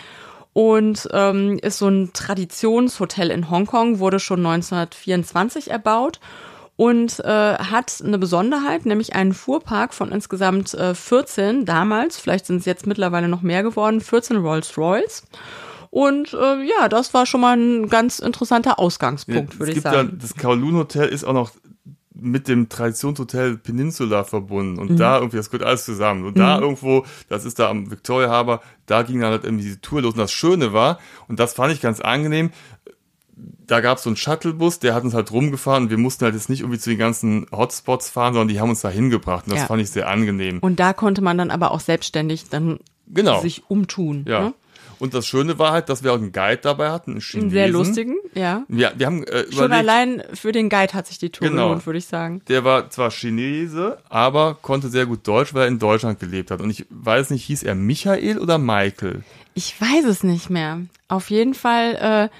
und 0.52 1.08
ähm, 1.12 1.58
ist 1.62 1.78
so 1.78 1.88
ein 1.88 2.12
Traditionshotel 2.12 3.30
in 3.30 3.50
Hongkong, 3.50 3.98
wurde 3.98 4.20
schon 4.20 4.44
1924 4.44 5.70
erbaut 5.70 6.20
und 6.76 7.18
äh, 7.20 7.54
hat 7.54 8.02
eine 8.04 8.18
Besonderheit, 8.18 8.84
nämlich 8.84 9.14
einen 9.14 9.32
Fuhrpark 9.32 9.94
von 9.94 10.12
insgesamt 10.12 10.74
äh, 10.74 10.94
14 10.94 11.64
damals, 11.64 12.18
vielleicht 12.18 12.46
sind 12.46 12.58
es 12.58 12.66
jetzt 12.66 12.86
mittlerweile 12.86 13.28
noch 13.28 13.42
mehr 13.42 13.62
geworden, 13.62 14.00
14 14.00 14.36
Rolls-Royce. 14.36 15.24
Und 15.90 16.32
äh, 16.34 16.62
ja, 16.64 16.88
das 16.88 17.14
war 17.14 17.24
schon 17.26 17.40
mal 17.40 17.56
ein 17.56 17.88
ganz 17.88 18.18
interessanter 18.18 18.78
Ausgangspunkt, 18.78 19.58
würde 19.58 19.72
es 19.72 19.78
ich 19.78 19.82
gibt 19.82 19.92
sagen. 19.94 20.10
Ja, 20.12 20.16
das 20.20 20.34
Kowloon 20.36 20.76
Hotel 20.76 21.08
ist 21.08 21.24
auch 21.24 21.32
noch 21.32 21.52
mit 22.20 22.48
dem 22.48 22.68
Traditionshotel 22.68 23.58
Peninsula 23.58 24.24
verbunden 24.24 24.72
Mhm. 24.72 24.78
und 24.80 24.96
da 24.96 25.18
irgendwie, 25.18 25.36
das 25.36 25.50
gehört 25.50 25.68
alles 25.68 25.84
zusammen. 25.84 26.24
Und 26.26 26.36
da 26.38 26.58
irgendwo, 26.58 27.06
das 27.28 27.44
ist 27.44 27.58
da 27.60 27.70
am 27.70 27.90
Victoria 27.92 28.28
Harbour, 28.28 28.60
da 28.86 29.02
ging 29.02 29.20
dann 29.20 29.30
halt 29.30 29.44
irgendwie 29.44 29.62
diese 29.64 29.80
Tour 29.80 30.02
los 30.02 30.14
und 30.14 30.18
das 30.18 30.32
Schöne 30.32 30.72
war, 30.72 30.98
und 31.28 31.38
das 31.38 31.54
fand 31.54 31.72
ich 31.72 31.80
ganz 31.80 32.00
angenehm, 32.00 32.50
da 33.68 33.80
gab 33.80 33.98
es 33.98 34.04
so 34.04 34.10
einen 34.10 34.16
Shuttlebus, 34.16 34.80
der 34.80 34.94
hat 34.94 35.04
uns 35.04 35.14
halt 35.14 35.30
rumgefahren 35.30 35.84
und 35.84 35.90
wir 35.90 35.98
mussten 35.98 36.24
halt 36.24 36.34
jetzt 36.34 36.48
nicht 36.48 36.60
irgendwie 36.60 36.80
zu 36.80 36.90
den 36.90 36.98
ganzen 36.98 37.46
Hotspots 37.52 38.10
fahren, 38.10 38.34
sondern 38.34 38.48
die 38.48 38.58
haben 38.60 38.70
uns 38.70 38.80
da 38.80 38.88
hingebracht 38.88 39.44
und 39.46 39.52
das 39.52 39.60
Ja. 39.62 39.66
fand 39.66 39.80
ich 39.82 39.90
sehr 39.90 40.08
angenehm. 40.08 40.58
Und 40.58 40.80
da 40.80 40.92
konnte 40.92 41.22
man 41.22 41.38
dann 41.38 41.50
aber 41.52 41.70
auch 41.70 41.80
selbstständig 41.80 42.48
dann 42.50 42.80
Genau. 43.06 43.40
sich 43.40 43.62
umtun. 43.70 44.24
Ja. 44.26 44.40
Ne? 44.40 44.54
Und 45.00 45.14
das 45.14 45.26
Schöne 45.26 45.58
war 45.58 45.72
halt, 45.72 45.88
dass 45.88 46.02
wir 46.02 46.12
auch 46.12 46.16
einen 46.18 46.32
Guide 46.32 46.58
dabei 46.62 46.90
hatten, 46.90 47.12
einen 47.12 47.16
Einen 47.16 47.20
Chinesen. 47.22 47.50
sehr 47.50 47.68
lustigen, 47.68 48.16
ja. 48.34 48.64
Wir, 48.68 48.92
wir 48.96 49.06
haben 49.06 49.24
äh, 49.24 49.44
Schon 49.52 49.72
allein 49.72 50.22
für 50.34 50.52
den 50.52 50.68
Guide 50.68 50.92
hat 50.94 51.06
sich 51.06 51.18
die 51.18 51.30
Tour 51.30 51.48
Genau. 51.48 51.66
gelohnt, 51.68 51.86
würde 51.86 51.98
ich 51.98 52.06
sagen. 52.06 52.42
der 52.48 52.64
war 52.64 52.90
zwar 52.90 53.10
Chinese, 53.10 53.98
aber 54.08 54.56
konnte 54.60 54.88
sehr 54.88 55.06
gut 55.06 55.26
Deutsch, 55.26 55.54
weil 55.54 55.62
er 55.62 55.68
in 55.68 55.78
Deutschland 55.78 56.18
gelebt 56.20 56.50
hat. 56.50 56.60
Und 56.60 56.70
ich 56.70 56.86
weiß 56.90 57.30
nicht, 57.30 57.44
hieß 57.44 57.62
er 57.62 57.74
Michael 57.74 58.38
oder 58.38 58.58
Michael? 58.58 59.22
Ich 59.54 59.80
weiß 59.80 60.04
es 60.04 60.22
nicht 60.24 60.50
mehr. 60.50 60.80
Auf 61.08 61.30
jeden 61.30 61.54
Fall 61.54 62.30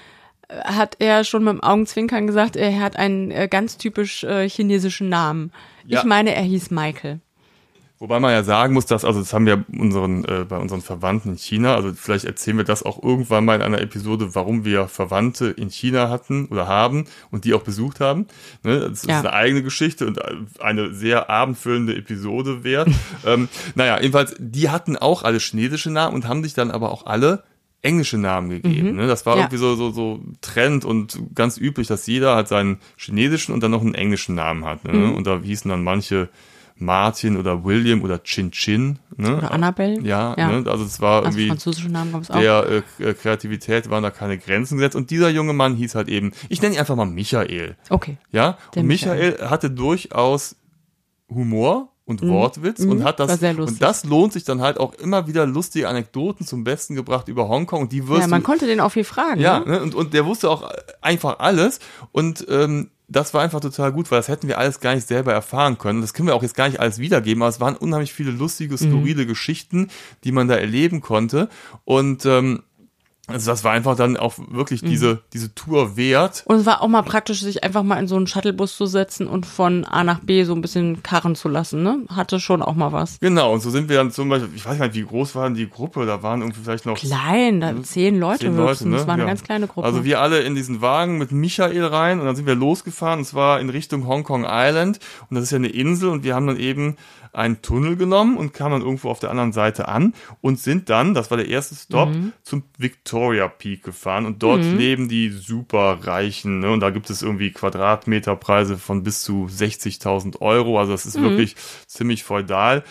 äh, 0.51 0.55
hat 0.63 0.95
er 0.99 1.23
schon 1.23 1.43
mit 1.43 1.53
dem 1.53 1.61
Augenzwinkern 1.63 2.27
gesagt, 2.27 2.55
er 2.55 2.79
hat 2.79 2.95
einen 2.97 3.31
äh, 3.31 3.47
ganz 3.49 3.77
typisch 3.77 4.23
äh, 4.23 4.49
chinesischen 4.49 5.09
Namen. 5.09 5.51
Ja. 5.85 5.99
Ich 5.99 6.05
meine, 6.05 6.33
er 6.35 6.43
hieß 6.43 6.71
Michael. 6.71 7.19
Wobei 8.01 8.21
man 8.21 8.31
ja 8.31 8.43
sagen 8.43 8.73
muss, 8.73 8.85
dass, 8.85 9.03
also 9.03 9.19
das 9.19 9.33
haben 9.33 9.45
wir 9.45 9.65
unseren, 9.77 10.23
äh, 10.23 10.45
bei 10.47 10.57
unseren 10.57 10.79
Verwandten 10.81 11.31
in 11.31 11.37
China, 11.37 11.75
also 11.75 11.91
vielleicht 11.93 12.23
erzählen 12.23 12.55
wir 12.55 12.63
das 12.63 12.81
auch 12.83 13.03
irgendwann 13.03 13.43
mal 13.43 13.55
in 13.55 13.61
einer 13.61 13.81
Episode, 13.81 14.33
warum 14.35 14.63
wir 14.63 14.87
Verwandte 14.87 15.47
in 15.47 15.69
China 15.69 16.09
hatten 16.09 16.45
oder 16.45 16.65
haben 16.65 17.05
und 17.29 17.43
die 17.43 17.53
auch 17.53 17.63
besucht 17.63 17.99
haben. 17.99 18.27
Ne? 18.63 18.79
Das 18.79 19.01
ist 19.01 19.09
Ja. 19.09 19.19
eine 19.19 19.33
eigene 19.33 19.63
Geschichte 19.63 20.07
und 20.07 20.17
eine 20.61 20.93
sehr 20.93 21.29
abendfüllende 21.29 21.93
Episode 21.93 22.63
wert. 22.63 22.87
ähm, 23.25 23.49
naja, 23.75 23.99
jedenfalls, 23.99 24.33
die 24.39 24.69
hatten 24.69 24.95
auch 24.95 25.23
alle 25.23 25.39
chinesische 25.39 25.91
Namen 25.91 26.15
und 26.15 26.25
haben 26.25 26.41
sich 26.41 26.53
dann 26.53 26.71
aber 26.71 26.91
auch 26.93 27.05
alle 27.05 27.43
englische 27.81 28.17
Namen 28.17 28.49
gegeben. 28.49 28.95
Ne? 28.95 29.07
Das 29.07 29.25
war 29.25 29.35
Ja. 29.35 29.41
irgendwie 29.43 29.57
so, 29.57 29.75
so, 29.75 29.91
so 29.91 30.21
Trend 30.39 30.85
und 30.85 31.19
ganz 31.35 31.57
üblich, 31.57 31.87
dass 31.87 32.07
jeder 32.07 32.35
halt 32.35 32.47
seinen 32.47 32.77
chinesischen 32.97 33.53
und 33.53 33.61
dann 33.61 33.71
noch 33.71 33.81
einen 33.81 33.93
englischen 33.93 34.35
Namen 34.35 34.63
hat. 34.63 34.85
Ne? 34.85 35.11
Und 35.13 35.27
da 35.27 35.39
hießen 35.41 35.69
dann 35.69 35.83
manche 35.83 36.29
Martin 36.81 37.37
oder 37.37 37.63
William 37.63 38.01
oder 38.03 38.23
Chin 38.23 38.51
Chin. 38.51 38.99
Ne? 39.17 39.37
Oder 39.37 39.51
Annabelle. 39.51 39.99
Ja, 40.01 40.35
ja. 40.37 40.59
Ne? 40.61 40.69
also 40.71 40.85
es 40.85 40.99
war 41.01 41.25
also 41.25 41.29
irgendwie 41.37 41.47
französische 41.49 41.89
Namen 41.89 42.11
gab's 42.13 42.31
auch. 42.31 42.39
der 42.39 42.83
äh, 42.99 43.13
Kreativität 43.13 43.89
waren 43.89 44.03
da 44.03 44.11
keine 44.11 44.37
Grenzen 44.37 44.77
gesetzt 44.77 44.95
und 44.95 45.09
dieser 45.11 45.29
junge 45.29 45.53
Mann 45.53 45.75
hieß 45.75 45.95
halt 45.95 46.07
eben, 46.07 46.31
ich 46.49 46.61
nenne 46.61 46.75
ihn 46.75 46.79
einfach 46.79 46.95
mal 46.95 47.05
Michael. 47.05 47.75
Okay. 47.89 48.17
Ja, 48.31 48.57
Der 48.75 48.81
und 48.83 48.87
Michael, 48.87 49.37
hatte 49.49 49.69
durchaus 49.71 50.55
Humor 51.29 51.89
und 52.05 52.23
Wortwitz 52.27 52.79
und 52.79 53.03
hat 53.03 53.19
Mhm. 53.19 53.27
das 53.27 53.43
und 53.69 53.81
das 53.83 54.03
lohnt 54.03 54.33
sich 54.33 54.43
dann 54.43 54.61
halt 54.61 54.79
auch 54.79 54.95
immer 54.95 55.27
wieder 55.27 55.45
lustige 55.45 55.87
Anekdoten 55.87 56.43
zum 56.45 56.63
Besten 56.63 56.95
gebracht 56.95 57.27
über 57.27 57.47
Hongkong 57.47 57.81
und 57.83 57.91
die 57.91 58.07
wirst 58.07 58.21
Ja, 58.21 58.27
man 58.27 58.41
du 58.41 58.45
konnte 58.47 58.65
den 58.65 58.79
auch 58.79 58.89
viel 58.89 59.03
fragen. 59.03 59.39
ja, 59.39 59.59
Ne? 59.59 59.65
ne? 59.73 59.81
und, 59.83 59.93
und 59.93 60.13
der 60.15 60.25
wusste 60.25 60.49
auch 60.49 60.71
einfach 61.01 61.37
alles. 61.37 61.79
Und 62.11 62.47
ähm, 62.49 62.89
das 63.09 63.33
war 63.33 63.41
einfach 63.41 63.59
total 63.59 63.91
gut, 63.91 64.11
weil 64.11 64.19
das 64.19 64.27
hätten 64.27 64.47
wir 64.47 64.57
alles 64.57 64.79
gar 64.79 64.95
nicht 64.95 65.07
selber 65.07 65.33
erfahren 65.33 65.77
können. 65.77 66.01
Das 66.01 66.13
können 66.13 66.27
wir 66.27 66.35
auch 66.35 66.43
jetzt 66.43 66.55
gar 66.55 66.67
nicht 66.67 66.79
alles 66.79 66.99
wiedergeben, 66.99 67.41
aber 67.41 67.49
es 67.49 67.59
waren 67.59 67.75
unheimlich 67.75 68.13
viele 68.13 68.31
lustige, 68.31 68.77
skurrile 68.77 69.25
Geschichten, 69.25 69.89
die 70.23 70.31
man 70.31 70.47
da 70.47 70.55
erleben 70.55 71.01
konnte. 71.01 71.49
Und 71.85 72.25
ähm, 72.25 72.63
also 73.29 73.51
das 73.51 73.63
war 73.63 73.71
einfach 73.71 73.95
dann 73.95 74.17
auch 74.17 74.33
wirklich 74.49 74.81
diese, 74.81 75.21
diese 75.33 75.53
Tour 75.55 75.95
wert. 75.95 76.43
Und 76.45 76.57
es 76.57 76.65
war 76.65 76.81
auch 76.81 76.87
mal 76.87 77.01
praktisch, 77.03 77.41
sich 77.41 77.63
einfach 77.63 77.83
mal 77.83 77.97
in 77.99 78.07
so 78.07 78.15
einen 78.15 78.27
Shuttlebus 78.27 78.75
zu 78.75 78.85
setzen 78.85 79.27
und 79.27 79.45
von 79.45 79.85
A 79.85 80.03
nach 80.03 80.19
B 80.19 80.43
so 80.43 80.53
ein 80.53 80.61
bisschen 80.61 81.03
karren 81.03 81.35
zu 81.35 81.47
lassen, 81.47 81.83
ne? 81.83 81.99
Hatte 82.09 82.39
schon 82.39 82.61
auch 82.61 82.75
mal 82.75 82.91
was. 82.91 83.19
Genau, 83.19 83.53
und 83.53 83.61
so 83.61 83.69
sind 83.69 83.89
wir 83.89 83.97
dann 83.97 84.11
zum 84.11 84.29
Beispiel, 84.29 84.49
ich 84.55 84.65
weiß 84.65 84.77
gar 84.77 84.87
nicht, 84.87 84.95
wie 84.95 85.05
groß 85.05 85.35
war 85.35 85.45
denn 85.45 85.53
die 85.55 85.69
Gruppe, 85.69 86.05
da 86.05 86.21
waren 86.23 86.41
irgendwie 86.41 86.61
vielleicht 86.63 86.85
noch 86.85 86.97
Klein, 86.97 87.61
da 87.61 87.81
zehn 87.83 88.19
Leute 88.19 88.39
Zehn 88.45 88.55
höchstens. 88.55 88.89
ne? 88.89 88.97
Das 88.97 89.07
war 89.07 89.13
eine 89.13 89.23
Ja. 89.23 89.29
ganz 89.29 89.43
kleine 89.43 89.67
Gruppe. 89.67 89.85
Also 89.87 90.03
wir 90.03 90.19
alle 90.21 90.39
in 90.39 90.55
diesen 90.55 90.81
Wagen 90.81 91.17
mit 91.17 91.31
Michael 91.31 91.85
rein 91.85 92.19
und 92.19 92.25
dann 92.25 92.35
sind 92.35 92.45
wir 92.45 92.55
losgefahren 92.55 93.19
und 93.19 93.25
zwar 93.25 93.59
in 93.59 93.69
Richtung 93.69 94.07
Hong 94.07 94.23
Kong 94.23 94.45
Island 94.47 94.99
und 95.29 95.35
das 95.35 95.45
ist 95.45 95.51
ja 95.51 95.57
eine 95.57 95.67
Insel 95.69 96.09
und 96.09 96.23
wir 96.23 96.35
haben 96.35 96.47
dann 96.47 96.57
eben 96.57 96.95
einen 97.33 97.61
Tunnel 97.61 97.95
genommen 97.95 98.37
und 98.37 98.53
kamen 98.53 98.73
dann 98.73 98.81
irgendwo 98.81 99.09
auf 99.09 99.19
der 99.19 99.29
anderen 99.31 99.53
Seite 99.53 99.87
an 99.87 100.13
und 100.41 100.59
sind 100.59 100.89
dann, 100.89 101.13
das 101.13 101.29
war 101.31 101.37
der 101.37 101.47
erste 101.47 101.75
Stop, 101.75 102.09
Mhm. 102.09 102.33
zum 102.43 102.63
Victoria 102.77 103.47
Peak 103.47 103.83
gefahren 103.83 104.25
und 104.25 104.41
dort 104.43 104.63
leben 104.77 105.09
die 105.09 105.29
Superreichen 105.29 106.59
ne? 106.59 106.71
und 106.71 106.79
da 106.79 106.89
gibt 106.89 107.09
es 107.09 107.21
irgendwie 107.21 107.51
Quadratmeterpreise 107.51 108.77
von 108.77 109.03
bis 109.03 109.21
zu 109.23 109.47
60.000 109.49 110.41
Euro, 110.41 110.79
also 110.79 110.91
das 110.91 111.05
ist 111.05 111.21
wirklich 111.21 111.55
ziemlich 111.87 112.23
feudal. 112.23 112.83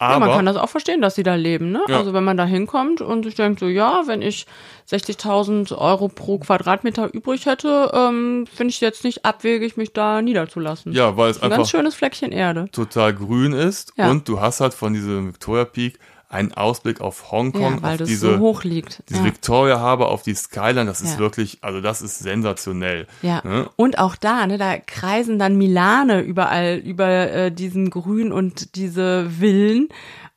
Mhm. 0.00 0.06
ja, 0.06 0.08
Aber 0.16 0.26
man 0.26 0.36
kann 0.36 0.46
das 0.46 0.56
auch 0.56 0.68
verstehen, 0.68 1.00
dass 1.00 1.14
sie 1.14 1.22
da 1.22 1.34
leben, 1.34 1.72
ne? 1.72 1.82
Ja. 1.88 1.98
Also 1.98 2.12
wenn 2.12 2.24
man 2.24 2.36
da 2.36 2.44
hinkommt 2.44 3.00
und 3.00 3.24
sich 3.24 3.34
denkt 3.34 3.60
so, 3.60 3.66
ja, 3.66 4.02
wenn 4.06 4.22
ich 4.22 4.46
60.000 4.90 5.76
Euro 5.76 6.08
pro 6.08 6.38
Quadratmeter 6.38 7.12
übrig 7.12 7.46
hätte, 7.46 7.90
ähm, 7.94 8.46
finde 8.52 8.70
ich 8.70 8.80
jetzt 8.80 9.04
nicht 9.04 9.24
abwegig, 9.24 9.76
mich 9.76 9.92
da 9.92 10.22
niederzulassen. 10.22 10.92
ja, 10.92 11.16
weil 11.16 11.30
es 11.30 11.38
Ein 11.42 11.50
ganz 11.50 11.60
einfach 11.60 11.70
schönes 11.70 11.94
Fleckchen 11.94 12.32
Erde. 12.32 12.66
total 12.72 13.14
grün 13.14 13.52
ist 13.52 13.92
Ja. 13.96 14.10
und 14.10 14.28
du 14.28 14.40
hast 14.40 14.60
halt 14.60 14.74
von 14.74 14.92
diesem 14.92 15.28
Victoria 15.28 15.64
Peak 15.64 15.98
einen 16.28 16.52
Ausblick 16.52 17.00
auf 17.00 17.30
Hongkong, 17.30 17.76
Ja, 17.76 17.82
weil 17.82 17.92
auf 17.92 17.98
das 17.98 18.08
diese, 18.08 18.34
so 18.34 18.38
hoch 18.38 18.64
liegt. 18.64 19.02
diese 19.08 19.20
ja. 19.20 19.26
Victoria 19.26 19.78
Harbour, 19.80 20.08
auf 20.10 20.22
die 20.22 20.34
Skyline, 20.34 20.86
das 20.86 21.00
ist 21.00 21.14
Ja. 21.14 21.18
wirklich, 21.18 21.58
also 21.62 21.80
das 21.80 22.02
ist 22.02 22.18
sensationell. 22.18 23.06
Ja, 23.22 23.40
Ne? 23.44 23.68
und 23.76 23.98
auch 23.98 24.16
da, 24.16 24.46
ne, 24.46 24.58
da 24.58 24.76
kreisen 24.78 25.38
dann 25.38 25.56
Milane 25.56 26.20
überall 26.22 26.76
über 26.78 27.08
äh, 27.08 27.52
diesen 27.52 27.90
Grün 27.90 28.32
und 28.32 28.74
diese 28.76 29.30
Villen. 29.38 29.88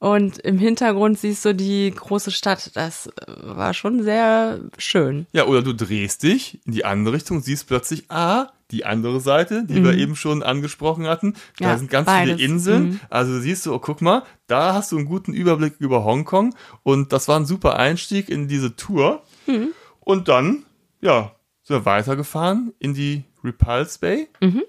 Und 0.01 0.37
im 0.39 0.57
Hintergrund 0.57 1.19
siehst 1.19 1.43
du 1.43 1.53
die 1.53 1.91
große 1.93 2.31
Stadt. 2.31 2.71
Das 2.75 3.07
äh, 3.07 3.11
war 3.43 3.73
schon 3.73 4.01
sehr 4.03 4.59
schön. 4.77 5.27
Ja, 5.33 5.45
oder 5.45 5.61
du 5.61 5.73
drehst 5.73 6.23
dich 6.23 6.59
in 6.65 6.71
die 6.71 6.85
andere 6.85 7.15
Richtung, 7.15 7.41
siehst 7.41 7.67
plötzlich, 7.67 8.05
ah, 8.09 8.47
die 8.71 8.85
andere 8.85 9.19
Seite, 9.19 9.65
die 9.65 9.83
wir 9.83 9.93
eben 9.95 10.15
schon 10.15 10.43
angesprochen 10.43 11.07
hatten. 11.07 11.33
Da 11.57 11.65
Mhm. 11.65 11.71
Ja, 11.71 11.77
sind 11.77 11.89
ganz 11.91 12.05
beides. 12.05 12.35
viele 12.37 12.51
Inseln. 12.51 12.83
Mhm. 12.89 12.99
Also 13.09 13.39
siehst 13.39 13.65
du, 13.65 13.73
oh, 13.73 13.79
guck 13.79 14.01
mal, 14.01 14.23
da 14.47 14.73
hast 14.73 14.91
du 14.91 14.97
einen 14.97 15.05
guten 15.05 15.33
Überblick 15.33 15.75
über 15.79 16.03
Hongkong. 16.03 16.55
Und 16.83 17.11
das 17.13 17.27
war 17.27 17.39
ein 17.39 17.45
super 17.45 17.77
Einstieg 17.77 18.29
in 18.29 18.47
diese 18.47 18.75
Tour. 18.75 19.23
Mhm. 19.47 19.69
Und 19.99 20.27
dann, 20.27 20.63
ja, 21.01 21.31
sind 21.63 21.77
wir 21.77 21.85
weitergefahren 21.85 22.73
in 22.79 22.93
die 22.93 23.23
Repulse 23.43 23.99
Bay. 23.99 24.27
Mhm. 24.41 24.63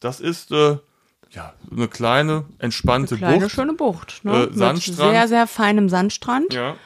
Das 0.00 0.20
ist, 0.20 0.50
äh, 0.52 0.78
ja, 1.30 1.54
eine 1.70 1.88
kleine, 1.88 2.44
entspannte 2.58 3.16
Kleine 3.16 3.40
Bucht. 3.40 3.50
schöne 3.52 3.72
Bucht. 3.74 4.20
Ne? 4.24 4.32
Äh, 4.32 4.40
Mit 4.46 4.54
Sandstrand. 4.56 5.12
sehr, 5.12 5.28
sehr 5.28 5.46
feinem 5.46 5.88
Sandstrand. 5.88 6.52
Ja. 6.54 6.76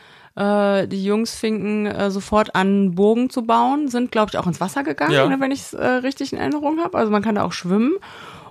Äh, 0.41 0.89
die 0.89 1.05
Jungs 1.05 1.35
fingen 1.35 1.85
äh, 1.85 2.11
sofort 2.11 2.55
an, 2.55 2.95
Burgen 2.95 3.29
zu 3.29 3.43
bauen, 3.43 3.89
sind, 3.89 4.11
glaube 4.11 4.31
ich, 4.33 4.39
auch 4.39 4.47
ins 4.47 4.61
Wasser 4.61 4.83
gegangen, 4.83 5.13
Ja. 5.13 5.29
ne, 5.29 5.39
wenn 5.39 5.51
ich 5.53 5.61
es 5.61 5.73
äh, 5.75 5.87
richtig 5.87 6.33
in 6.33 6.39
Erinnerung 6.39 6.79
habe. 6.83 6.97
Also 6.97 7.13
man 7.13 7.23
kann 7.23 7.35
da 7.35 7.45
auch 7.45 7.53
schwimmen. 7.53 7.93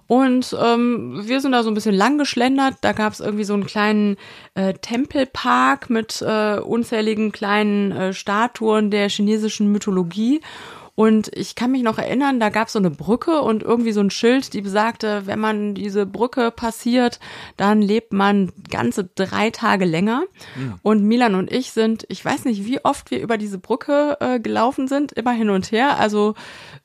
Und 0.05 0.57
ähm, 0.59 1.21
wir 1.25 1.39
sind 1.39 1.51
da 1.51 1.61
so 1.61 1.69
ein 1.69 1.75
bisschen 1.75 1.93
lang 1.95 2.17
geschlendert. 2.17 2.75
Da 2.81 2.93
gab 2.93 3.13
es 3.13 3.19
irgendwie 3.19 3.43
so 3.43 3.53
einen 3.53 3.65
kleinen 3.67 4.17
äh, 4.55 4.73
Tempelpark 4.73 5.89
mit 5.91 6.23
äh, 6.23 6.57
unzähligen 6.59 7.31
kleinen 7.31 7.91
äh, 7.91 8.13
Statuen 8.13 8.89
der 8.89 9.07
chinesischen 9.09 9.71
Mythologie. 9.71 10.41
Und 10.99 11.31
ich 11.33 11.55
kann 11.55 11.71
mich 11.71 11.81
noch 11.81 11.97
erinnern, 11.97 12.41
da 12.41 12.49
gab 12.49 12.67
es 12.67 12.73
so 12.73 12.79
eine 12.79 12.89
Brücke 12.89 13.39
und 13.39 13.63
irgendwie 13.63 13.93
so 13.93 14.01
ein 14.01 14.09
Schild, 14.09 14.51
die 14.51 14.59
besagte, 14.59 15.21
wenn 15.27 15.39
man 15.39 15.73
diese 15.73 16.05
Brücke 16.05 16.51
passiert, 16.51 17.21
dann 17.55 17.81
lebt 17.81 18.11
man 18.11 18.51
ganze 18.69 19.05
drei 19.15 19.49
Tage 19.49 19.85
länger. 19.85 20.23
Und 20.81 21.03
Milan 21.05 21.35
und 21.35 21.49
ich 21.53 21.71
sind, 21.71 22.05
ich 22.09 22.25
weiß 22.25 22.43
nicht, 22.43 22.65
wie 22.65 22.83
oft 22.83 23.11
wir 23.11 23.21
über 23.21 23.37
diese 23.37 23.59
Brücke 23.59 24.17
äh, 24.19 24.41
gelaufen 24.41 24.89
sind, 24.89 25.13
immer 25.13 25.31
hin 25.31 25.49
und 25.49 25.71
her. 25.71 25.97
Also 25.97 26.33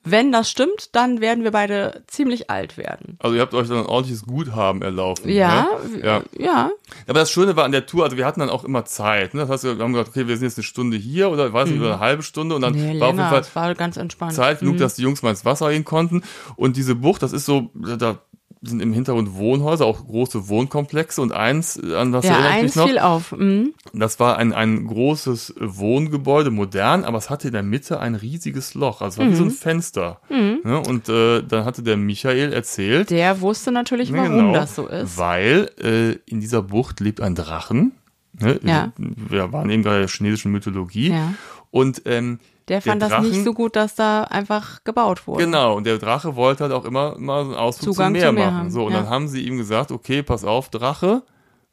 wenn 0.04 0.30
das 0.30 0.48
stimmt, 0.48 0.94
dann 0.94 1.20
werden 1.20 1.42
wir 1.42 1.50
beide 1.50 2.04
ziemlich 2.06 2.50
alt 2.50 2.76
werden. 2.76 3.16
Also 3.20 3.34
ihr 3.34 3.40
habt 3.42 3.54
euch 3.54 3.66
dann 3.68 3.78
ein 3.78 3.86
ordentliches 3.86 4.26
Guthaben 4.26 4.80
erlaufen. 4.82 5.28
Ja, 5.28 5.66
Ne? 5.90 6.00
ja. 6.04 6.22
ja. 6.38 6.70
Aber 7.08 7.18
das 7.18 7.30
Schöne 7.32 7.56
war 7.56 7.64
an 7.64 7.72
der 7.72 7.86
Tour, 7.86 8.04
also 8.04 8.16
wir 8.16 8.26
hatten 8.26 8.40
dann 8.40 8.50
auch 8.50 8.64
immer 8.64 8.84
Zeit. 8.84 9.34
Ne? 9.34 9.40
Das 9.40 9.48
heißt, 9.50 9.64
wir 9.64 9.82
haben 9.82 9.92
gesagt, 9.92 10.10
okay, 10.10 10.28
wir 10.28 10.36
sind 10.36 10.46
jetzt 10.46 10.58
eine 10.58 10.64
Stunde 10.64 10.96
hier 10.98 11.30
oder 11.30 11.52
weiß 11.52 11.68
nicht, 11.70 11.80
oder 11.80 11.94
eine 11.94 12.00
halbe 12.00 12.22
Stunde 12.22 12.54
und 12.54 12.60
dann 12.62 12.74
Mhm. 12.74 12.84
Nee, 12.84 13.00
war 13.00 13.08
auf 13.08 13.12
jeden 13.14 13.16
länger, 13.18 13.30
Fall 13.30 13.40
es 13.40 13.56
war 13.56 13.74
ganz 13.74 13.96
entspannt. 14.04 14.32
Zeit 14.32 14.60
genug, 14.60 14.74
Mhm. 14.76 14.78
dass 14.78 14.94
die 14.94 15.02
Jungs 15.02 15.22
mal 15.22 15.30
ins 15.30 15.44
Wasser 15.44 15.70
gehen 15.70 15.84
konnten. 15.84 16.22
Und 16.56 16.76
diese 16.76 16.94
Bucht, 16.94 17.22
das 17.22 17.32
ist 17.32 17.44
so, 17.46 17.70
da 17.74 18.18
sind 18.66 18.80
im 18.80 18.94
Hintergrund 18.94 19.34
Wohnhäuser, 19.34 19.84
auch 19.84 20.06
große 20.06 20.48
Wohnkomplexe 20.48 21.20
und 21.20 21.32
eins, 21.32 21.78
an 21.78 22.12
das 22.12 22.24
Ja, 22.24 22.30
erinnere 22.30 22.48
ich 22.48 22.54
eins 22.54 22.64
mich 22.64 22.76
noch, 22.76 22.86
fiel 22.88 22.98
auf. 22.98 23.32
Mhm. 23.32 23.74
das 23.92 24.18
war 24.20 24.38
ein, 24.38 24.54
ein 24.54 24.86
großes 24.86 25.54
Wohngebäude, 25.60 26.50
modern, 26.50 27.04
aber 27.04 27.18
es 27.18 27.28
hatte 27.28 27.48
in 27.48 27.52
der 27.52 27.62
Mitte 27.62 28.00
ein 28.00 28.14
riesiges 28.14 28.72
Loch, 28.72 29.02
also 29.02 29.18
war 29.18 29.26
wie 29.26 29.32
Mhm. 29.32 29.36
so 29.36 29.44
ein 29.44 29.50
Fenster. 29.50 30.20
Ne? 30.30 30.80
Und 30.88 31.10
äh, 31.10 31.42
dann 31.42 31.66
hatte 31.66 31.82
der 31.82 31.98
Michael 31.98 32.54
erzählt, 32.54 33.10
Der 33.10 33.42
wusste 33.42 33.70
natürlich, 33.70 34.10
warum 34.14 34.34
genau, 34.34 34.52
das 34.54 34.76
so 34.76 34.86
ist. 34.86 35.18
Weil 35.18 35.70
äh, 35.82 36.12
in 36.24 36.40
dieser 36.40 36.62
Bucht 36.62 37.00
lebt 37.00 37.20
ein 37.20 37.34
Drachen. 37.34 37.92
Ne? 38.40 38.58
Ja. 38.64 38.92
Wir 38.96 39.52
waren 39.52 39.68
eben 39.68 39.82
bei 39.82 39.98
der 39.98 40.08
chinesischen 40.08 40.52
Mythologie. 40.52 41.10
Ja. 41.10 41.34
Und 41.74 42.02
ähm, 42.04 42.38
Der 42.68 42.80
fand 42.80 43.02
der 43.02 43.08
das 43.08 43.22
nicht 43.24 43.42
so 43.42 43.52
gut, 43.52 43.74
dass 43.74 43.96
da 43.96 44.22
einfach 44.22 44.84
gebaut 44.84 45.26
wurde. 45.26 45.44
Genau, 45.44 45.74
und 45.76 45.84
der 45.84 45.98
Drache 45.98 46.36
wollte 46.36 46.62
halt 46.62 46.72
auch 46.72 46.84
immer 46.84 47.18
mal 47.18 47.42
so 47.44 47.50
einen 47.50 47.58
Ausflug 47.58 47.94
Zugang 47.94 48.06
zum 48.06 48.12
Meer 48.12 48.26
zum 48.28 48.34
Meer 48.36 48.46
machen. 48.46 48.56
haben, 48.58 48.70
So, 48.70 48.84
und 48.84 48.92
ja. 48.92 49.00
dann 49.00 49.10
haben 49.10 49.26
sie 49.26 49.40
ihm 49.40 49.58
gesagt, 49.58 49.90
okay, 49.90 50.22
pass 50.22 50.44
auf, 50.44 50.68
Drache, 50.68 51.24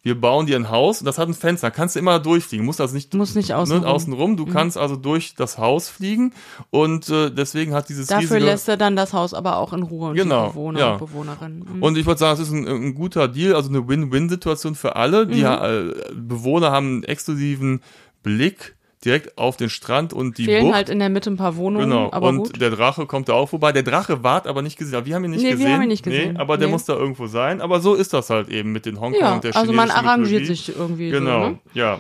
wir 0.02 0.20
bauen 0.20 0.48
dir 0.48 0.56
ein 0.56 0.72
Haus 0.72 1.02
und 1.02 1.06
das 1.06 1.20
hat 1.20 1.28
ein 1.28 1.36
Fenster. 1.36 1.68
Da 1.68 1.72
kannst 1.72 1.96
du 1.96 2.00
immer 2.00 2.18
durchfliegen. 2.18 2.66
Musst 2.66 2.82
also 2.82 2.96
nicht, 2.96 3.14
Muss 3.14 3.36
nicht 3.36 3.54
außen 3.54 3.82
ne, 3.82 3.88
außen 3.88 4.12
rum. 4.12 4.38
Du 4.38 4.48
kannst 4.48 4.76
also 4.76 4.96
durch 4.96 5.36
das 5.36 5.60
Haus 5.60 5.88
fliegen 5.88 6.34
und 6.72 7.08
äh, 7.10 7.30
deswegen 7.30 7.76
hat 7.76 7.88
dieses 7.88 8.08
Dafür 8.08 8.22
riesige 8.24 8.46
lässt 8.46 8.68
er 8.68 8.78
dann 8.78 8.96
das 8.96 9.14
Haus 9.14 9.36
aber 9.36 9.58
auch 9.58 9.74
in 9.74 9.84
Ruhe 9.84 10.10
und 10.10 10.16
Genau, 10.16 10.48
die 10.48 10.54
Bewohner 10.54 10.80
ja. 10.80 10.92
und 10.94 10.98
Bewohnerinnen. 10.98 11.68
Mhm. 11.76 11.84
Und 11.84 11.96
ich 12.00 12.08
würde 12.08 12.18
sagen, 12.18 12.42
es 12.42 12.48
ist 12.48 12.52
ein, 12.52 12.68
ein 12.68 12.96
guter 12.96 13.28
Deal, 13.28 13.54
also 13.54 13.70
eine 13.70 13.88
Win-Win-Situation 13.88 14.74
für 14.74 14.96
alle. 14.96 15.28
Mhm. 15.28 15.32
Die 15.32 15.44
äh, 15.44 15.94
Bewohner 16.16 16.72
haben 16.72 16.88
einen 16.88 17.04
exklusiven 17.04 17.82
Blick 18.24 18.76
direkt 19.04 19.38
auf 19.38 19.58
den 19.58 19.70
Strand 19.70 20.14
und 20.14 20.38
die 20.38 20.46
Fehlen 20.46 20.66
Bucht. 20.66 20.76
halt 20.76 20.90
in 20.90 21.00
der 21.00 21.10
Mitte 21.10 21.32
ein 21.32 21.38
paar 21.38 21.56
Wohnungen, 21.56 21.90
Genau, 21.90 22.10
aber 22.12 22.30
und 22.30 22.38
gut. 22.38 22.62
der 22.62 22.70
Drache 22.70 23.06
kommt 23.08 23.30
da 23.30 23.34
auch 23.34 23.50
vorbei. 23.50 23.72
Der 23.72 23.84
Drache 23.84 24.24
ward 24.24 24.46
aber 24.48 24.62
nicht 24.62 24.78
gesehen. 24.78 25.06
Wir 25.06 25.16
haben 25.16 25.24
ihn 25.26 25.32
nicht 25.32 25.42
Nee, 25.42 25.50
wir 25.50 25.56
gesehen. 25.58 25.74
haben 25.74 25.82
ihn 25.84 25.88
nicht 25.88 26.04
gesehen. 26.04 26.34
Nee, 26.34 26.40
aber 26.40 26.58
der 26.58 26.68
Nee. 26.68 26.74
muss 26.74 26.86
da 26.86 26.94
irgendwo 26.94 27.28
sein. 27.28 27.62
Aber 27.62 27.80
so 27.80 27.96
ist 27.96 28.14
das 28.14 28.30
halt 28.30 28.50
eben 28.50 28.72
mit 28.72 28.86
den 28.86 29.00
Hongkong 29.00 29.20
Ja, 29.22 29.34
und 29.34 29.44
der 29.44 29.56
also 29.56 29.74
man 29.74 29.90
arrangiert 29.90 30.42
Mythologie. 30.42 30.46
sich 30.56 30.76
irgendwie 30.76 31.10
Genau, 31.10 31.44
so. 31.44 31.50
Ne? 31.50 31.60
ja. 31.74 32.00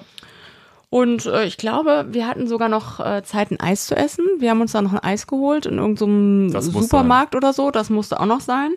Und 0.90 1.26
äh, 1.26 1.46
ich 1.46 1.56
glaube, 1.58 2.08
wir 2.10 2.28
hatten 2.28 2.48
sogar 2.48 2.68
noch 2.68 3.00
äh, 3.00 3.24
Zeit, 3.24 3.50
ein 3.52 3.60
Eis 3.62 3.86
zu 3.86 3.96
essen. 3.96 4.26
Wir 4.40 4.50
haben 4.50 4.60
uns 4.60 4.74
da 4.74 4.82
noch 4.82 4.92
ein 4.92 5.00
Eis 5.00 5.26
geholt 5.26 5.66
in 5.66 5.78
irgendeinem 5.78 6.52
Das 6.52 6.66
Supermarkt 6.66 7.34
oder 7.34 7.54
so. 7.54 7.72
Das 7.72 7.90
musste 7.90 8.20
auch 8.20 8.26
noch 8.26 8.42
sein. 8.42 8.74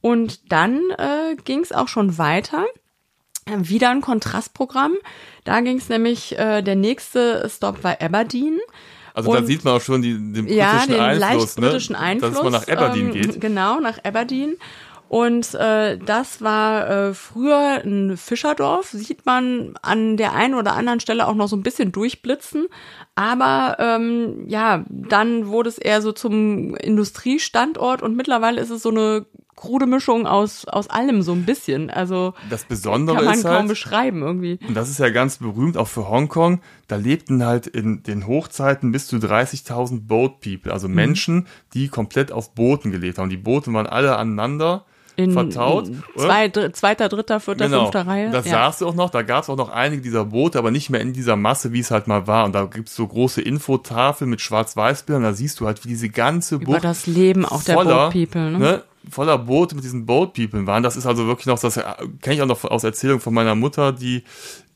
Und 0.00 0.50
dann 0.52 0.80
äh, 0.98 1.36
ging 1.44 1.60
es 1.60 1.70
auch 1.70 1.86
schon 1.86 2.18
weiter. 2.18 2.64
Wieder 3.46 3.90
ein 3.90 4.00
Kontrastprogramm. 4.00 4.94
Da 5.44 5.60
ging 5.60 5.78
es 5.78 5.88
nämlich, 5.88 6.38
äh, 6.38 6.62
der 6.62 6.76
nächste 6.76 7.48
Stop 7.50 7.82
war 7.82 8.00
Aberdeen. 8.00 8.58
Also 9.14 9.32
da 9.32 9.38
Und- 9.40 9.46
sieht 9.46 9.64
man 9.64 9.74
auch 9.74 9.80
schon 9.80 10.00
die, 10.02 10.12
den 10.14 10.32
britischen 10.32 10.56
ja, 10.56 10.86
den 10.86 11.00
Einfluss, 11.00 11.56
ne? 11.56 11.66
britischen 11.66 11.96
Einfluss. 11.96 12.34
Dass 12.34 12.42
mal 12.42 12.50
nach 12.50 12.68
Aberdeen 12.68 13.06
ähm, 13.08 13.12
geht. 13.12 13.40
Genau, 13.40 13.80
nach 13.80 14.02
Aberdeen. 14.04 14.56
Und 15.08 15.52
äh, 15.54 15.98
das 15.98 16.40
war 16.40 16.88
äh, 16.88 17.12
früher 17.12 17.82
ein 17.84 18.16
Fischerdorf, 18.16 18.92
sieht 18.92 19.26
man 19.26 19.74
an 19.82 20.16
der 20.16 20.32
einen 20.32 20.54
oder 20.54 20.72
anderen 20.72 21.00
Stelle 21.00 21.28
auch 21.28 21.34
noch 21.34 21.48
so 21.48 21.56
ein 21.56 21.62
bisschen 21.62 21.92
durchblitzen. 21.92 22.68
Aber 23.14 23.76
ähm, 23.78 24.48
ja, 24.48 24.86
dann 24.88 25.48
wurde 25.48 25.68
es 25.68 25.76
eher 25.76 26.00
so 26.00 26.12
zum 26.12 26.74
Industriestandort 26.76 28.00
und 28.00 28.16
mittlerweile 28.16 28.58
ist 28.62 28.70
es 28.70 28.80
so 28.82 28.88
eine 28.88 29.26
krude 29.62 29.86
Mischung 29.86 30.26
aus, 30.26 30.64
aus 30.64 30.90
allem 30.90 31.22
so 31.22 31.30
ein 31.32 31.44
bisschen. 31.44 31.88
Also 31.88 32.34
Das 32.50 32.64
Besondere 32.64 33.16
kann 33.16 33.24
man 33.26 33.34
ist 33.34 33.42
kaum 33.44 33.52
halt, 33.52 33.68
beschreiben 33.68 34.20
irgendwie. 34.22 34.58
und 34.66 34.74
das 34.74 34.90
ist 34.90 34.98
ja 34.98 35.08
ganz 35.10 35.36
berühmt, 35.36 35.76
auch 35.76 35.86
für 35.86 36.08
Hongkong, 36.08 36.60
da 36.88 36.96
lebten 36.96 37.44
halt 37.46 37.68
in 37.68 38.02
den 38.02 38.26
Hochzeiten 38.26 38.90
bis 38.90 39.06
zu 39.06 39.16
30.000 39.16 40.08
Boat 40.08 40.40
People, 40.40 40.72
also 40.72 40.88
Menschen, 40.88 41.46
die 41.74 41.86
komplett 41.86 42.32
auf 42.32 42.54
Booten 42.54 42.90
gelebt 42.90 43.18
haben. 43.18 43.30
Die 43.30 43.36
Boote 43.36 43.72
waren 43.72 43.86
alle 43.86 44.16
aneinander 44.16 44.84
In 45.16 45.32
vertaut. 45.32 45.88
oder? 46.14 46.24
zwei, 46.24 46.48
dr- 46.48 46.72
zweiter, 46.72 47.08
dritter, 47.08 47.38
vierter, 47.40 47.66
Genau, 47.66 47.82
fünfter 47.82 48.06
Reihe. 48.06 48.30
das 48.30 48.46
ja. 48.46 48.52
sahst 48.52 48.80
du 48.80 48.86
auch 48.88 48.94
noch, 48.94 49.10
da 49.10 49.22
gab 49.22 49.42
es 49.42 49.50
auch 49.50 49.56
noch 49.56 49.68
einige 49.68 50.00
dieser 50.02 50.24
Boote, 50.24 50.58
aber 50.58 50.70
nicht 50.70 50.88
mehr 50.90 51.00
in 51.00 51.12
dieser 51.12 51.36
Masse, 51.36 51.72
wie 51.72 51.80
es 51.80 51.90
halt 51.90 52.06
mal 52.06 52.26
war. 52.26 52.44
Und 52.46 52.54
da 52.54 52.64
gibt's 52.64 52.94
so 52.96 53.06
große 53.06 53.42
Infotafeln 53.42 54.30
mit 54.30 54.40
Schwarz-Weiß-Bildern, 54.40 55.22
da 55.22 55.32
siehst 55.34 55.60
du 55.60 55.66
halt, 55.66 55.84
wie 55.84 55.88
diese 55.88 56.08
ganze 56.08 56.54
Über 56.56 56.64
Bucht 56.64 56.84
das 56.84 57.06
Leben 57.06 57.44
auch 57.44 57.62
der 57.62 57.74
voller, 57.74 58.10
Boat 58.10 58.12
People. 58.12 58.50
Ne? 58.52 58.58
ne, 58.58 58.82
voller 59.10 59.38
Boote 59.38 59.74
mit 59.74 59.84
diesen 59.84 60.06
Boat 60.06 60.32
People 60.34 60.66
waren. 60.66 60.82
Das 60.82 60.96
ist 60.96 61.06
also 61.06 61.26
wirklich 61.26 61.46
noch, 61.46 61.58
das 61.58 61.74
kenne 62.20 62.34
ich 62.36 62.42
auch 62.42 62.46
noch 62.46 62.64
aus 62.64 62.84
Erzählung 62.84 63.20
von 63.20 63.34
meiner 63.34 63.54
Mutter, 63.54 63.92
die 63.92 64.22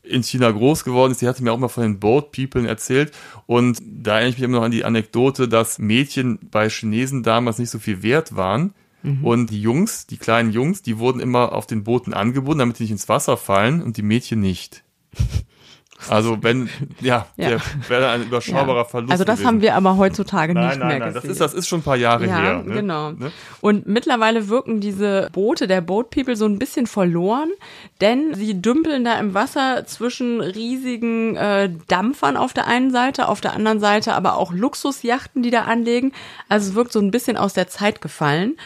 in 0.03 0.23
China 0.23 0.51
groß 0.53 0.85
geworden 0.85 1.11
ist, 1.11 1.21
die 1.21 1.27
hatte 1.27 1.43
mir 1.43 1.53
auch 1.53 1.59
mal 1.59 1.67
von 1.69 1.83
den 1.83 1.99
Boat 1.99 2.31
People 2.31 2.69
erzählt 2.69 3.13
und 3.47 3.79
da 3.85 4.13
erinnere 4.13 4.29
ich 4.31 4.37
mich 4.37 4.45
immer 4.45 4.59
noch 4.59 4.65
an 4.65 4.71
die 4.71 4.85
Anekdote, 4.85 5.49
dass 5.49 5.81
Mädchen 5.81 6.39
bei 6.51 6.69
Chinesen 6.69 7.25
damals 7.25 7.59
nicht 7.59 7.71
so 7.71 7.81
viel 7.81 8.05
wert 8.05 8.37
waren 8.37 8.73
und 9.23 9.51
die 9.51 9.61
Jungs, 9.63 10.07
die 10.09 10.17
kleinen 10.17 10.51
Jungs, 10.51 10.83
die 10.83 10.99
wurden 10.99 11.21
immer 11.21 11.53
auf 11.53 11.67
den 11.67 11.85
Booten 11.85 12.13
angebunden, 12.13 12.59
damit 12.59 12.79
die 12.79 12.85
nicht 12.85 12.93
ins 12.93 13.09
Wasser 13.09 13.37
fallen 13.37 13.81
und 13.83 13.97
die 13.97 14.03
Mädchen 14.03 14.41
nicht. 14.41 14.83
Also 16.11 16.43
wenn, 16.43 16.69
ja, 17.01 17.27
Ja. 17.37 17.49
der 17.49 17.61
wäre 17.89 18.11
ein 18.11 18.25
überschaubarer 18.25 18.81
Ja. 18.81 18.85
Verlust 18.85 19.13
Also 19.13 19.25
das 19.25 19.37
gewesen. 19.37 19.47
haben 19.49 19.63
wir 19.63 19.75
aber 19.77 19.97
heutzutage 19.97 20.53
Nein, 20.53 20.69
nicht 20.69 20.79
nein, 20.79 20.89
mehr 20.89 20.99
nein, 20.99 21.15
das 21.15 21.23
gesehen. 21.23 21.31
ist, 21.33 21.41
das 21.41 21.55
ist 21.55 21.69
schon 21.69 21.81
ein 21.81 21.85
paar 21.85 21.97
Jahre 21.97 22.27
ja, 22.27 22.39
her. 22.39 22.63
Ne? 22.63 22.75
genau. 22.75 23.13
Ne? 23.13 23.33
Und 23.63 23.87
mittlerweile 23.87 24.49
wirken 24.49 24.81
diese 24.81 25.31
Boote 25.33 25.67
der 25.67 25.81
Boat 25.81 26.11
People 26.11 26.37
so 26.37 26.45
ein 26.45 26.59
bisschen 26.59 26.87
verloren, 26.87 27.49
denn 28.03 28.35
sie 28.35 28.61
dümpeln 28.61 29.05
da 29.07 29.19
im 29.19 29.33
Wasser 29.33 29.87
zwischen 29.87 30.43
riesigen 30.43 31.35
äh, 31.37 31.71
Dampfern 31.89 32.37
auf 32.37 32.53
der 32.53 32.67
einen 32.67 32.91
Seite, 32.91 33.27
auf 33.29 33.41
der 33.41 33.55
anderen 33.55 33.81
Seite 33.81 34.13
aber 34.13 34.37
auch 34.37 34.53
Luxusjachten, 34.53 35.43
die 35.43 35.51
da 35.51 35.63
anlegen. 35.63 36.13
Also 36.51 36.69
es 36.71 36.75
wirkt 36.77 36.93
so 36.93 37.01
ein 37.01 37.11
bisschen 37.11 37.39
aus 37.39 37.55
der 37.55 37.69
Zeit 37.69 38.03
gefallen. 38.03 38.57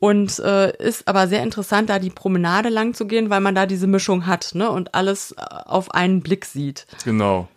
Und 0.00 0.38
äh, 0.38 0.74
ist 0.78 1.06
aber 1.08 1.28
sehr 1.28 1.42
interessant, 1.42 1.90
da 1.90 1.98
die 1.98 2.08
Promenade 2.08 2.70
lang 2.70 2.94
zu 2.94 3.06
gehen, 3.06 3.28
weil 3.28 3.42
man 3.42 3.54
da 3.54 3.66
diese 3.66 3.86
Mischung 3.86 4.26
hat, 4.26 4.54
ne? 4.54 4.70
Und 4.70 4.94
alles 4.94 5.32
äh, 5.32 5.44
auf 5.66 5.90
einen 5.90 6.22
Blick 6.22 6.46
sieht. 6.46 6.86
Genau. 7.04 7.48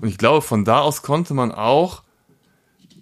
Und 0.00 0.08
ich 0.08 0.18
glaube, 0.18 0.42
von 0.42 0.64
da 0.64 0.80
aus 0.80 1.02
konnte 1.02 1.32
man 1.32 1.52
auch 1.52 2.02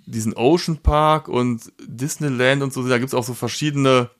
diesen 0.05 0.35
Ocean 0.37 0.79
Park 0.79 1.29
und 1.29 1.73
Disneyland 1.83 2.63
und 2.63 2.75
so, 2.75 2.87
da 2.87 2.99
gibt's 2.99 3.15
auch 3.15 3.25
so 3.25 3.33
verschiedene 3.33 4.11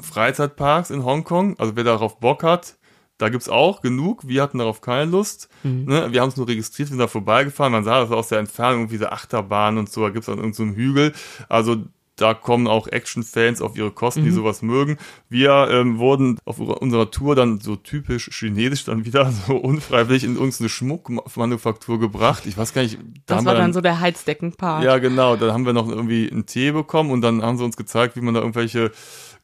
Freizeitparks 0.00 0.90
in 0.90 1.04
Hongkong. 1.04 1.58
Also 1.58 1.76
wer 1.76 1.84
darauf 1.84 2.18
Bock 2.18 2.44
hat, 2.44 2.76
da 3.18 3.28
gibt's 3.28 3.48
auch 3.48 3.82
genug. 3.82 4.26
Wir 4.26 4.42
hatten 4.42 4.58
darauf 4.58 4.80
keine 4.80 5.10
Lust. 5.10 5.48
Ne? 5.64 6.12
Wir 6.12 6.22
haben 6.22 6.30
es 6.30 6.36
nur 6.36 6.48
registriert, 6.48 6.88
wir 6.88 6.94
sind 6.94 6.98
da 6.98 7.08
vorbeigefahren. 7.08 7.72
Man 7.72 7.84
sah 7.84 8.00
das 8.00 8.10
aus 8.10 8.28
der 8.28 8.38
Entfernung, 8.38 8.80
irgendwie 8.80 8.96
diese 8.96 9.12
Achterbahn 9.12 9.76
und 9.76 9.90
so, 9.90 10.02
da 10.02 10.10
gibt's 10.10 10.28
an 10.28 10.38
irgendeinem 10.38 10.74
Hügel. 10.74 11.12
Also 11.48 11.76
da 12.16 12.34
kommen 12.34 12.66
auch 12.66 12.88
Action-Fans 12.88 13.62
auf 13.62 13.76
ihre 13.76 13.90
Kosten, 13.90 14.24
die 14.24 14.30
sowas 14.30 14.62
mögen. 14.62 14.98
Wir 15.28 15.68
ähm, 15.70 15.98
wurden 15.98 16.38
auf 16.44 16.58
unserer 16.58 17.10
Tour 17.10 17.34
dann 17.34 17.60
so 17.60 17.76
typisch 17.76 18.28
chinesisch 18.32 18.84
dann 18.84 19.04
wieder 19.04 19.32
so 19.46 19.56
unfreiwillig 19.56 20.24
in 20.24 20.34
irgendeine 20.34 20.68
Schmuckmanufaktur 20.68 21.98
gebracht. 21.98 22.44
Ich 22.46 22.56
weiß 22.56 22.74
gar 22.74 22.82
nicht, 22.82 22.98
da 23.26 23.36
Das 23.36 23.44
war 23.44 23.54
wir 23.54 23.58
dann 23.58 23.72
so 23.72 23.80
der 23.80 24.00
Heizdeckenpark. 24.00 24.84
ja, 24.84 24.98
genau. 24.98 25.36
Da 25.36 25.52
haben 25.52 25.64
wir 25.64 25.72
noch 25.72 25.88
irgendwie 25.88 26.30
einen 26.30 26.46
Tee 26.46 26.72
bekommen 26.72 27.10
und 27.10 27.22
dann 27.22 27.42
haben 27.42 27.56
sie 27.56 27.64
uns 27.64 27.76
gezeigt, 27.76 28.16
wie 28.16 28.20
man 28.20 28.34
da 28.34 28.40
irgendwelche 28.40 28.92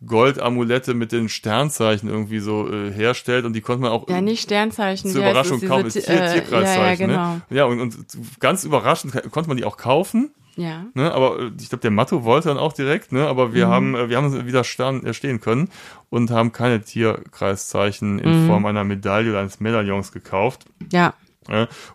Goldamulette 0.06 0.94
mit 0.94 1.10
den 1.12 1.28
Sternzeichen 1.28 2.08
irgendwie 2.08 2.38
so 2.38 2.70
äh, 2.72 2.92
herstellt 2.92 3.44
und 3.44 3.52
die 3.54 3.60
konnte 3.60 3.82
man 3.82 3.90
auch 3.90 4.08
Ja, 4.08 4.20
nicht 4.20 4.42
Sternzeichen. 4.42 5.10
zur 5.10 5.22
Überraschung 5.22 5.60
kaufen. 5.60 5.84
diese 5.84 6.02
Tier, 6.02 6.14
Ti- 6.16 6.22
äh, 6.22 6.32
Tierkreiszeichen. 6.34 7.10
Ja, 7.10 7.16
ja, 7.16 7.22
genau. 7.30 7.34
ne? 7.34 7.42
ja 7.50 7.64
und, 7.64 7.80
und 7.80 7.96
ganz 8.40 8.64
überraschend 8.64 9.12
konnte 9.32 9.48
man 9.48 9.56
die 9.56 9.64
auch 9.64 9.76
kaufen. 9.76 10.30
Ja. 10.56 10.86
Ne, 10.94 11.12
aber 11.12 11.38
äh, 11.38 11.50
ich 11.60 11.68
glaube, 11.68 11.82
der 11.82 11.92
Matto 11.92 12.24
wollte 12.24 12.48
dann 12.48 12.58
auch 12.58 12.72
direkt, 12.72 13.12
ne, 13.12 13.28
aber 13.28 13.48
Mhm. 13.48 13.54
wir 13.54 13.68
haben, 13.68 13.94
äh, 13.94 14.08
wir 14.08 14.16
haben 14.16 14.46
wieder 14.46 14.64
stehen, 14.64 15.06
äh, 15.06 15.14
stehen 15.14 15.40
können 15.40 15.68
und 16.10 16.30
haben 16.32 16.50
keine 16.52 16.80
Tierkreiszeichen 16.82 18.14
Mhm. 18.16 18.18
in 18.20 18.46
Form 18.46 18.66
einer 18.66 18.84
Medaille 18.84 19.30
oder 19.30 19.40
eines 19.40 19.60
Medaillons 19.60 20.12
gekauft. 20.12 20.64
Ja. 20.92 21.14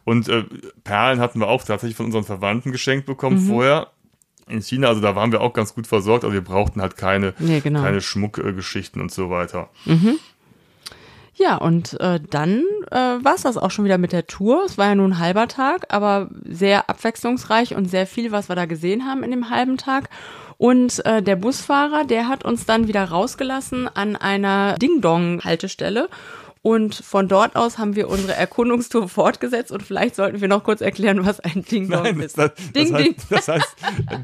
Und 0.03 0.29
äh, 0.29 0.45
Perlen 0.83 1.19
hatten 1.19 1.39
wir 1.39 1.47
auch 1.47 1.63
tatsächlich 1.63 1.95
von 1.95 2.07
unseren 2.07 2.23
Verwandten 2.23 2.71
geschenkt 2.71 3.05
bekommen 3.05 3.43
Mhm. 3.43 3.49
vorher 3.49 3.87
in 4.47 4.61
China. 4.61 4.87
Also 4.87 5.01
da 5.01 5.15
waren 5.15 5.31
wir 5.31 5.41
auch 5.41 5.53
ganz 5.53 5.73
gut 5.73 5.87
versorgt, 5.87 6.23
aber 6.23 6.33
wir 6.33 6.43
brauchten 6.43 6.81
halt 6.81 6.97
keine, 6.97 7.33
Nee, 7.39 7.59
genau. 7.59 7.81
keine 7.81 8.01
Schmuckgeschichten 8.01 9.01
und 9.01 9.11
so 9.11 9.29
weiter. 9.29 9.69
Ja, 11.35 11.57
und 11.57 11.99
äh, 11.99 12.19
dann 12.29 12.63
äh, 12.91 12.95
war 12.95 13.35
es 13.35 13.41
das 13.41 13.57
auch 13.57 13.71
schon 13.71 13.85
wieder 13.85 13.97
mit 13.97 14.11
der 14.11 14.27
Tour. 14.27 14.63
Es 14.65 14.77
war 14.77 14.87
ja 14.87 14.95
nur 14.95 15.07
ein 15.07 15.17
halber 15.19 15.47
Tag, 15.47 15.87
aber 15.89 16.29
sehr 16.45 16.89
abwechslungsreich 16.89 17.75
und 17.75 17.89
sehr 17.89 18.05
viel, 18.05 18.31
was 18.31 18.49
wir 18.49 18.55
da 18.55 18.65
gesehen 18.65 19.05
haben 19.05 19.23
in 19.23 19.31
dem 19.31 19.49
halben 19.49 19.77
Tag. 19.77 20.09
Und 20.57 21.03
äh, 21.05 21.23
der 21.23 21.35
Busfahrer, 21.35 22.05
der 22.05 22.27
hat 22.27 22.45
uns 22.45 22.65
dann 22.65 22.87
wieder 22.87 23.03
rausgelassen 23.05 23.89
an 23.93 24.15
einer 24.15 24.75
Ding-Dong-Haltestelle. 24.77 26.07
Und 26.65 26.95
von 26.95 27.27
dort 27.27 27.57
aus 27.57 27.77
haben 27.77 27.97
wir 27.97 28.07
unsere 28.07 28.35
Erkundungstour 28.35 29.09
fortgesetzt 29.09 29.69
und 29.69 29.83
vielleicht 29.83 30.15
sollten 30.15 30.39
wir 30.39 30.47
noch 30.47 30.63
kurz 30.63 30.79
erklären, 30.79 31.25
was 31.25 31.41
ein 31.41 31.65
Ding-Dong 31.69 32.03
Nein, 32.03 32.19
ist. 32.21 32.37
das, 32.37 32.51
Ding, 32.73 32.89
das, 32.89 33.01
Ding. 33.03 33.15
heißt, 33.17 33.25
das 33.31 33.47
heißt 33.49 33.75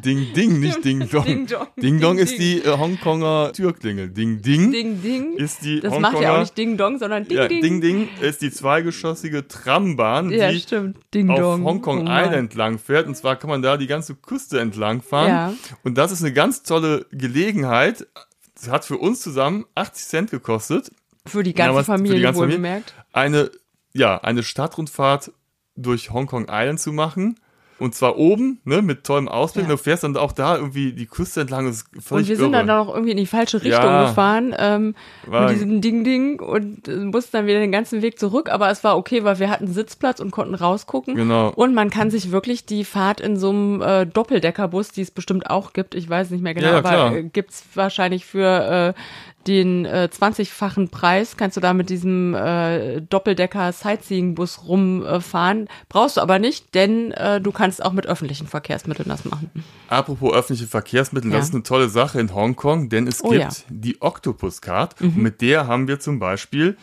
Ding 0.05 0.33
Ding, 0.33 0.59
nicht 0.61 0.85
Ding 0.85 1.09
Dong. 1.09 1.25
Ding 1.25 1.47
Dong. 1.47 1.67
Ding 1.75 1.99
Dong 1.99 2.15
Ding, 2.15 2.23
ist 2.23 2.31
Ding. 2.31 2.39
die 2.39 2.59
äh, 2.59 2.77
Hongkonger 2.77 3.51
Türklingel. 3.51 4.09
Ding 4.11 4.41
Ding, 4.41 4.71
Ding 4.71 5.01
Ding. 5.01 5.33
ist 5.35 5.65
die 5.65 5.81
das 5.81 5.91
Hongkonger, 5.91 6.11
macht 6.13 6.23
ja 6.23 6.35
auch 6.35 6.39
nicht 6.39 6.57
Ding 6.57 6.77
Dong, 6.77 6.97
sondern 6.97 7.27
Ding 7.27 7.37
ja, 7.39 7.47
Ding. 7.49 7.61
Ding 7.61 7.81
Ding 7.81 8.09
ist 8.21 8.41
die 8.41 8.51
zweigeschossige 8.51 9.45
Trambahn, 9.49 10.31
Ja, 10.31 10.49
die 10.49 10.61
stimmt. 10.61 10.97
Ding 11.13 11.29
auf 11.29 11.39
Dong. 11.39 11.65
Hongkong 11.65 12.07
Oh. 12.07 12.09
Island 12.09 12.55
lang 12.55 12.79
fährt. 12.79 13.05
Und 13.07 13.17
zwar 13.17 13.35
kann 13.35 13.49
man 13.49 13.61
da 13.61 13.75
die 13.75 13.87
ganze 13.87 14.15
Küste 14.15 14.61
entlang 14.61 15.01
fahren. 15.01 15.27
Ja. 15.27 15.53
Und 15.83 15.97
das 15.97 16.13
ist 16.13 16.21
eine 16.23 16.31
ganz 16.31 16.63
tolle 16.63 17.05
Gelegenheit. 17.11 18.07
Das 18.55 18.69
hat 18.69 18.85
für 18.85 18.97
uns 18.97 19.19
zusammen 19.19 19.65
80 19.75 20.05
Cent 20.07 20.31
gekostet. 20.31 20.91
Für 21.25 21.43
die 21.43 21.53
ganze 21.53 21.71
Ja, 21.71 21.75
was- 21.77 21.85
für 21.85 21.91
die 21.93 21.97
Familie 21.97 22.21
ganze 22.21 22.39
Familie. 22.41 22.83
Eine, 23.13 23.51
ja, 23.93 24.17
eine 24.19 24.43
Stadtrundfahrt 24.43 25.31
durch 25.75 26.11
Hongkong 26.11 26.47
Island 26.49 26.79
zu 26.79 26.91
machen. 26.91 27.39
Und 27.77 27.95
zwar 27.95 28.17
oben, 28.17 28.59
ne, 28.65 28.81
mit 28.81 29.05
tollem 29.05 29.29
Ausblick. 29.29 29.63
Ja. 29.63 29.71
Du 29.71 29.77
fährst 29.77 30.03
dann 30.03 30.17
auch 30.17 30.33
da 30.33 30.57
irgendwie 30.57 30.91
die 30.91 31.05
Küste 31.05 31.39
entlang. 31.39 31.65
Das 31.65 31.75
ist 31.77 31.87
völlig 32.05 32.23
Und 32.25 32.27
wir 32.27 32.35
sind 32.35 32.51
irre. 32.53 32.65
dann 32.65 32.69
auch 32.71 32.89
irgendwie 32.93 33.11
in 33.11 33.17
die 33.17 33.25
falsche 33.25 33.63
Richtung 33.63 33.85
Ja. 33.85 34.09
gefahren 34.09 34.53
ähm, 34.59 34.95
War- 35.25 35.43
mit 35.45 35.51
diesem 35.55 35.79
Ding-Ding 35.79 36.41
und 36.41 36.89
mussten 37.13 37.37
dann 37.37 37.47
wieder 37.47 37.59
den 37.61 37.71
ganzen 37.71 38.01
Weg 38.01 38.19
zurück. 38.19 38.49
Aber 38.51 38.69
es 38.69 38.83
war 38.83 38.97
okay, 38.97 39.23
weil 39.23 39.39
wir 39.39 39.49
hatten 39.49 39.67
Sitzplatz 39.67 40.19
und 40.19 40.31
konnten 40.31 40.55
rausgucken. 40.55 41.15
Genau. 41.15 41.53
Und 41.55 41.73
man 41.73 41.89
kann 41.89 42.11
sich 42.11 42.31
wirklich 42.31 42.65
die 42.65 42.83
Fahrt 42.83 43.21
in 43.21 43.37
so 43.37 43.49
einem 43.51 43.81
äh, 43.81 44.05
Doppeldeckerbus, 44.05 44.89
die 44.89 45.01
es 45.03 45.11
bestimmt 45.11 45.49
auch 45.49 45.71
gibt, 45.71 45.95
ich 45.95 46.09
weiß 46.09 46.31
nicht 46.31 46.41
mehr 46.41 46.55
genau, 46.55 46.67
Ja, 46.71 46.77
aber 46.79 47.15
äh, 47.15 47.23
gibt's 47.23 47.63
wahrscheinlich 47.75 48.25
für 48.25 48.93
äh, 48.97 49.01
den 49.49 49.85
äh, 49.85 50.07
20-fachen 50.11 50.89
Preis, 50.89 51.35
kannst 51.35 51.57
du 51.57 51.61
da 51.61 51.73
mit 51.73 51.89
diesem 51.89 52.33
äh, 52.35 53.01
Doppeldecker-Sightseeing-Bus 53.01 54.65
rumfahren. 54.67 55.67
Brauchst 55.89 56.17
du 56.17 56.21
aber 56.21 56.39
nicht, 56.39 56.73
denn 56.75 57.11
äh, 57.11 57.41
du 57.41 57.51
kannst 57.51 57.83
auch 57.83 57.91
mit 57.93 58.07
öffentlichen 58.07 58.47
Verkehrsmitteln 58.47 59.09
das 59.09 59.25
machen. 59.25 59.49
Apropos 59.87 60.33
öffentliche 60.33 60.67
Verkehrsmittel, 60.67 61.31
Ja. 61.31 61.37
das 61.37 61.47
ist 61.49 61.53
eine 61.53 61.63
tolle 61.63 61.89
Sache 61.89 62.19
in 62.19 62.33
Hongkong, 62.33 62.89
denn 62.89 63.07
es 63.07 63.23
Oh 63.23 63.29
gibt 63.29 63.41
ja. 63.41 63.49
Mhm. 63.69 63.81
die 63.81 64.01
Octopus 64.01 64.61
Card 64.61 65.01
und 65.01 65.17
mit 65.17 65.41
der 65.41 65.67
haben 65.67 65.87
wir 65.87 65.99
zum 65.99 66.19
Beispiel 66.19 66.77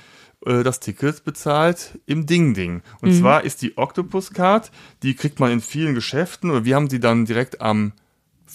äh, 0.44 0.62
das 0.62 0.80
Ticket 0.80 1.24
bezahlt 1.24 1.98
im 2.06 2.26
Ding 2.26 2.54
Ding. 2.54 2.82
Und 3.00 3.10
Mhm. 3.14 3.20
zwar 3.20 3.44
ist 3.44 3.62
die 3.62 3.76
Octopus 3.78 4.32
Card, 4.32 4.70
die 5.02 5.14
kriegt 5.14 5.40
man 5.40 5.50
in 5.50 5.60
vielen 5.60 5.94
Geschäften 5.94 6.50
oder 6.50 6.64
wir 6.64 6.74
haben 6.74 6.90
sie 6.90 7.00
dann 7.00 7.24
direkt 7.24 7.60
am 7.60 7.92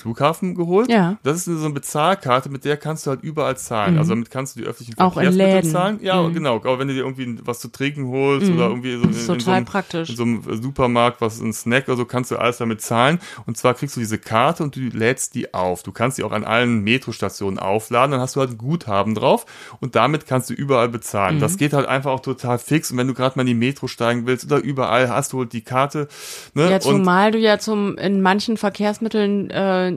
Flughafen 0.01 0.55
geholt. 0.55 0.89
Ja. 0.89 1.11
Mhm. 1.11 1.17
Das 1.23 1.37
ist 1.37 1.45
so 1.45 1.65
eine 1.65 1.73
Bezahlkarte, 1.73 2.49
mit 2.49 2.65
der 2.65 2.77
kannst 2.77 3.05
du 3.05 3.11
halt 3.11 3.23
überall 3.23 3.57
zahlen. 3.57 3.97
Also 3.97 4.09
damit 4.11 4.29
kannst 4.31 4.55
du 4.55 4.61
die 4.61 4.65
öffentlichen 4.67 4.95
Verkehrsmittel 4.95 5.63
zahlen. 5.65 5.99
Ja, 6.01 6.21
Mhm. 6.21 6.33
genau. 6.33 6.57
Auch 6.57 6.79
wenn 6.79 6.87
du 6.87 6.93
dir 6.93 7.01
irgendwie 7.01 7.37
was 7.43 7.59
zu 7.59 7.67
trinken 7.69 8.07
holst 8.07 8.49
oder 8.51 8.67
irgendwie 8.67 8.93
so 8.97 9.03
in, 9.03 9.09
in 9.09 9.39
so 9.39 9.51
einem, 9.51 9.65
praktisch. 9.65 10.09
in 10.09 10.15
so 10.15 10.23
einem 10.23 10.43
Supermarkt, 10.61 11.21
was 11.21 11.39
ein 11.39 11.53
Snack 11.53 11.87
oder 11.87 11.97
so, 11.97 12.05
kannst 12.05 12.31
du 12.31 12.37
alles 12.37 12.57
damit 12.57 12.81
zahlen. 12.81 13.19
Und 13.45 13.57
zwar 13.57 13.73
kriegst 13.73 13.95
du 13.95 13.99
diese 13.99 14.17
Karte 14.17 14.63
und 14.63 14.75
du 14.75 14.79
lädst 14.81 15.35
die 15.35 15.53
auf. 15.53 15.83
Du 15.83 15.91
kannst 15.91 16.17
die 16.17 16.23
auch 16.23 16.31
an 16.31 16.43
allen 16.43 16.79
Metrostationen 16.83 17.59
aufladen, 17.59 18.11
dann 18.11 18.21
hast 18.21 18.35
du 18.35 18.39
halt 18.39 18.51
ein 18.51 18.57
Guthaben 18.57 19.15
drauf 19.15 19.45
und 19.79 19.95
damit 19.95 20.25
kannst 20.27 20.49
du 20.49 20.53
überall 20.53 20.89
bezahlen. 20.89 21.35
Mhm. 21.35 21.39
Das 21.41 21.57
geht 21.57 21.73
halt 21.73 21.87
einfach 21.87 22.11
auch 22.11 22.19
total 22.21 22.57
fix. 22.59 22.91
Und 22.91 22.97
wenn 22.97 23.07
du 23.07 23.13
gerade 23.13 23.37
mal 23.37 23.41
in 23.41 23.47
die 23.47 23.53
Metro 23.53 23.87
steigen 23.87 24.25
willst 24.25 24.45
oder 24.45 24.57
überall, 24.61 25.09
hast 25.09 25.33
du 25.33 25.39
halt 25.39 25.53
die 25.53 25.61
Karte. 25.61 26.07
Ne? 26.53 26.69
Ja, 26.69 26.75
und 26.75 26.81
zumal 26.81 27.31
du 27.31 27.37
ja 27.37 27.59
zum 27.59 27.97
in 27.97 28.21
manchen 28.21 28.57
Verkehrsmitteln 28.57 29.49
äh, 29.49 29.90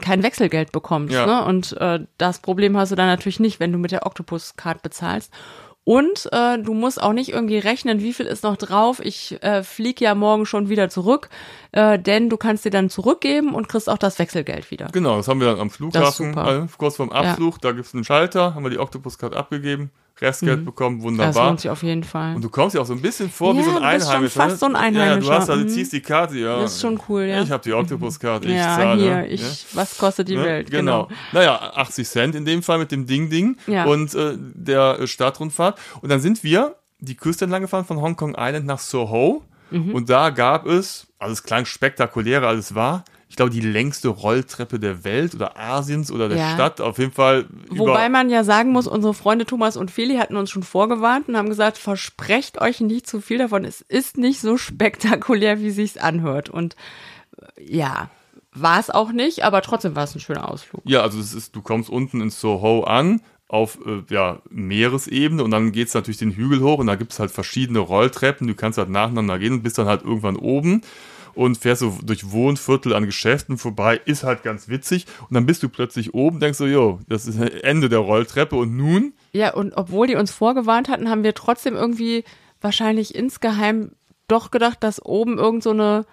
kein 0.00 0.22
Wechselgeld 0.22 0.72
bekommst. 0.72 1.14
Ja. 1.14 1.26
Ne? 1.26 1.44
Und 1.44 1.76
äh, 1.78 2.00
das 2.18 2.40
Problem 2.40 2.76
hast 2.76 2.92
du 2.92 2.96
dann 2.96 3.06
natürlich 3.06 3.40
nicht, 3.40 3.60
wenn 3.60 3.72
du 3.72 3.78
mit 3.78 3.92
der 3.92 4.06
Octopus-Card 4.06 4.82
bezahlst. 4.82 5.32
Und 5.84 6.28
äh, 6.32 6.58
du 6.58 6.74
musst 6.74 7.02
auch 7.02 7.12
nicht 7.12 7.30
irgendwie 7.30 7.58
rechnen, 7.58 8.00
wie 8.00 8.12
viel 8.12 8.26
ist 8.26 8.44
noch 8.44 8.56
drauf. 8.56 9.00
Ich 9.02 9.42
äh, 9.42 9.62
fliege 9.62 10.04
ja 10.04 10.14
morgen 10.14 10.44
schon 10.44 10.68
wieder 10.68 10.90
zurück, 10.90 11.30
äh, 11.72 11.98
denn 11.98 12.28
du 12.28 12.36
kannst 12.36 12.64
dir 12.64 12.70
dann 12.70 12.90
zurückgeben 12.90 13.54
und 13.54 13.68
kriegst 13.68 13.88
auch 13.88 13.98
das 13.98 14.18
Wechselgeld 14.18 14.70
wieder. 14.70 14.88
Genau, 14.92 15.16
das 15.16 15.26
haben 15.26 15.40
wir 15.40 15.48
dann 15.48 15.58
am 15.58 15.70
Flughafen, 15.70 16.36
äh, 16.36 16.66
kurz 16.76 16.96
vorm 16.96 17.10
Abflug, 17.10 17.60
da 17.60 17.72
gibt's 17.72 17.94
einen 17.94 18.04
Schalter, 18.04 18.54
haben 18.54 18.62
wir 18.62 18.70
die 18.70 18.78
Octopus-Card 18.78 19.34
abgegeben, 19.34 19.90
Restgeld 20.20 20.64
bekommen, 20.64 20.98
Das 20.98 21.04
wunderbar. 21.04 21.46
lohnt 21.48 21.60
sich 21.60 21.70
auf 21.70 21.82
jeden 21.82 22.04
Fall. 22.04 22.36
Und 22.36 22.42
du 22.44 22.48
kommst 22.50 22.74
ja 22.74 22.82
auch 22.82 22.86
so 22.86 22.92
ein 22.92 23.00
bisschen 23.02 23.30
vor 23.30 23.54
wie 23.54 23.58
Ja, 23.58 23.64
so 23.64 23.70
ein 23.70 23.76
du 23.76 23.80
bist 23.80 24.04
schon 24.06 24.12
Einheimischer. 24.12 24.40
fast 24.42 24.60
so 24.60 24.66
ein 24.66 24.72
Ja, 24.72 24.78
ja, 24.82 24.90
du 24.90 24.98
Einheimischer, 25.00 25.34
hast 25.34 25.50
also, 25.50 25.64
mhm. 25.64 25.68
ziehst 25.68 25.92
die 25.92 26.00
Karte, 26.00 26.38
ja. 26.38 26.60
Das 26.60 26.74
ist 26.74 26.80
schon 26.80 27.00
cool, 27.08 27.22
ja. 27.22 27.42
Ich 27.42 27.50
habe 27.50 27.62
die 27.62 27.72
Octopus-Card, 27.72 28.44
ich 28.44 28.52
ja, 28.52 28.76
zahle. 28.76 29.00
hier, 29.00 29.10
ja. 29.10 29.24
ich, 29.24 29.66
was 29.74 29.96
kostet 29.98 30.28
die 30.28 30.36
Ne? 30.36 30.44
Welt? 30.44 30.70
Genau. 30.70 31.08
Naja, 31.32 31.72
80 31.74 32.08
Cent 32.08 32.34
in 32.34 32.44
dem 32.44 32.62
Fall 32.62 32.78
mit 32.78 32.90
dem 32.92 33.06
Ding-Ding 33.06 33.56
Ja. 33.66 33.84
und 33.84 34.14
äh, 34.14 34.34
der 34.36 34.98
äh, 35.00 35.06
Stadtrundfahrt. 35.06 35.78
Und 36.02 36.08
dann 36.10 36.20
sind 36.20 36.42
wir 36.44 36.76
die 36.98 37.16
Küste 37.16 37.44
entlang 37.46 37.62
gefahren 37.62 37.84
von 37.84 38.00
Hong 38.00 38.16
Kong 38.16 38.34
Island 38.38 38.66
nach 38.66 38.78
Soho. 38.78 39.42
Mhm. 39.70 39.94
Und 39.94 40.10
da 40.10 40.30
gab 40.30 40.66
es, 40.66 41.06
also 41.18 41.32
es 41.32 41.42
klang 41.42 41.64
spektakulärer 41.64 42.48
als 42.48 42.66
es 42.70 42.74
war, 42.74 43.04
ich 43.30 43.36
glaube, 43.36 43.52
die 43.52 43.60
längste 43.60 44.08
Rolltreppe 44.08 44.80
der 44.80 45.04
Welt 45.04 45.36
oder 45.36 45.56
Asiens 45.56 46.10
oder 46.10 46.28
der 46.28 46.36
Ja. 46.36 46.54
Stadt. 46.54 46.80
Auf 46.80 46.98
jeden 46.98 47.12
Fall 47.12 47.46
Wobei 47.68 48.08
man 48.08 48.28
ja 48.28 48.42
sagen 48.42 48.72
muss, 48.72 48.88
unsere 48.88 49.14
Freunde 49.14 49.46
Thomas 49.46 49.76
und 49.76 49.92
Feli 49.92 50.16
hatten 50.16 50.34
uns 50.36 50.50
schon 50.50 50.64
vorgewarnt 50.64 51.28
und 51.28 51.36
haben 51.36 51.48
gesagt, 51.48 51.78
versprecht 51.78 52.60
euch 52.60 52.80
nicht 52.80 53.06
zu 53.06 53.20
viel 53.20 53.38
davon. 53.38 53.64
Es 53.64 53.82
ist 53.82 54.18
nicht 54.18 54.40
so 54.40 54.56
spektakulär, 54.56 55.60
wie 55.60 55.70
sich's 55.70 55.96
anhört. 55.96 56.50
Und 56.50 56.74
äh, 57.40 57.72
ja, 57.72 58.10
war 58.52 58.80
es 58.80 58.90
auch 58.90 59.12
nicht, 59.12 59.44
aber 59.44 59.62
trotzdem 59.62 59.94
war 59.94 60.02
es 60.02 60.14
ein 60.16 60.20
schöner 60.20 60.50
Ausflug. 60.50 60.82
Ja, 60.84 61.02
also 61.02 61.20
es 61.20 61.32
ist, 61.32 61.54
du 61.54 61.62
kommst 61.62 61.88
unten 61.88 62.20
in 62.20 62.30
Soho 62.30 62.82
an 62.82 63.22
auf 63.46 63.78
äh, 63.86 64.02
ja, 64.12 64.42
Meeresebene 64.50 65.44
und 65.44 65.52
dann 65.52 65.70
geht's 65.70 65.94
natürlich 65.94 66.18
den 66.18 66.32
Hügel 66.32 66.62
hoch 66.62 66.78
und 66.78 66.88
da 66.88 66.96
gibt's 66.96 67.20
halt 67.20 67.30
verschiedene 67.30 67.78
Rolltreppen. 67.78 68.48
Du 68.48 68.56
kannst 68.56 68.76
halt 68.76 68.88
nacheinander 68.88 69.38
gehen 69.38 69.52
und 69.52 69.62
bist 69.62 69.78
dann 69.78 69.86
halt 69.86 70.02
irgendwann 70.02 70.34
oben 70.36 70.82
und 71.34 71.58
fährst 71.58 71.80
so 71.80 71.98
durch 72.02 72.30
Wohnviertel 72.30 72.94
an 72.94 73.06
Geschäften 73.06 73.58
vorbei, 73.58 74.00
ist 74.04 74.24
halt 74.24 74.42
ganz 74.42 74.68
witzig. 74.68 75.06
Und 75.28 75.34
dann 75.34 75.46
bist 75.46 75.62
du 75.62 75.68
plötzlich 75.68 76.14
oben, 76.14 76.40
denkst 76.40 76.58
so, 76.58 76.66
jo, 76.66 77.00
das 77.08 77.26
ist 77.26 77.38
Ende 77.38 77.88
der 77.88 78.00
Rolltreppe. 78.00 78.56
Und 78.56 78.76
nun, 78.76 79.12
Ja, 79.32 79.54
und 79.54 79.74
obwohl 79.76 80.06
die 80.06 80.16
uns 80.16 80.30
vorgewarnt 80.30 80.88
hatten, 80.88 81.08
haben 81.08 81.24
wir 81.24 81.34
trotzdem 81.34 81.74
irgendwie 81.74 82.24
wahrscheinlich 82.60 83.14
insgeheim 83.14 83.92
doch 84.28 84.50
gedacht, 84.50 84.82
dass 84.82 85.04
oben 85.04 85.38
irgend 85.38 85.62
so 85.62 85.70
eine 85.70 86.06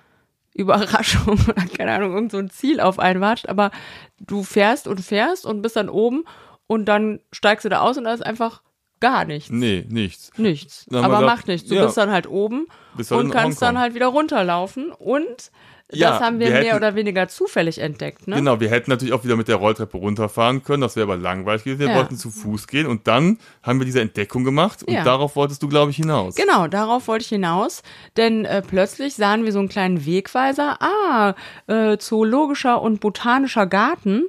Überraschung 0.53 1.39
oder 1.47 1.65
keine 1.65 1.93
Ahnung, 1.93 2.13
irgend 2.13 2.31
so 2.31 2.37
ein 2.37 2.49
Ziel 2.49 2.79
auf 2.79 2.99
einen 2.99 3.21
wartet. 3.21 3.49
Aber 3.49 3.71
du 4.19 4.43
fährst 4.43 4.87
und 4.87 5.01
fährst 5.01 5.45
und 5.45 5.61
bist 5.61 5.75
dann 5.75 5.89
oben 5.89 6.25
und 6.65 6.85
dann 6.85 7.19
steigst 7.31 7.65
du 7.65 7.69
da 7.69 7.81
aus 7.81 7.97
und 7.97 8.05
da 8.05 8.13
ist 8.13 8.25
einfach 8.25 8.61
gar 8.99 9.25
nichts. 9.25 9.49
nee, 9.49 9.85
nichts. 9.89 10.31
Nichts. 10.37 10.85
Aber 10.91 11.01
gedacht, 11.01 11.25
macht 11.25 11.47
nichts. 11.47 11.67
Du 11.67 11.75
ja. 11.75 11.85
bist 11.85 11.97
dann 11.97 12.11
halt 12.11 12.27
oben 12.27 12.67
Bist 12.95 13.11
halt 13.11 13.21
und 13.21 13.31
kannst 13.31 13.61
Hongkong. 13.61 13.75
dann 13.75 13.79
halt 13.79 13.95
wieder 13.95 14.07
runterlaufen. 14.07 14.91
Und 14.91 15.51
Ja, 15.93 16.11
das 16.11 16.21
haben 16.21 16.39
wir, 16.39 16.47
wir 16.47 16.53
mehr 16.53 16.63
hätten- 16.65 16.75
oder 16.75 16.95
weniger 16.95 17.27
zufällig 17.29 17.77
entdeckt, 17.79 18.27
ne? 18.27 18.35
Genau, 18.35 18.59
wir 18.59 18.69
hätten 18.69 18.91
natürlich 18.91 19.13
auch 19.13 19.23
wieder 19.23 19.37
mit 19.37 19.47
der 19.47 19.55
Rolltreppe 19.55 19.97
runterfahren 19.97 20.61
können, 20.63 20.81
das 20.81 20.97
wäre 20.97 21.05
aber 21.05 21.15
langweilig 21.15 21.63
gewesen. 21.63 21.79
Wir 21.79 21.87
Ja. 21.89 21.95
wollten 21.95 22.17
zu 22.17 22.29
Fuß 22.29 22.67
gehen 22.67 22.87
und 22.87 23.07
dann 23.07 23.37
haben 23.63 23.79
wir 23.79 23.85
diese 23.85 24.01
Entdeckung 24.01 24.43
gemacht 24.43 24.83
und 24.83 24.93
Ja. 24.93 25.05
darauf 25.05 25.37
wolltest 25.37 25.63
du, 25.63 25.69
glaube 25.69 25.91
ich, 25.91 25.97
hinaus. 25.97 26.35
Genau, 26.35 26.67
darauf 26.67 27.07
wollte 27.07 27.23
ich 27.23 27.29
hinaus, 27.29 27.83
denn 28.17 28.43
äh, 28.43 28.61
plötzlich 28.61 29.15
sahen 29.15 29.45
wir 29.45 29.53
so 29.53 29.59
einen 29.59 29.69
kleinen 29.69 30.05
Wegweiser, 30.05 30.77
ah, 30.81 31.35
äh, 31.67 31.97
zoologischer 31.97 32.81
und 32.81 32.99
botanischer 32.99 33.65
Garten. 33.65 34.25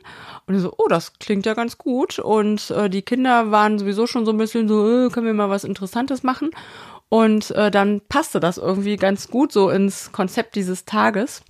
Und 0.46 0.59
so, 0.61 0.72
oh, 0.78 0.86
das 0.88 1.14
klingt 1.18 1.44
ja 1.44 1.54
ganz 1.54 1.76
gut. 1.76 2.18
Und 2.20 2.70
äh, 2.70 2.88
die 2.88 3.02
Kinder 3.02 3.50
waren 3.50 3.78
sowieso 3.78 4.06
schon 4.06 4.24
so 4.24 4.30
ein 4.32 4.38
bisschen 4.38 4.66
so, 4.68 5.06
äh, 5.06 5.11
können 5.11 5.26
wir 5.26 5.34
mal 5.34 5.50
was 5.50 5.64
Interessantes 5.64 6.22
machen? 6.22 6.50
Und 7.09 7.50
äh, 7.52 7.70
dann 7.70 8.00
passte 8.09 8.40
das 8.40 8.59
irgendwie 8.59 8.96
ganz 8.96 9.28
gut 9.28 9.52
so 9.52 9.70
ins 9.70 10.12
Konzept 10.12 10.54
dieses 10.56 10.84
Tages. 10.84 11.42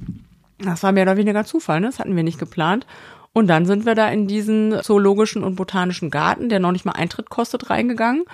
Das 0.58 0.82
war 0.82 0.92
mehr 0.92 1.04
oder 1.04 1.16
weniger 1.16 1.44
Zufall, 1.44 1.80
ne? 1.80 1.86
das 1.86 1.98
hatten 1.98 2.16
wir 2.16 2.22
nicht 2.22 2.38
geplant. 2.38 2.86
Und 3.32 3.46
dann 3.46 3.66
sind 3.66 3.86
wir 3.86 3.94
da 3.94 4.08
in 4.08 4.26
diesen 4.26 4.82
zoologischen 4.82 5.44
und 5.44 5.56
botanischen 5.56 6.10
Garten, 6.10 6.48
der 6.48 6.60
noch 6.60 6.72
nicht 6.72 6.84
mal 6.84 6.92
Eintritt 6.92 7.30
kostet, 7.30 7.70
reingegangen. 7.70 8.24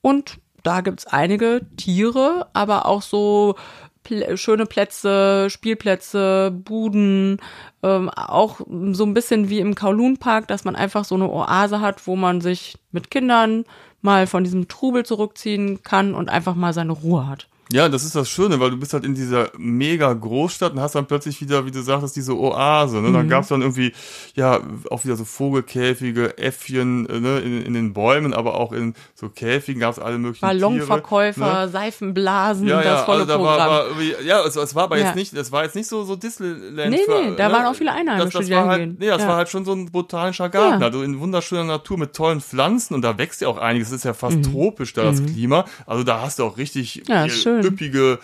Und 0.00 0.38
da 0.62 0.80
gibt's 0.80 1.06
einige 1.06 1.62
Tiere, 1.76 2.48
aber 2.52 2.86
auch 2.86 3.02
so 3.02 3.56
Plä 4.02 4.36
schöne 4.36 4.66
Plätze, 4.66 5.48
Spielplätze, 5.48 6.50
Buden, 6.50 7.38
ähm, 7.82 8.10
auch 8.10 8.60
so 8.92 9.04
ein 9.04 9.14
bisschen 9.14 9.48
wie 9.48 9.60
im 9.60 9.74
Kowloon 9.74 10.18
Park, 10.18 10.48
dass 10.48 10.64
man 10.64 10.74
einfach 10.74 11.04
so 11.04 11.14
eine 11.14 11.30
Oase 11.30 11.80
hat, 11.80 12.06
wo 12.06 12.16
man 12.16 12.40
sich 12.40 12.76
mit 12.90 13.10
Kindern 13.10 13.64
mal 14.02 14.26
von 14.26 14.44
diesem 14.44 14.68
Trubel 14.68 15.06
zurückziehen 15.06 15.82
kann 15.82 16.14
und 16.14 16.28
einfach 16.28 16.54
mal 16.54 16.74
seine 16.74 16.92
Ruhe 16.92 17.26
hat. 17.26 17.48
Ja, 17.72 17.88
das 17.88 18.04
ist 18.04 18.14
das 18.14 18.28
Schöne, 18.28 18.60
weil 18.60 18.70
du 18.70 18.76
bist 18.76 18.92
halt 18.92 19.04
in 19.04 19.14
dieser 19.14 19.50
mega 19.58 20.12
Großstadt 20.12 20.72
und 20.72 20.80
hast 20.80 20.94
dann 20.94 21.06
plötzlich 21.06 21.40
wieder, 21.40 21.64
wie 21.66 21.70
du 21.70 21.80
sagtest, 21.82 22.14
diese 22.16 22.36
Oase. 22.38 23.00
Ne? 23.00 23.08
Mhm. 23.08 23.12
Dann 23.14 23.28
gab's 23.28 23.48
dann 23.48 23.62
irgendwie, 23.62 23.92
ja, 24.34 24.60
auch 24.90 25.04
wieder 25.04 25.16
so 25.16 25.24
Vogelkäfige, 25.24 26.38
Äffchen 26.38 27.08
äh, 27.08 27.20
ne? 27.20 27.38
in, 27.40 27.64
in 27.64 27.74
den 27.74 27.92
Bäumen, 27.92 28.34
aber 28.34 28.54
auch 28.54 28.72
in 28.72 28.94
so 29.14 29.28
Käfigen 29.28 29.80
gab's 29.80 29.98
alle 29.98 30.18
möglichen 30.18 30.44
Ballonverkäufer, 30.46 31.40
Tiere. 31.40 31.60
Ne? 31.66 31.68
Seifenblasen, 31.68 32.68
Ja, 32.68 32.76
das 32.76 32.84
ja, 32.84 33.04
volle 33.04 33.20
also 33.20 33.32
da 33.32 33.36
Programm. 33.38 33.58
war, 33.58 33.68
war 33.96 34.22
ja, 34.24 34.44
es, 34.44 34.56
es 34.56 34.74
war 34.74 34.84
aber 34.84 34.98
Ja. 34.98 35.06
jetzt 35.06 35.16
nicht, 35.16 35.32
es 35.34 35.52
war 35.52 35.64
jetzt 35.64 35.74
nicht 35.76 35.88
so 35.88 36.04
so 36.04 36.16
Disneyland. 36.16 36.90
Nee, 36.90 36.98
für- 37.06 37.30
nee, 37.30 37.36
da 37.36 37.50
waren 37.52 37.66
auch 37.66 37.74
viele 37.74 37.92
Einheimische, 37.92 38.38
das, 38.38 38.48
das 38.48 38.56
war 38.56 38.66
halt. 38.66 38.98
Nee, 38.98 39.06
das 39.06 39.22
Ja. 39.22 39.28
war 39.28 39.36
halt 39.36 39.48
schon 39.48 39.64
so 39.64 39.72
ein 39.72 39.90
botanischer 39.90 40.48
Garten, 40.48 40.82
also 40.82 41.02
in 41.02 41.18
wunderschöner 41.20 41.64
Natur 41.64 41.98
mit 41.98 42.12
tollen 42.14 42.40
Pflanzen 42.40 42.94
und 42.94 43.02
da 43.02 43.16
wächst 43.18 43.40
ja 43.40 43.48
auch 43.48 43.58
einiges. 43.58 43.88
Es 43.88 43.94
ist 43.96 44.04
ja 44.04 44.14
fast 44.14 44.42
tropisch 44.44 44.92
da 44.92 45.04
das 45.04 45.22
Klima. 45.24 45.64
Also 45.86 46.04
da 46.04 46.20
hast 46.20 46.38
du 46.38 46.44
auch 46.44 46.56
richtig 46.58 46.82
Mhm. 46.82 47.02
Ja, 47.08 47.24
ist 47.24 47.42
schön. 47.62 47.72
üppige 47.72 48.18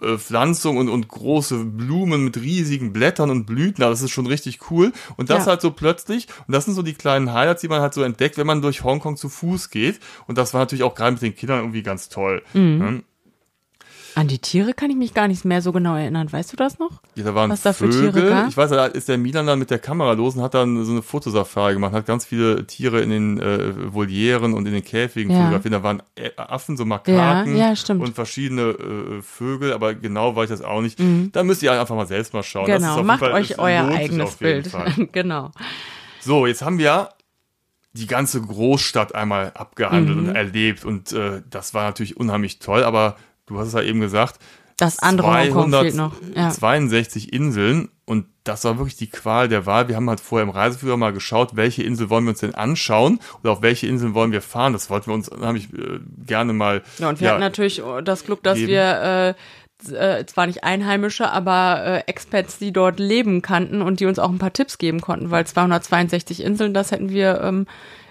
Bepflanzung 0.00 0.76
und, 0.76 0.88
und 0.88 1.08
große 1.08 1.64
Blumen 1.64 2.24
mit 2.24 2.36
riesigen 2.40 2.92
Blättern 2.92 3.30
und 3.30 3.46
Blüten. 3.46 3.80
Das 3.82 4.02
ist 4.02 4.10
schon 4.10 4.26
richtig 4.26 4.70
cool. 4.70 4.92
Und 5.16 5.30
das 5.30 5.44
Ja. 5.46 5.52
halt 5.52 5.60
so 5.60 5.70
plötzlich, 5.70 6.26
und 6.46 6.52
das 6.54 6.64
sind 6.64 6.74
so 6.74 6.82
die 6.82 6.94
kleinen 6.94 7.32
Highlights, 7.32 7.60
die 7.62 7.68
man 7.68 7.80
halt 7.80 7.94
so 7.94 8.02
entdeckt, 8.02 8.36
wenn 8.38 8.46
man 8.46 8.62
durch 8.62 8.84
Hongkong 8.84 9.16
zu 9.16 9.28
Fuß 9.28 9.70
geht. 9.70 10.00
Und 10.26 10.38
das 10.38 10.52
war 10.54 10.60
natürlich 10.60 10.82
auch 10.82 10.94
gerade 10.94 11.12
mit 11.12 11.22
den 11.22 11.34
Kindern 11.34 11.60
irgendwie 11.60 11.82
ganz 11.82 12.08
toll. 12.08 12.42
Mhm. 12.54 13.02
An 14.14 14.28
die 14.28 14.38
Tiere 14.38 14.74
kann 14.74 14.90
ich 14.90 14.96
mich 14.96 15.14
gar 15.14 15.26
nicht 15.28 15.44
mehr 15.44 15.62
so 15.62 15.72
genau 15.72 15.96
erinnern. 15.96 16.30
Weißt 16.30 16.52
du 16.52 16.56
das 16.56 16.78
noch? 16.78 17.00
Ja, 17.14 17.24
da 17.24 17.34
waren 17.34 17.50
Was 17.50 17.62
da 17.62 17.72
für 17.72 17.90
Vögel. 17.90 18.12
Tiere 18.12 18.28
gab? 18.28 18.48
Ich 18.48 18.56
weiß, 18.56 18.70
da 18.70 18.86
ist 18.86 19.08
der 19.08 19.16
Milan 19.18 19.46
dann 19.46 19.58
mit 19.58 19.70
der 19.70 19.78
Kamera 19.78 20.12
los 20.12 20.36
und 20.36 20.42
hat 20.42 20.54
dann 20.54 20.84
so 20.84 20.92
eine 20.92 21.02
Fotosafari 21.02 21.74
gemacht, 21.74 21.92
hat 21.92 22.06
ganz 22.06 22.24
viele 22.26 22.66
Tiere 22.66 23.00
in 23.00 23.10
den 23.10 23.40
äh, 23.40 23.92
Volieren 23.94 24.54
und 24.54 24.66
in 24.66 24.72
den 24.74 24.84
Käfigen 24.84 25.30
Ja. 25.32 25.44
fotografiert. 25.44 25.74
Da 25.74 25.82
waren 25.82 26.02
Affen, 26.36 26.76
so 26.76 26.84
Makaken 26.84 27.56
Ja, 27.56 27.72
ja, 27.72 27.94
und 27.94 28.14
verschiedene 28.14 28.62
äh, 28.62 29.22
Vögel, 29.22 29.72
aber 29.72 29.94
genau 29.94 30.36
weiß 30.36 30.50
ich 30.50 30.58
das 30.58 30.62
auch 30.66 30.80
nicht. 30.82 30.98
Da 31.32 31.42
müsst 31.42 31.62
ihr 31.62 31.72
einfach 31.72 31.94
mal 31.96 32.06
selbst 32.06 32.34
mal 32.34 32.42
schauen. 32.42 32.66
Genau, 32.66 33.02
macht 33.02 33.20
Fall- 33.20 33.32
euch 33.32 33.58
euer 33.58 33.88
eigenes 33.88 34.34
Bild. 34.36 34.70
Genau. 35.12 35.50
So, 36.20 36.46
jetzt 36.46 36.62
haben 36.62 36.78
wir 36.78 37.08
die 37.94 38.06
ganze 38.06 38.40
Großstadt 38.40 39.14
einmal 39.14 39.52
abgehandelt 39.54 40.16
Mhm. 40.18 40.28
und 40.28 40.34
erlebt 40.34 40.84
und 40.84 41.12
äh, 41.12 41.42
das 41.50 41.74
war 41.74 41.84
natürlich 41.84 42.16
unheimlich 42.16 42.58
toll, 42.58 42.84
aber 42.84 43.16
du 43.52 43.58
hast 43.58 43.68
es 43.68 43.74
ja 43.74 43.82
eben 43.82 44.00
gesagt, 44.00 44.38
Das 44.76 44.98
andere 44.98 45.28
Hongkong 45.28 45.70
fehlt 45.72 45.94
noch. 45.94 46.14
Ja. 46.34 46.50
62 46.50 47.32
Inseln 47.32 47.88
und 48.04 48.26
das 48.44 48.64
war 48.64 48.78
wirklich 48.78 48.96
die 48.96 49.08
Qual 49.08 49.48
der 49.48 49.66
Wahl. 49.66 49.88
Wir 49.88 49.96
haben 49.96 50.08
halt 50.08 50.20
vorher 50.20 50.42
im 50.42 50.50
Reiseführer 50.50 50.96
mal 50.96 51.12
geschaut, 51.12 51.54
welche 51.54 51.82
Insel 51.82 52.10
wollen 52.10 52.24
wir 52.24 52.30
uns 52.30 52.40
denn 52.40 52.54
anschauen 52.54 53.20
oder 53.42 53.52
auf 53.52 53.62
welche 53.62 53.86
Inseln 53.86 54.14
wollen 54.14 54.32
wir 54.32 54.42
fahren. 54.42 54.72
Das 54.72 54.90
wollten 54.90 55.06
wir 55.06 55.14
uns, 55.14 55.30
habe 55.30 55.58
ich 55.58 55.72
äh, 55.72 56.00
gerne 56.26 56.52
mal. 56.52 56.82
Ja, 56.98 57.08
und 57.08 57.20
wir 57.20 57.30
hatten 57.30 57.40
natürlich 57.40 57.82
das 58.04 58.24
Glück, 58.24 58.42
dass 58.42 58.58
Eben. 58.58 58.68
wir 58.68 59.34
äh, 59.90 60.18
äh, 60.18 60.26
zwar 60.26 60.46
nicht 60.46 60.64
Einheimische, 60.64 61.30
aber 61.30 61.82
äh, 61.84 61.98
Expats, 62.10 62.58
die 62.58 62.72
dort 62.72 62.98
leben 62.98 63.42
kannten 63.42 63.82
und 63.82 64.00
die 64.00 64.06
uns 64.06 64.18
auch 64.18 64.30
ein 64.30 64.38
paar 64.38 64.52
Tipps 64.52 64.78
geben 64.78 65.00
konnten, 65.00 65.30
weil 65.30 65.46
262 65.46 66.42
Inseln, 66.42 66.74
das 66.74 66.90
hätten 66.90 67.10
wir 67.10 67.40
ähm, 67.42 67.66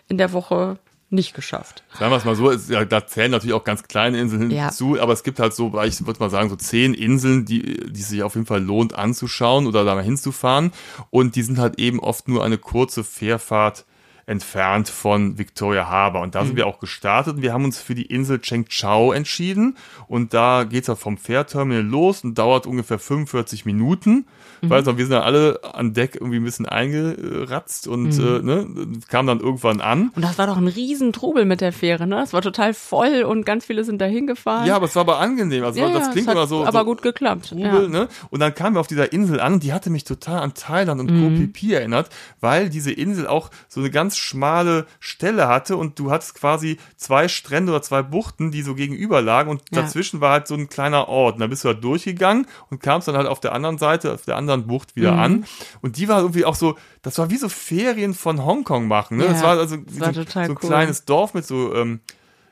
in 0.08 0.18
der 0.18 0.34
Woche 0.34 0.78
nicht 1.12 1.34
geschafft. 1.34 1.84
Sagen 1.99 2.12
wir 2.12 2.18
es 2.18 2.26
mal 2.26 2.36
so, 2.36 2.49
es, 2.49 2.70
ja, 2.70 2.86
da 2.86 3.05
zählen 3.05 3.32
natürlich 3.32 3.53
auch 3.53 3.64
ganz 3.64 3.84
kleine 3.84 4.20
Inseln 4.20 4.49
Ja. 4.51 4.66
hinzu, 4.66 4.99
aber 4.99 5.14
es 5.14 5.24
gibt 5.24 5.39
halt 5.39 5.53
so, 5.53 5.68
ich 5.84 6.05
würde 6.05 6.20
mal 6.20 6.30
sagen, 6.30 6.49
so 6.49 6.55
zehn 6.55 6.93
Inseln, 6.93 7.45
die, 7.45 7.89
die 7.91 8.01
sich 8.01 8.24
auf 8.24 8.36
jeden 8.36 8.47
Fall 8.47 8.64
lohnt 8.64 8.95
anzuschauen 8.95 9.68
oder 9.68 9.84
da 9.84 9.95
mal 9.95 10.03
hinzufahren. 10.03 10.72
Und 11.09 11.36
die 11.36 11.43
sind 11.43 11.57
halt 11.59 11.80
eben 11.80 11.99
oft 11.99 12.28
nur 12.28 12.43
eine 12.43 12.57
kurze 12.57 13.03
Fährfahrt 13.03 13.86
entfernt 14.26 14.89
von 14.89 15.38
Victoria 15.38 15.88
Harbour. 15.89 16.22
Und 16.22 16.36
da 16.36 16.45
sind 16.45 16.55
wir 16.55 16.67
auch 16.67 16.80
gestartet 16.80 17.36
und 17.38 17.41
wir 17.41 17.53
haben 17.53 17.65
uns 17.65 17.80
für 17.80 17.95
die 17.95 18.05
Insel 18.05 18.39
Chengchao 18.39 19.11
entschieden. 19.11 19.78
Und 20.07 20.34
da 20.34 20.63
geht's 20.63 20.88
halt 20.89 20.99
vom 20.99 21.17
Fährterminal 21.17 21.84
los 21.84 22.24
und 22.24 22.38
dauert 22.38 22.67
ungefähr 22.67 22.99
45 22.99 23.65
Minuten. 23.65 24.26
Weiß 24.63 24.86
noch, 24.86 24.95
wir 24.97 25.05
sind 25.05 25.13
dann 25.13 25.24
alle 25.24 25.59
an 25.74 25.93
Deck 25.93 26.13
irgendwie 26.15 26.38
ein 26.38 26.43
bisschen 26.43 26.67
eingeratzt 26.67 27.88
und 27.88 28.11
äh, 28.19 28.41
ne, 28.43 28.67
kamen 29.09 29.28
dann 29.28 29.39
irgendwann 29.39 29.82
an. 29.82 30.11
Und 30.15 30.22
das 30.24 30.38
war 30.38 30.47
doch 30.47 30.57
ein 30.57 30.67
Riesentrubel 30.67 31.45
mit 31.45 31.61
der 31.61 31.74
Fähre, 31.74 32.05
ne? 32.07 32.22
Es 32.22 32.32
war 32.34 32.41
total 32.41 32.74
voll 32.74 33.24
und 33.24 33.45
ganz 33.45 33.65
viele 33.65 33.84
sind 33.84 33.99
da 33.99 34.05
hingefahren. 34.05 34.67
Ja, 34.67 34.76
aber 34.76 34.86
es 34.86 34.95
war 34.95 35.01
aber 35.01 35.19
angenehm. 35.19 35.63
Also 35.63 35.80
Ja, 35.80 35.89
das 35.89 36.07
ja, 36.07 36.11
klingt 36.11 36.28
es 36.28 36.34
immer 36.34 36.47
so. 36.47 36.63
aber 36.65 36.80
so 36.80 36.86
gut 36.86 37.01
geklappt. 37.01 37.49
Trubel, 37.49 37.63
Ja. 37.65 37.88
ne? 37.88 38.07
Und 38.30 38.39
dann 38.39 38.53
kamen 38.53 38.76
wir 38.76 38.80
auf 38.82 38.88
dieser 38.88 39.11
Insel 39.13 39.39
an 39.39 39.53
und 39.53 39.63
die 39.63 39.74
hatte 39.74 39.89
mich 39.89 40.03
total 40.03 40.39
an 40.41 40.53
Thailand 40.53 40.99
und 41.01 41.11
Mhm. 41.11 41.22
Koh 41.24 41.36
Phi 41.36 41.47
Phi 41.53 41.74
erinnert, 41.74 42.09
weil 42.39 42.69
diese 42.69 42.91
Insel 42.91 43.26
auch 43.28 43.49
so 43.67 43.80
eine 43.80 43.89
ganz 43.89 44.11
ganz 44.12 44.18
schmale 44.18 44.86
Stelle 44.99 45.47
hatte 45.47 45.78
und 45.78 45.97
du 45.97 46.12
hattest 46.12 46.36
quasi 46.36 46.78
zwei 46.97 47.28
Strände 47.30 47.72
oder 47.72 47.82
zwei 47.82 48.01
Buchten, 48.01 48.51
die 48.51 48.62
so 48.62 48.76
gegenüber 48.76 49.22
lagen 49.22 49.49
und 49.49 49.62
Ja. 49.72 49.82
dazwischen 49.84 50.20
war 50.20 50.32
halt 50.34 50.47
so 50.47 50.55
ein 50.55 50.68
kleiner 50.68 51.07
Ort. 51.07 51.36
Und 51.36 51.39
da 51.41 51.47
bist 51.47 51.64
du 51.64 51.70
halt 51.70 51.82
durchgegangen 51.84 52.45
und 52.70 52.82
kamst 52.84 53.07
dann 53.07 53.16
halt 53.16 53.28
auf 53.28 53.39
der 53.39 53.53
anderen 53.53 53.78
Seite, 53.78 54.14
auf 54.14 54.24
der 54.26 54.36
anderen 54.36 54.68
Bucht 54.68 54.95
wieder 54.97 55.14
Mhm. 55.14 55.20
an. 55.20 55.45
Und 55.82 55.95
die 55.97 56.09
war 56.09 56.20
irgendwie 56.20 56.43
auch 56.43 56.55
so, 56.55 56.78
das 57.03 57.18
war 57.20 57.30
wie 57.30 57.38
so 57.38 57.47
Ferien 57.47 58.14
von 58.14 58.43
Hongkong 58.43 58.88
machen. 58.88 59.18
Ne? 59.18 59.26
Ja, 59.28 59.32
das 59.32 59.43
war 59.43 59.57
also 59.57 59.78
das 59.78 59.99
war 59.99 60.14
so, 60.14 60.24
so 60.24 60.39
ein 60.39 60.49
cool. 60.51 60.55
kleines 60.57 61.05
Dorf 61.05 61.34
mit 61.34 61.45
so 61.45 61.74
ähm, 61.74 62.01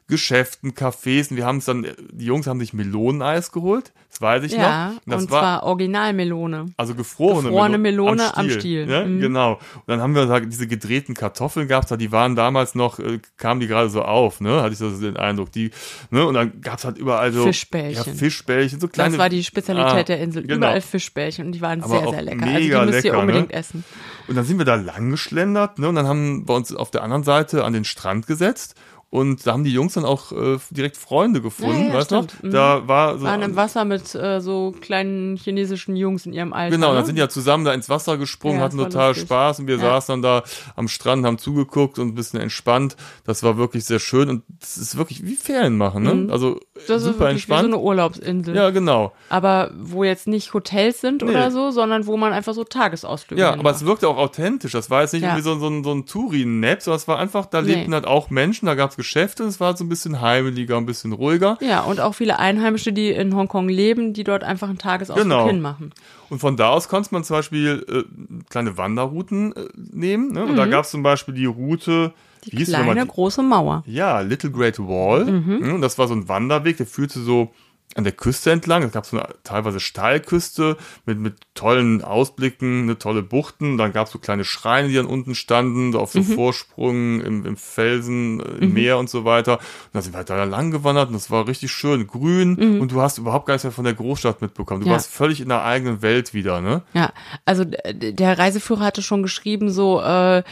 Geschäften, 0.10 0.74
Cafés. 0.74 1.30
Und 1.32 1.38
wir 1.38 1.46
haben 1.46 1.60
es 1.60 1.66
dann, 1.66 1.86
die 2.12 2.26
Jungs 2.26 2.48
haben 2.48 2.60
sich 2.60 2.74
Meloneneis 2.74 3.52
geholt. 3.52 3.94
Das 4.10 4.20
weiß 4.22 4.44
ich 4.44 4.54
Ja, 4.54 4.90
noch. 4.90 4.94
Und 4.96 5.02
das 5.14 5.22
und 5.24 5.32
war 5.32 5.40
zwar 5.42 5.64
Originalmelone. 5.64 6.66
also 6.78 6.96
gefrorene, 6.96 7.50
Gefrorene 7.50 7.78
Melone 7.78 8.36
am 8.36 8.50
Stiel. 8.50 8.90
Ja, 8.90 9.06
Mhm. 9.06 9.22
Genau. 9.22 9.54
Und 9.54 9.84
dann 9.88 10.02
haben 10.02 10.16
wir 10.16 10.26
da 10.26 10.40
diese 10.40 10.68
gedrehten 10.68 11.14
Kartoffeln 11.16 11.68
da, 11.70 11.82
die 11.96 12.12
waren 12.12 12.36
damals 12.36 12.74
noch, 12.76 13.00
äh, 13.00 13.20
kamen 13.38 13.60
die 13.60 13.68
gerade 13.68 13.90
so 13.90 14.02
auf, 14.02 14.42
ne? 14.42 14.62
Hatte 14.62 14.74
ich 14.74 14.80
so 14.80 14.90
den 14.90 15.16
Eindruck. 15.16 15.52
Die, 15.52 15.72
ne? 16.10 16.26
Und 16.26 16.34
dann 16.34 16.60
gab's 16.62 16.84
halt 16.86 16.98
überall 16.98 17.32
so 17.32 17.44
Fischbällchen. 17.44 18.04
Ja, 18.14 18.14
Fischbällchen, 18.20 18.80
so 18.80 18.88
kleine. 18.88 19.12
Das 19.12 19.20
war 19.20 19.30
die 19.30 19.44
Spezialität 19.44 19.94
Ah, 19.94 20.04
der 20.04 20.20
Insel. 20.20 20.42
genau. 20.44 20.56
Überall 20.58 20.82
Fischbällchen 20.82 21.46
und 21.46 21.52
die 21.54 21.62
waren 21.62 21.84
Aber 21.84 22.00
sehr, 22.00 22.10
sehr 22.10 22.22
lecker. 22.24 22.42
Also 22.44 22.58
die 22.58 22.64
mega 22.64 22.86
müsst 22.86 23.06
ihr 23.06 23.12
lecker, 23.12 23.20
unbedingt 23.22 23.50
ne? 23.50 23.54
essen. 23.54 23.84
Und 24.28 24.36
dann 24.36 24.46
sind 24.46 24.58
wir 24.58 24.66
da 24.66 24.76
lang 24.76 25.10
geschlendert, 25.12 25.80
ne? 25.80 25.88
Und 25.88 25.96
dann 25.96 26.08
haben 26.08 26.48
wir 26.48 26.56
uns 26.56 26.74
auf 26.76 26.92
der 26.92 27.04
anderen 27.04 27.24
Seite 27.24 27.64
an 27.64 27.74
den 27.74 27.86
Strand 27.86 28.28
gesetzt. 28.28 28.76
Und 29.12 29.48
da 29.48 29.54
haben 29.54 29.64
die 29.64 29.74
Jungs 29.74 29.94
dann 29.94 30.06
auch 30.06 30.32
äh, 30.32 30.58
direkt 30.70 30.96
Freunde 30.96 31.42
gefunden, 31.42 31.82
Ja, 31.82 31.88
ja, 31.88 31.94
weißt 31.96 32.12
du? 32.12 32.16
stimmt. 32.24 32.44
Mhm. 32.44 32.52
Da 32.52 32.88
war 32.88 33.18
so. 33.18 33.26
Waren 33.26 33.42
im 33.42 33.56
Wasser 33.56 33.84
mit 33.84 34.14
äh, 34.14 34.40
so 34.40 34.76
kleinen 34.82 35.36
chinesischen 35.36 35.96
Jungs 35.96 36.28
in 36.28 36.34
ihrem 36.34 36.54
Alter. 36.54 36.76
Genau, 36.76 36.90
ne? 36.90 36.98
dann 36.98 37.06
sind 37.08 37.16
die 37.16 37.20
ja 37.22 37.28
zusammen 37.30 37.66
da 37.66 37.74
ins 37.74 37.90
Wasser 37.90 38.18
gesprungen, 38.18 38.58
Ja, 38.60 38.66
hatten 38.66 38.78
das 38.78 38.90
total 38.90 39.08
lustig. 39.10 39.24
Spaß 39.28 39.60
und 39.62 39.68
wir 39.68 39.80
saßen 39.80 40.14
dann 40.14 40.22
da 40.22 40.44
am 40.76 40.88
Strand, 40.88 41.26
haben 41.26 41.40
zugeguckt 41.40 41.98
und 41.98 42.10
ein 42.10 42.14
bisschen 42.16 42.40
entspannt. 42.40 42.98
Das 43.26 43.42
war 43.42 43.58
wirklich 43.58 43.84
sehr 43.86 44.00
schön 44.00 44.30
und 44.30 44.44
das 44.60 44.78
ist 44.78 44.96
wirklich 44.96 45.26
wie 45.26 45.36
Ferien 45.36 45.76
machen, 45.76 46.04
ne? 46.04 46.32
Also 46.32 46.50
Mhm. 46.52 46.60
das 46.88 46.98
ist 46.98 47.04
super 47.06 47.20
wirklich 47.22 47.48
wie 47.48 47.48
so 47.48 47.54
entspannt. 47.56 47.66
eine 47.74 47.78
Urlaubsinsel. 47.80 48.56
ja, 48.56 48.70
genau. 48.70 49.12
Aber 49.30 49.72
wo 49.80 50.04
jetzt 50.04 50.28
nicht 50.28 50.54
Hotels 50.54 51.02
sind 51.02 51.24
Nee. 51.24 51.32
oder 51.32 51.50
so, 51.50 51.72
sondern 51.72 52.06
wo 52.06 52.16
man 52.16 52.32
einfach 52.32 52.54
so 52.54 52.64
Tagesausflüge 52.64 53.42
Ja, 53.42 53.54
aber 53.54 53.64
macht. 53.64 53.76
es 53.78 53.86
wirkte 53.86 54.08
auch 54.08 54.18
authentisch. 54.18 54.74
Das 54.74 54.92
war 54.92 55.02
jetzt 55.02 55.14
nicht 55.14 55.24
irgendwie 55.24 55.42
so, 55.42 55.58
so, 55.58 55.68
ein- 55.68 55.84
so 55.84 55.92
ein 55.94 56.06
Touri-Nap, 56.06 56.84
sondern 56.84 56.98
es 56.98 57.08
war 57.08 57.18
einfach, 57.18 57.48
da 57.48 57.64
Nee. 57.64 57.74
lebten 57.74 57.94
halt 57.96 58.06
auch 58.06 58.30
Menschen, 58.30 58.68
da 58.68 58.76
gab's 59.00 59.10
Geschäfte, 59.10 59.44
es 59.46 59.60
war 59.60 59.76
so 59.78 59.84
ein 59.84 59.90
bisschen 59.90 60.22
heimeliger, 60.22 60.78
ein 60.78 60.86
bisschen 60.86 61.14
ruhiger. 61.14 61.58
Ja, 61.62 61.82
und 61.82 62.00
auch 62.00 62.14
viele 62.16 62.38
Einheimische, 62.40 62.92
die 62.94 63.10
in 63.10 63.36
Hongkong 63.36 63.70
leben, 63.70 64.14
die 64.14 64.24
dort 64.24 64.44
einfach 64.44 64.70
einen 64.70 64.78
Tagesausflug 64.78 65.24
Genau. 65.24 65.48
hinmachen. 65.48 65.94
Und 66.30 66.40
von 66.40 66.58
da 66.58 66.70
aus 66.70 66.88
konnte 66.90 67.10
man 67.12 67.24
zum 67.24 67.38
Beispiel 67.38 67.86
äh, 67.90 68.04
kleine 68.50 68.78
Wanderrouten 68.78 69.54
äh, 69.56 69.66
nehmen. 69.76 70.34
Ne? 70.34 70.44
Und 70.46 70.56
da 70.58 70.66
gab's 70.66 70.92
zum 70.92 71.02
Beispiel 71.04 71.34
die 71.34 71.46
Route, 71.46 72.14
Die 72.46 72.52
wie 72.52 72.58
hieß 72.58 72.68
die 72.68 72.74
kleine, 72.74 73.06
große 73.06 73.42
Mauer. 73.42 73.84
Ja, 73.88 74.20
Little 74.20 74.52
Great 74.52 74.80
Wall. 74.80 75.26
Mhm. 75.26 75.66
Ja, 75.66 75.74
und 75.74 75.82
Das 75.82 75.98
war 75.98 76.08
so 76.08 76.14
ein 76.14 76.28
Wanderweg, 76.28 76.78
der 76.78 76.86
führte 76.86 77.20
so 77.20 77.52
an 77.96 78.04
der 78.04 78.14
Küste 78.14 78.52
entlang. 78.52 78.84
Es 78.84 78.92
gab 78.92 79.06
so 79.06 79.18
eine 79.18 79.28
teilweise 79.44 79.80
Steilküste 79.80 80.78
mit, 81.06 81.18
mit 81.20 81.36
tollen 81.56 82.04
Ausblicken, 82.04 82.84
eine 82.84 83.00
tolle 83.00 83.24
Buchten. 83.24 83.78
Dann 83.78 83.94
gab 83.94 84.06
es 84.08 84.14
so 84.14 84.20
kleine 84.20 84.46
Schreine, 84.46 84.88
die 84.90 84.94
dann 84.94 85.08
unten 85.08 85.34
standen, 85.36 85.92
so 85.92 86.00
auf 86.00 86.14
Mhm. 86.14 86.24
so 86.24 86.36
Vorsprüngen 86.36 87.22
im, 87.22 87.46
im 87.46 87.58
Felsen, 87.58 88.40
äh, 88.42 88.64
im 88.64 88.74
Meer 88.74 89.00
und 89.00 89.10
so 89.10 89.26
weiter. 89.26 89.54
Und 89.58 89.64
dann 89.94 90.02
sind 90.04 90.14
wir 90.14 90.18
halt 90.18 90.30
da 90.30 90.44
lang 90.44 90.70
gewandert 90.72 91.08
und 91.08 91.14
das 91.16 91.32
war 91.32 91.48
richtig 91.48 91.72
schön 91.72 92.06
grün 92.08 92.80
und 92.80 92.92
du 92.92 93.02
hast 93.02 93.18
überhaupt 93.18 93.48
gar 93.48 93.56
nichts 93.56 93.64
mehr 93.64 93.72
von 93.74 93.86
der 93.86 93.94
Großstadt 93.96 94.42
mitbekommen. 94.42 94.82
Du 94.82 94.86
Mhm. 94.86 94.92
Ja. 94.92 94.96
warst 94.96 95.12
völlig 95.12 95.42
in 95.42 95.50
der 95.50 95.64
eigenen 95.64 96.02
Welt 96.04 96.34
wieder, 96.34 96.62
ne? 96.62 96.84
Ja, 96.94 97.12
also 97.46 97.66
der 97.66 98.38
Reiseführer 98.38 98.82
hatte 98.86 99.02
schon 99.02 99.24
geschrieben, 99.24 99.72
so 99.72 100.00
äh, 100.02 100.44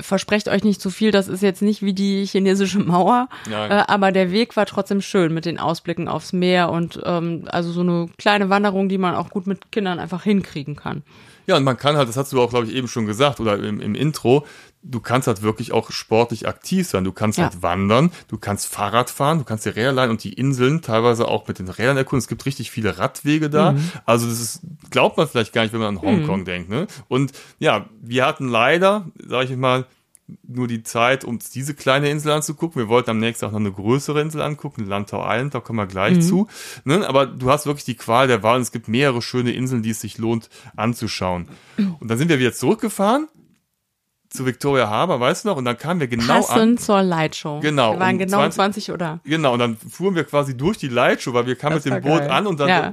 versprecht 0.00 0.48
euch 0.48 0.64
nicht 0.64 0.80
zu 0.80 0.90
viel, 0.90 1.10
das 1.10 1.28
ist 1.28 1.42
jetzt 1.42 1.62
nicht 1.62 1.82
wie 1.82 1.94
die 1.94 2.24
chinesische 2.26 2.78
Mauer, 2.80 3.28
äh, 3.48 3.52
aber 3.86 4.12
der 4.12 4.30
Weg 4.32 4.56
war 4.56 4.66
trotzdem 4.66 5.00
schön 5.00 5.32
mit 5.32 5.44
den 5.44 5.58
Ausblicken 5.58 6.08
aufs 6.08 6.32
Meer 6.32 6.55
und 6.64 6.98
ähm, 7.04 7.44
also 7.46 7.70
so 7.70 7.82
eine 7.82 8.08
kleine 8.18 8.48
Wanderung, 8.48 8.88
die 8.88 8.98
man 8.98 9.14
auch 9.14 9.28
gut 9.30 9.46
mit 9.46 9.70
Kindern 9.70 9.98
einfach 10.00 10.22
hinkriegen 10.24 10.74
kann. 10.74 11.02
Ja, 11.46 11.56
und 11.56 11.62
man 11.62 11.76
kann 11.76 11.96
halt, 11.96 12.08
das 12.08 12.16
hast 12.16 12.32
du 12.32 12.40
auch, 12.42 12.50
glaube 12.50 12.66
ich, 12.66 12.74
eben 12.74 12.88
schon 12.88 13.06
gesagt 13.06 13.38
oder 13.38 13.56
im, 13.62 13.80
im 13.80 13.94
Intro, 13.94 14.44
du 14.82 14.98
kannst 14.98 15.28
halt 15.28 15.42
wirklich 15.42 15.70
auch 15.72 15.92
sportlich 15.92 16.48
aktiv 16.48 16.88
sein. 16.88 17.04
Du 17.04 17.12
kannst 17.12 17.38
Ja. 17.38 17.44
halt 17.44 17.62
wandern, 17.62 18.10
du 18.26 18.36
kannst 18.36 18.66
Fahrrad 18.66 19.10
fahren, 19.10 19.38
du 19.38 19.44
kannst 19.44 19.64
die 19.64 19.68
Räder 19.68 19.92
leihen 19.92 20.10
und 20.10 20.24
die 20.24 20.32
Inseln 20.32 20.82
teilweise 20.82 21.28
auch 21.28 21.46
mit 21.46 21.60
den 21.60 21.68
Rädern 21.68 21.96
erkunden. 21.96 22.18
Es 22.18 22.26
gibt 22.28 22.46
richtig 22.46 22.72
viele 22.72 22.98
Radwege 22.98 23.48
da. 23.48 23.72
Mhm. 23.72 23.90
Also 24.06 24.26
das 24.28 24.40
ist, 24.40 24.60
glaubt 24.90 25.16
man 25.18 25.28
vielleicht 25.28 25.52
gar 25.52 25.62
nicht, 25.62 25.72
wenn 25.72 25.80
man 25.80 25.96
an 25.96 26.02
Hongkong 26.02 26.44
denkt. 26.44 26.68
Ne? 26.68 26.88
Und 27.06 27.30
ja, 27.60 27.86
wir 28.00 28.26
hatten 28.26 28.48
leider, 28.48 29.06
sage 29.24 29.52
ich 29.52 29.56
mal, 29.56 29.84
nur 30.46 30.66
die 30.66 30.82
Zeit, 30.82 31.24
uns 31.24 31.50
diese 31.50 31.74
kleine 31.74 32.10
Insel 32.10 32.32
anzugucken. 32.32 32.80
Wir 32.82 32.88
wollten 32.88 33.10
am 33.10 33.18
nächsten 33.18 33.44
Tag 33.44 33.52
noch 33.52 33.60
eine 33.60 33.70
größere 33.72 34.20
Insel 34.20 34.42
angucken, 34.42 34.84
Lantau 34.86 35.24
Island, 35.24 35.54
da 35.54 35.60
kommen 35.60 35.78
wir 35.78 35.86
gleich 35.86 36.20
zu. 36.20 36.48
Ne? 36.84 37.06
Aber 37.08 37.26
du 37.26 37.50
hast 37.50 37.66
wirklich 37.66 37.84
die 37.84 37.94
Qual 37.94 38.26
der 38.26 38.42
Wahl 38.42 38.56
und 38.56 38.62
es 38.62 38.72
gibt 38.72 38.88
mehrere 38.88 39.22
schöne 39.22 39.52
Inseln, 39.52 39.82
die 39.82 39.90
es 39.90 40.00
sich 40.00 40.18
lohnt 40.18 40.48
anzuschauen. 40.74 41.48
Und 42.00 42.08
dann 42.10 42.18
sind 42.18 42.28
wir 42.28 42.38
wieder 42.40 42.52
zurückgefahren 42.52 43.28
zu 44.28 44.44
Victoria 44.44 44.90
Harbour, 44.90 45.20
weißt 45.20 45.44
du 45.44 45.48
noch? 45.50 45.56
Und 45.56 45.64
dann 45.64 45.78
kamen 45.78 46.00
wir 46.00 46.08
genau 46.08 46.24
an. 46.24 46.42
Passend 46.42 46.80
zur 46.80 47.02
Lightshow. 47.02 47.60
Genau, 47.60 47.92
Wir 47.94 48.00
waren 48.00 48.18
genau 48.18 48.38
20 48.38 48.54
20 48.86 48.92
oder. 48.92 49.20
Genau, 49.24 49.52
und 49.54 49.60
dann 49.60 49.76
fuhren 49.76 50.14
wir 50.16 50.24
quasi 50.24 50.56
durch 50.56 50.76
die 50.78 50.88
Lightshow, 50.88 51.32
weil 51.32 51.46
wir 51.46 51.54
kamen 51.56 51.76
Das 51.76 51.84
mit 51.84 51.94
dem 51.94 52.02
Boot 52.02 52.18
geil. 52.20 52.30
an 52.30 52.46
und 52.46 52.58
dann 52.60 52.68
Ja. 52.68 52.92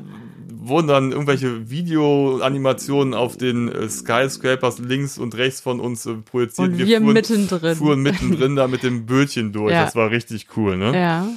Wurden 0.68 0.88
dann 0.88 1.12
irgendwelche 1.12 1.70
Videoanimationen 1.70 3.14
auf 3.14 3.38
den 3.38 3.70
äh, 3.70 3.90
Skyscrapers 3.90 4.80
links 4.80 5.18
und 5.18 5.36
rechts 5.36 5.62
von 5.62 5.80
uns 5.80 6.06
äh, 6.06 6.14
projiziert. 6.16 6.70
Und 6.70 6.78
wir 6.78 7.00
fuhren, 7.00 7.14
mittendrin. 7.14 7.76
fuhren 7.76 8.02
mittendrin 8.02 8.56
da 8.56 8.68
mit 8.68 8.84
dem 8.84 9.06
Bötchen 9.06 9.52
durch. 9.52 9.74
Ja. 9.74 9.84
Das 9.84 9.96
war 9.96 10.12
richtig 10.12 10.48
cool, 10.58 10.78
ne? 10.78 10.94
Ja, 10.94 11.28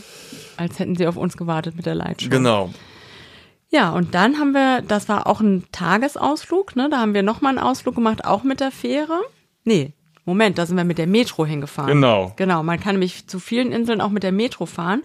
als 0.57 0.79
hätten 0.79 0.97
sie 0.97 1.07
auf 1.07 1.17
uns 1.17 1.37
gewartet 1.37 1.77
mit 1.77 1.87
der 1.87 1.95
Lightshow. 1.95 2.31
Genau. 2.31 2.73
Ja, 3.69 3.91
und 3.91 4.15
dann 4.15 4.39
haben 4.39 4.53
wir, 4.53 4.83
das 4.83 5.09
war 5.09 5.27
auch 5.27 5.41
ein 5.41 5.65
Tagesausflug, 5.73 6.77
ne? 6.77 6.89
Da 6.91 6.99
haben 6.99 7.15
wir 7.15 7.23
nochmal 7.23 7.51
einen 7.51 7.67
Ausflug 7.67 7.95
gemacht, 7.97 8.25
auch 8.25 8.45
mit 8.45 8.61
der 8.61 8.71
Fähre. 8.71 9.21
Nee, 9.65 9.93
Moment, 10.27 10.59
da 10.59 10.67
sind 10.67 10.77
wir 10.77 10.85
mit 10.85 10.99
der 10.99 11.07
Metro 11.07 11.47
hingefahren. 11.47 11.89
Genau. 11.89 12.33
Genau, 12.35 12.65
man 12.65 12.81
kann 12.81 12.97
nämlich 12.97 13.29
zu 13.29 13.39
vielen 13.39 13.71
Inseln 13.71 14.01
auch 14.01 14.11
mit 14.11 14.25
der 14.25 14.33
Metro 14.33 14.67
fahren. 14.67 15.05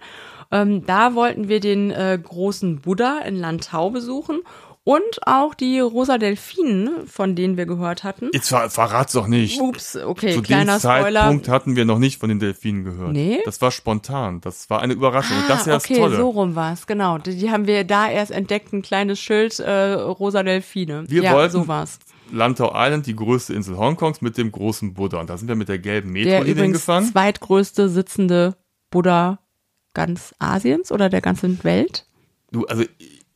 Ähm, 0.52 0.84
da 0.86 1.14
wollten 1.14 1.48
wir 1.48 1.60
den 1.60 1.90
äh, 1.90 2.18
großen 2.22 2.80
Buddha 2.80 3.18
in 3.26 3.36
Lantau 3.36 3.90
besuchen 3.90 4.40
und 4.84 5.00
auch 5.26 5.54
die 5.54 5.78
Rosa 5.78 6.18
Delfinen, 6.18 7.06
von 7.06 7.36
denen 7.36 7.56
wir 7.56 7.66
gehört 7.66 8.02
hatten. 8.04 8.30
Jetzt 8.32 8.48
ver 8.48 8.68
verrat's 8.68 9.12
doch 9.12 9.28
nicht. 9.28 9.60
Ups, 9.60 9.96
okay, 9.96 10.30
Zu 10.34 10.40
dem 10.40 10.42
kleiner 10.42 10.78
Spoiler. 10.80 11.20
Zeitpunkt 11.20 11.48
hatten 11.48 11.76
wir 11.76 11.84
noch 11.84 11.98
nicht 12.00 12.18
von 12.20 12.28
den 12.28 12.40
Delfinen 12.40 12.82
gehört. 12.84 13.12
Nee? 13.12 13.38
Das 13.44 13.60
war 13.62 13.70
spontan. 13.70 14.40
Das 14.40 14.68
war 14.70 14.82
eine 14.82 14.92
Überraschung. 14.92 15.36
und 15.38 15.48
das 15.48 15.60
ist 15.60 15.66
ja 15.68 15.74
das 15.74 15.84
Ah, 15.84 15.86
okay, 15.90 16.00
Tolle. 16.00 16.16
so 16.16 16.28
rum 16.30 16.54
war's, 16.56 16.86
genau. 16.88 17.18
Die, 17.18 17.36
die 17.36 17.50
haben 17.50 17.66
wir 17.68 17.84
da 17.84 18.10
erst 18.10 18.32
entdeckt, 18.32 18.72
ein 18.72 18.82
kleines 18.82 19.20
Schild, 19.20 19.58
äh, 19.60 19.92
Rosa 19.92 20.42
Delfine. 20.42 21.04
Wir 21.08 21.22
ja, 21.22 21.32
wollten- 21.32 21.52
so 21.52 21.68
war's. 21.68 21.98
Lantau 22.32 22.72
Island, 22.74 23.06
die 23.06 23.14
größte 23.14 23.52
Insel 23.54 23.76
Hongkongs 23.76 24.20
mit 24.22 24.36
dem 24.38 24.50
großen 24.50 24.94
Buddha. 24.94 25.20
Und 25.20 25.30
da 25.30 25.36
sind 25.36 25.48
wir 25.48 25.54
mit 25.54 25.68
der 25.68 25.78
gelben 25.78 26.12
Der 26.14 26.24
Metro-Linie 26.24 26.52
übrigens 26.54 26.64
hingefahren. 26.78 27.04
zweitgrößte 27.12 27.88
sitzende 27.88 28.56
Buddha 28.90 29.38
ganz 29.94 30.34
Asiens 30.38 30.90
oder 30.92 31.08
der 31.08 31.20
ganzen 31.20 31.62
Welt. 31.64 32.06
Du, 32.50 32.64
also 32.66 32.84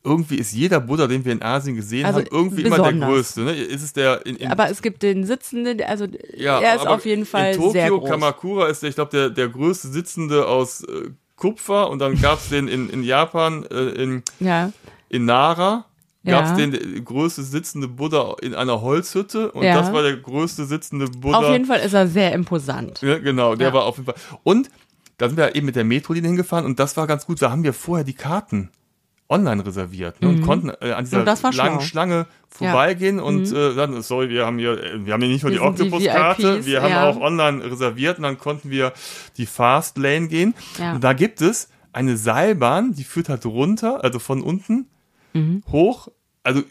irgendwie 0.03 0.35
ist 0.37 0.53
jeder 0.53 0.79
Buddha, 0.79 1.07
den 1.07 1.25
wir 1.25 1.33
in 1.33 1.41
Asien 1.41 1.75
gesehen 1.75 2.05
Also 2.05 2.19
haben, 2.19 2.27
irgendwie 2.31 2.61
immer 2.61 2.77
der 2.77 2.83
besonders. 2.83 3.09
größte. 3.09 3.41
Ne? 3.41 3.53
Ist 3.55 3.83
es 3.83 3.93
der 3.93 4.25
in, 4.25 4.37
in 4.37 4.49
Aber 4.51 4.69
es 4.69 4.81
gibt 4.81 5.03
den 5.03 5.25
sitzenden, 5.25 5.81
also 5.81 6.07
ja, 6.35 6.59
er 6.61 6.75
ist 6.75 6.87
auf 6.87 7.05
jeden 7.05 7.25
Fall 7.25 7.51
in 7.51 7.57
Tokio, 7.57 7.71
sehr 7.71 7.89
groß. 7.89 8.09
Kamakura 8.09 8.67
ist, 8.67 8.81
der, 8.83 8.89
ich 8.89 8.95
glaube, 8.95 9.11
der, 9.11 9.29
der 9.29 9.49
größte 9.49 9.89
Sitzende 9.89 10.47
aus 10.47 10.83
äh, 10.83 11.09
Kupfer 11.35 11.89
und 11.89 11.99
dann 11.99 12.19
gab's 12.21 12.49
den 12.49 12.67
in, 12.67 12.89
in 12.89 13.03
Japan, 13.03 13.65
äh, 13.69 13.89
in, 14.01 14.23
ja, 14.39 14.71
in 15.09 15.25
Nara. 15.25 15.85
Gab's 16.25 16.49
Ja. 16.49 16.55
den 16.67 17.05
größte 17.05 17.41
sitzende 17.43 17.87
Buddha 17.87 18.35
in 18.41 18.53
einer 18.53 18.81
Holzhütte 18.81 19.51
und 19.51 19.63
das 19.63 19.93
war 19.93 20.03
der 20.03 20.17
größte 20.17 20.65
sitzende 20.65 21.05
Buddha. 21.07 21.37
auf 21.39 21.51
jeden 21.51 21.65
Fall 21.65 21.79
ist 21.79 21.93
er 21.93 22.07
sehr 22.07 22.33
imposant. 22.33 23.01
Ja, 23.01 23.17
genau, 23.19 23.55
der 23.55 23.71
war 23.71 23.83
auf 23.85 23.95
jeden 23.97 24.07
Fall. 24.07 24.15
Und 24.43 24.69
da 25.17 25.27
sind 25.27 25.37
wir 25.37 25.55
eben 25.55 25.65
mit 25.65 25.75
der 25.75 25.83
Metrolinie 25.83 26.29
hingefahren 26.29 26.65
und 26.65 26.79
das 26.79 26.95
war 26.97 27.07
ganz 27.07 27.25
gut. 27.25 27.41
Da 27.41 27.51
haben 27.51 27.63
wir 27.63 27.73
vorher 27.73 28.03
die 28.03 28.13
Karten 28.13 28.69
online 29.29 29.65
reserviert 29.65 30.21
ne, 30.21 30.29
und 30.29 30.41
konnten 30.41 30.69
äh, 30.81 30.91
an 30.93 31.03
dieser 31.03 31.19
Mhm. 31.19 31.25
langen 31.25 31.53
schlau. 31.53 31.79
Schlange 31.81 32.27
vorbeigehen 32.47 33.19
und 33.19 33.51
äh, 33.51 33.75
dann, 33.75 34.01
sorry, 34.01 34.29
wir 34.29 34.45
haben 34.45 34.57
hier, 34.57 34.81
äh, 34.81 35.05
wir 35.05 35.13
haben 35.13 35.21
hier 35.21 35.31
nicht 35.31 35.43
nur 35.43 35.51
die 35.51 35.59
Wir 35.59 35.65
sind 35.65 35.79
die 35.79 35.83
Octopus-Karte, 35.91 36.65
wir 36.65 36.81
haben 36.81 36.91
ja. 36.91 37.09
auch 37.09 37.17
online 37.19 37.63
reserviert 37.69 38.17
und 38.17 38.23
dann 38.23 38.37
konnten 38.37 38.69
wir 38.69 38.93
die 39.35 39.45
Fast 39.45 39.97
Lane 39.97 40.27
gehen. 40.29 40.53
Ja. 40.79 40.93
Und 40.93 41.03
da 41.03 41.11
gibt 41.11 41.41
es 41.41 41.67
eine 41.91 42.15
Seilbahn, 42.15 42.93
die 42.93 43.03
führt 43.03 43.27
halt 43.27 43.45
runter, 43.45 44.03
also 44.03 44.19
von 44.19 44.41
unten 44.41 44.87
Mhm. 45.33 45.61
hoch, 45.69 46.07
also 46.43 46.63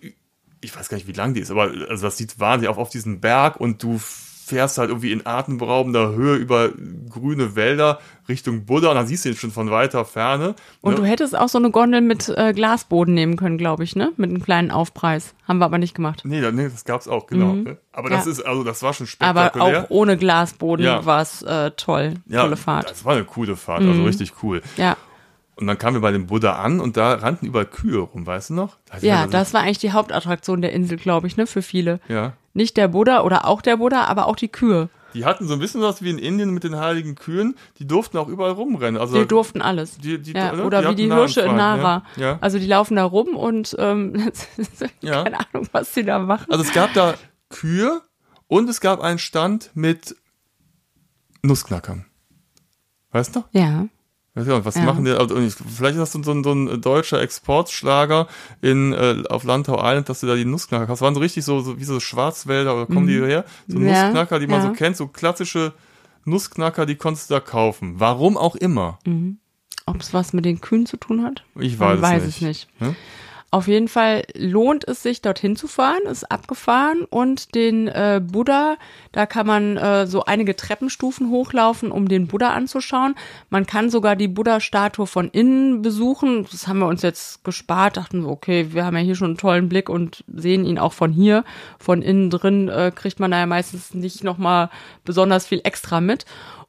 ich 0.62 0.74
weiß 0.74 0.88
gar 0.88 0.96
nicht, 0.96 1.06
wie 1.06 1.12
lang 1.12 1.34
die 1.34 1.40
ist, 1.40 1.50
aber 1.50 1.70
also 1.90 2.06
das 2.06 2.16
sieht 2.16 2.40
wahnsinnig 2.40 2.70
auf, 2.70 2.78
auf 2.78 2.88
diesen 2.88 3.20
Berg 3.20 3.56
und 3.60 3.82
du 3.82 4.00
fährst 4.46 4.78
halt 4.78 4.90
irgendwie 4.90 5.10
in 5.10 5.26
atemberaubender 5.26 6.12
Höhe 6.12 6.36
über 6.36 6.68
grüne 7.10 7.56
Wälder 7.56 7.98
Richtung 8.28 8.64
Buddha 8.64 8.90
und 8.90 8.94
dann 8.94 9.06
siehst 9.06 9.24
du 9.24 9.30
ihn 9.30 9.36
schon 9.36 9.50
von 9.50 9.70
weiter 9.70 10.04
Ferne. 10.04 10.54
Und 10.80 10.94
ne? 10.94 11.00
du 11.00 11.04
hättest 11.04 11.36
auch 11.36 11.48
so 11.48 11.58
eine 11.58 11.70
Gondel 11.70 12.00
mit 12.00 12.28
äh, 12.28 12.52
Glasboden 12.52 13.12
nehmen 13.14 13.36
können, 13.36 13.58
glaube 13.58 13.82
ich, 13.84 13.96
ne? 13.96 14.12
Mit 14.16 14.30
einem 14.30 14.42
kleinen 14.42 14.70
Aufpreis. 14.70 15.34
Haben 15.48 15.58
wir 15.58 15.64
aber 15.64 15.78
nicht 15.78 15.94
gemacht. 15.94 16.22
Nee, 16.24 16.40
da- 16.40 16.52
nee, 16.52 16.68
das 16.68 16.84
gab's 16.84 17.08
auch, 17.08 17.26
genau. 17.26 17.54
ne? 17.54 17.76
Aber 17.92 18.08
das 18.08 18.24
Ja. 18.26 18.32
ist, 18.32 18.40
also 18.46 18.62
das 18.64 18.82
war 18.82 18.94
schon 18.94 19.06
Aber 19.18 19.42
spektakulär. 19.42 19.84
auch 19.84 19.90
ohne 19.90 20.16
Glasboden 20.16 20.86
Ja. 20.86 21.04
war 21.04 21.22
es 21.22 21.42
äh, 21.42 21.72
toll. 21.72 22.14
ja, 22.26 22.42
Tolle 22.42 22.56
Fahrt. 22.56 22.84
Mhm. 22.86 22.88
Das 22.90 23.04
war 23.04 23.14
eine 23.14 23.24
coole 23.24 23.56
Fahrt, 23.56 23.82
also 23.82 24.04
richtig 24.04 24.32
cool. 24.42 24.62
Ja. 24.76 24.96
Und 25.56 25.66
dann 25.66 25.78
kamen 25.78 25.96
wir 25.96 26.00
bei 26.02 26.12
dem 26.12 26.26
Buddha 26.26 26.52
an 26.56 26.80
und 26.80 26.96
da 26.96 27.14
rannten 27.14 27.46
überall 27.46 27.64
Kühe 27.66 27.98
rum, 28.00 28.26
weißt 28.26 28.50
du 28.50 28.54
noch? 28.54 28.76
Da 28.90 28.98
Ja, 29.00 29.26
das 29.26 29.54
war 29.54 29.62
eigentlich 29.62 29.78
die 29.78 29.92
Hauptattraktion 29.92 30.60
der 30.62 30.72
Insel, 30.72 30.98
glaube 30.98 31.26
ich, 31.26 31.36
ne? 31.36 31.46
Für 31.46 31.62
viele. 31.62 31.98
Ja. 32.08 32.34
Nicht 32.56 32.76
der 32.76 32.88
Buddha 32.88 33.20
oder 33.22 33.46
auch 33.46 33.60
der 33.62 33.76
Buddha, 33.76 34.04
aber 34.04 34.26
auch 34.26 34.36
die 34.36 34.48
Kühe. 34.48 34.88
Die 35.14 35.24
hatten 35.24 35.46
so 35.46 35.54
ein 35.54 35.60
bisschen 35.60 35.80
was 35.80 36.02
wie 36.02 36.10
in 36.10 36.18
Indien 36.18 36.50
mit 36.50 36.64
den 36.64 36.76
heiligen 36.76 37.14
Kühen. 37.14 37.54
Die 37.78 37.86
durften 37.86 38.18
auch 38.18 38.28
überall 38.28 38.50
rumrennen. 38.52 39.00
Also 39.00 39.18
Die 39.20 39.26
durften 39.26 39.62
alles. 39.62 39.96
Die- 39.98 40.18
die- 40.20 40.32
ja, 40.32 40.52
ne? 40.52 40.64
oder 40.64 40.82
Die 40.82 40.88
wie 40.90 40.94
die 40.96 41.12
Hirsche 41.14 41.40
in 41.42 41.56
Nara. 41.56 42.02
ja. 42.16 42.22
Ja. 42.32 42.38
Also 42.40 42.58
die 42.58 42.66
laufen 42.66 42.96
da 42.96 43.04
rum 43.04 43.36
und 43.36 43.74
ähm, 43.78 44.30
keine 45.02 45.38
Ahnung, 45.40 45.68
was 45.72 45.92
die 45.92 46.02
da 46.04 46.18
machen. 46.18 46.50
Also 46.50 46.64
es 46.64 46.72
gab 46.72 46.92
da 46.94 47.14
Kühe 47.48 48.02
und 48.48 48.68
es 48.68 48.80
gab 48.80 49.00
einen 49.00 49.18
Stand 49.18 49.70
mit 49.74 50.16
Nussknackern. 51.42 52.04
Weißt 53.12 53.36
du? 53.36 53.44
Ja. 53.52 53.86
Weiß 54.36 54.46
ja, 54.46 54.64
was 54.66 54.74
Ja. 54.74 54.82
machen 54.82 55.04
die? 55.06 55.12
Also, 55.12 55.34
vielleicht 55.34 55.96
ist 55.96 55.98
das 55.98 56.12
so 56.12 56.30
ein, 56.30 56.44
so 56.44 56.52
ein 56.52 56.80
deutscher 56.82 57.20
Exportschlager 57.22 58.28
in, 58.60 58.92
äh, 58.92 59.24
auf 59.30 59.44
Landau 59.44 59.76
Island, 59.78 60.10
dass 60.10 60.20
du 60.20 60.26
da 60.26 60.34
die 60.34 60.44
Nussknacker 60.44 60.82
hast. 60.82 60.98
Das 60.98 61.00
waren 61.00 61.14
so 61.14 61.20
richtig 61.20 61.44
so, 61.44 61.60
so 61.60 61.78
wie 61.80 61.84
so 61.84 61.98
Schwarzwälder 62.00 62.74
oder 62.74 62.84
kommen 62.86 63.06
die 63.06 63.14
her? 63.14 63.46
So 63.66 63.78
Mhm. 63.78 63.88
Ja, 63.88 64.04
Nussknacker, 64.04 64.38
die 64.38 64.46
man 64.46 64.60
ja. 64.60 64.66
so 64.68 64.72
kennt, 64.74 64.96
so 64.98 65.08
klassische 65.08 65.72
Nussknacker, 66.26 66.84
die 66.84 66.96
konntest 66.96 67.30
du 67.30 67.34
da 67.34 67.40
kaufen. 67.40 67.94
Warum 67.98 68.36
auch 68.36 68.56
immer. 68.56 68.98
Ob 69.86 70.00
es 70.00 70.12
was 70.12 70.32
mit 70.34 70.44
den 70.44 70.60
Kühen 70.60 70.84
zu 70.84 70.98
tun 70.98 71.22
hat? 71.22 71.44
Ich 71.58 71.78
weiß, 71.78 72.02
weiß 72.02 72.22
es 72.24 72.36
es 72.36 72.40
nicht. 72.42 72.68
Hm? 72.78 72.94
Auf 73.52 73.68
jeden 73.68 73.86
Fall 73.86 74.24
lohnt 74.34 74.86
es 74.88 75.04
sich, 75.04 75.22
dorthin 75.22 75.54
zu 75.54 75.68
fahren, 75.68 76.02
ist 76.10 76.30
abgefahren 76.30 77.04
und 77.04 77.54
den 77.54 77.86
äh, 77.86 78.20
Buddha, 78.22 78.76
da 79.12 79.24
kann 79.24 79.46
man 79.46 79.76
äh, 79.76 80.06
so 80.08 80.24
einige 80.24 80.56
Treppenstufen 80.56 81.30
hochlaufen, 81.30 81.92
um 81.92 82.08
den 82.08 82.26
Buddha 82.26 82.50
anzuschauen. 82.50 83.14
Man 83.48 83.64
kann 83.64 83.88
sogar 83.88 84.16
die 84.16 84.26
Buddha-Statue 84.26 85.06
von 85.06 85.28
innen 85.28 85.80
besuchen. 85.80 86.46
Das 86.50 86.66
haben 86.66 86.80
wir 86.80 86.88
uns 86.88 87.02
jetzt 87.02 87.44
gespart, 87.44 87.96
dachten 87.96 88.22
wir, 88.22 88.30
okay, 88.30 88.72
wir 88.72 88.84
haben 88.84 88.96
ja 88.96 89.02
hier 89.02 89.14
schon 89.14 89.28
einen 89.28 89.38
tollen 89.38 89.68
Blick 89.68 89.88
und 89.88 90.24
sehen 90.26 90.64
ihn 90.64 90.78
auch 90.78 90.92
von 90.92 91.12
hier. 91.12 91.44
Von 91.78 92.02
innen 92.02 92.30
drin 92.30 92.68
äh, 92.68 92.90
kriegt 92.92 93.20
man 93.20 93.30
da 93.30 93.38
ja 93.38 93.46
meistens 93.46 93.94
nicht 93.94 94.24
nochmal 94.24 94.70
besonders 95.04 95.46
viel 95.46 95.60
extra 95.62 96.00
mit. 96.00 96.26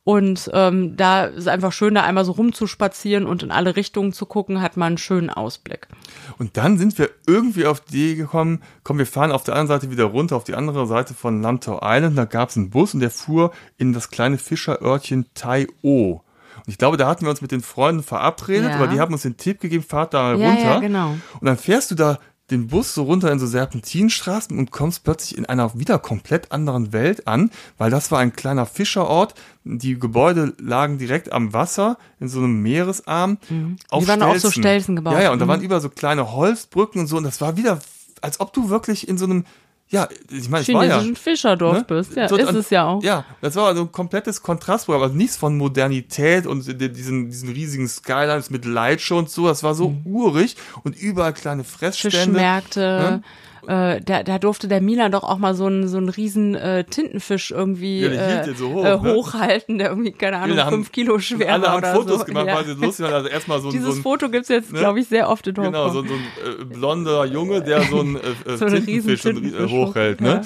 Und 0.08 0.50
ähm, 0.54 0.96
da 0.96 1.26
ist 1.26 1.50
einfach 1.50 1.74
schön, 1.74 1.94
da 1.96 2.04
einmal 2.04 2.24
so 2.24 2.32
rumzuspazieren 2.32 3.26
und 3.26 3.44
in 3.44 3.52
alle 3.52 3.76
Richtungen 3.76 4.14
zu 4.14 4.26
gucken, 4.26 4.62
hat 4.62 4.78
man 4.78 4.88
einen 4.88 4.98
schönen 4.98 5.30
Ausblick. 5.30 5.90
Und 6.38 6.56
dann 6.56 6.78
sind 6.78 6.98
wir 6.98 7.10
irgendwie 7.26 7.66
auf 7.66 7.82
die 7.82 8.12
Idee 8.12 8.16
gekommen, 8.16 8.62
komm, 8.84 9.00
wir 9.00 9.06
fahren 9.06 9.34
auf 9.34 9.44
der 9.44 9.56
anderen 9.56 9.68
Seite 9.82 9.92
wieder 9.92 10.06
runter, 10.06 10.38
auf 10.38 10.46
die 10.46 10.56
andere 10.56 10.88
Seite 10.88 11.14
von 11.14 11.42
Lantau 11.42 11.82
Island. 11.84 12.18
Da 12.18 12.24
gab 12.24 12.48
es 12.48 12.56
einen 12.56 12.70
Bus 12.70 12.94
und 12.94 13.02
der 13.02 13.12
fuhr 13.12 13.52
in 13.78 13.92
das 13.92 14.10
kleine 14.10 14.38
Fischerörtchen 14.38 15.26
Tai 15.34 15.68
O. 15.82 16.22
Und 16.56 16.68
ich 16.72 16.78
glaube, 16.78 16.96
da 16.96 17.10
hatten 17.10 17.26
wir 17.26 17.30
uns 17.30 17.42
mit 17.42 17.52
den 17.52 17.62
Freunden 17.62 18.02
verabredet, 18.02 18.70
Ja. 18.70 18.76
aber 18.78 18.88
die 18.88 19.02
haben 19.02 19.12
uns 19.12 19.24
den 19.24 19.36
Tipp 19.36 19.60
gegeben, 19.60 19.84
fahrt 19.84 20.14
da 20.14 20.36
Ja, 20.36 20.48
runter. 20.50 20.64
ja, 20.64 20.80
genau. 20.80 21.10
Und 21.42 21.46
dann 21.46 21.58
fährst 21.58 21.92
du 21.92 21.96
da 21.96 22.18
den 22.50 22.68
Bus 22.68 22.94
so 22.94 23.04
runter 23.04 23.32
in 23.32 23.40
so 23.40 23.46
Serpentinstraßen 23.48 24.58
und 24.58 24.72
kommst 24.72 25.04
plötzlich 25.04 25.38
in 25.38 25.46
einer 25.46 25.78
wieder 25.78 26.00
komplett 26.00 26.52
anderen 26.52 26.94
Welt 26.94 27.28
an, 27.28 27.52
weil 27.78 27.92
das 27.92 28.10
war 28.12 28.20
ein 28.20 28.34
kleiner 28.34 28.66
Fischerort. 28.66 29.34
Die 29.66 30.00
Gebäude 30.00 30.54
lagen 30.58 30.98
direkt 30.98 31.32
am 31.34 31.52
Wasser 31.54 31.98
in 32.20 32.30
so 32.30 32.40
einem 32.40 32.62
Meeresarm. 32.62 33.38
Auf 33.42 33.50
Mhm. 33.50 33.76
Die 34.00 34.08
waren 34.08 34.24
auch 34.24 34.36
so 34.38 34.50
Stelzen 34.52 34.96
gebaut. 34.96 35.14
Ja, 35.14 35.24
ja, 35.24 35.32
und 35.32 35.40
da 35.40 35.46
Mhm. 35.46 35.50
waren 35.50 35.62
über 35.62 35.82
so 35.82 35.90
kleine 35.90 36.32
Holzbrücken 36.32 37.02
und 37.02 37.08
so 37.08 37.18
und 37.18 37.24
das 37.24 37.42
war 37.42 37.58
wieder, 37.58 37.80
als 38.22 38.40
ob 38.40 38.54
du 38.54 38.70
wirklich 38.70 39.08
in 39.10 39.18
so 39.18 39.26
einem, 39.26 39.46
ja, 39.90 40.08
ich 40.32 40.50
meine, 40.50 40.64
es 40.64 40.74
war 40.74 40.84
ja, 40.86 40.96
chinesischen 40.96 41.16
Fischerdorf 41.16 41.78
ne? 41.78 41.86
bist. 41.88 42.16
Ja, 42.16 42.28
So, 42.28 42.36
ist 42.36 42.50
und- 42.50 42.56
es 42.58 42.70
ja 42.70 42.86
auch. 42.86 43.02
Ja, 43.04 43.24
das 43.42 43.56
war 43.56 43.68
also 43.68 43.84
ein 43.84 43.92
komplettes 43.92 44.42
Kontrastprogramm, 44.42 45.04
also 45.04 45.16
nichts 45.16 45.38
von 45.38 45.58
Modernität 45.58 46.46
und 46.46 46.66
di- 46.68 46.92
diesen, 46.92 47.30
diesen 47.30 47.50
riesigen 47.50 47.88
Skylines 47.88 48.50
mit 48.50 48.66
Lightshow 48.66 49.18
und 49.18 49.30
so, 49.30 49.48
das 49.48 49.64
war 49.64 49.76
so 49.76 49.96
urig 50.06 50.56
und 50.84 50.96
überall 51.02 51.34
kleine 51.34 51.64
Fressstände. 51.64 52.18
Fischmärkte. 52.18 53.22
Äh, 53.68 54.00
da, 54.02 54.24
da 54.24 54.40
durfte 54.40 54.70
der 54.70 54.80
Milan 54.82 55.12
doch 55.12 55.24
auch 55.24 55.40
mal 55.40 55.54
so 55.54 55.66
einen 55.66 55.88
so 55.90 55.98
einen 55.98 56.08
riesen 56.08 56.56
äh, 56.56 56.86
Tintenfisch 56.86 57.52
irgendwie 57.52 58.00
Ja, 58.02 58.42
äh, 58.42 58.54
so 58.54 58.70
hoch, 58.74 58.86
äh, 58.86 58.90
ne? 58.98 59.14
hochhalten, 59.14 59.78
der 59.78 59.90
irgendwie, 59.90 60.14
keine 60.14 60.38
Ahnung, 60.38 60.58
haben- 60.58 60.70
fünf 60.70 60.92
Kilo 60.94 61.20
schwer 61.20 61.52
Alle 61.54 61.64
war 61.64 61.70
haben 61.72 61.78
oder 61.80 61.94
Fotos 61.94 62.20
so. 62.20 62.26
gemacht, 62.26 62.48
ja. 62.48 62.56
weil 62.56 62.66
sie 62.66 62.74
lustig 62.74 63.04
waren. 63.06 63.14
Also 63.14 63.28
erstmal 63.28 63.60
so 63.60 63.68
ein, 63.68 63.72
Dieses 63.74 63.96
so 63.96 64.00
ein 64.00 64.04
Foto 64.04 64.30
gibt's 64.30 64.48
jetzt, 64.48 64.72
ne? 64.72 64.80
glaube 64.80 65.02
ich, 65.02 65.08
sehr 65.10 65.30
oft 65.30 65.46
in 65.48 65.58
Hongkong. 65.58 65.74
Genau, 65.74 65.90
so, 65.90 66.02
so 66.06 66.14
ein 66.14 66.62
äh, 66.62 66.64
blonder 66.64 67.26
Junge, 67.26 67.62
der 67.62 67.82
so 67.84 68.00
ein 68.00 68.16
äh, 68.16 68.20
äh, 68.52 68.58
So 68.58 68.66
einen 68.68 68.86
Tintenfisch, 68.86 69.26
äh, 69.26 69.34
Tintenfisch 69.34 69.72
hochhält. 69.72 70.22
Ne? 70.22 70.30
ja. 70.30 70.42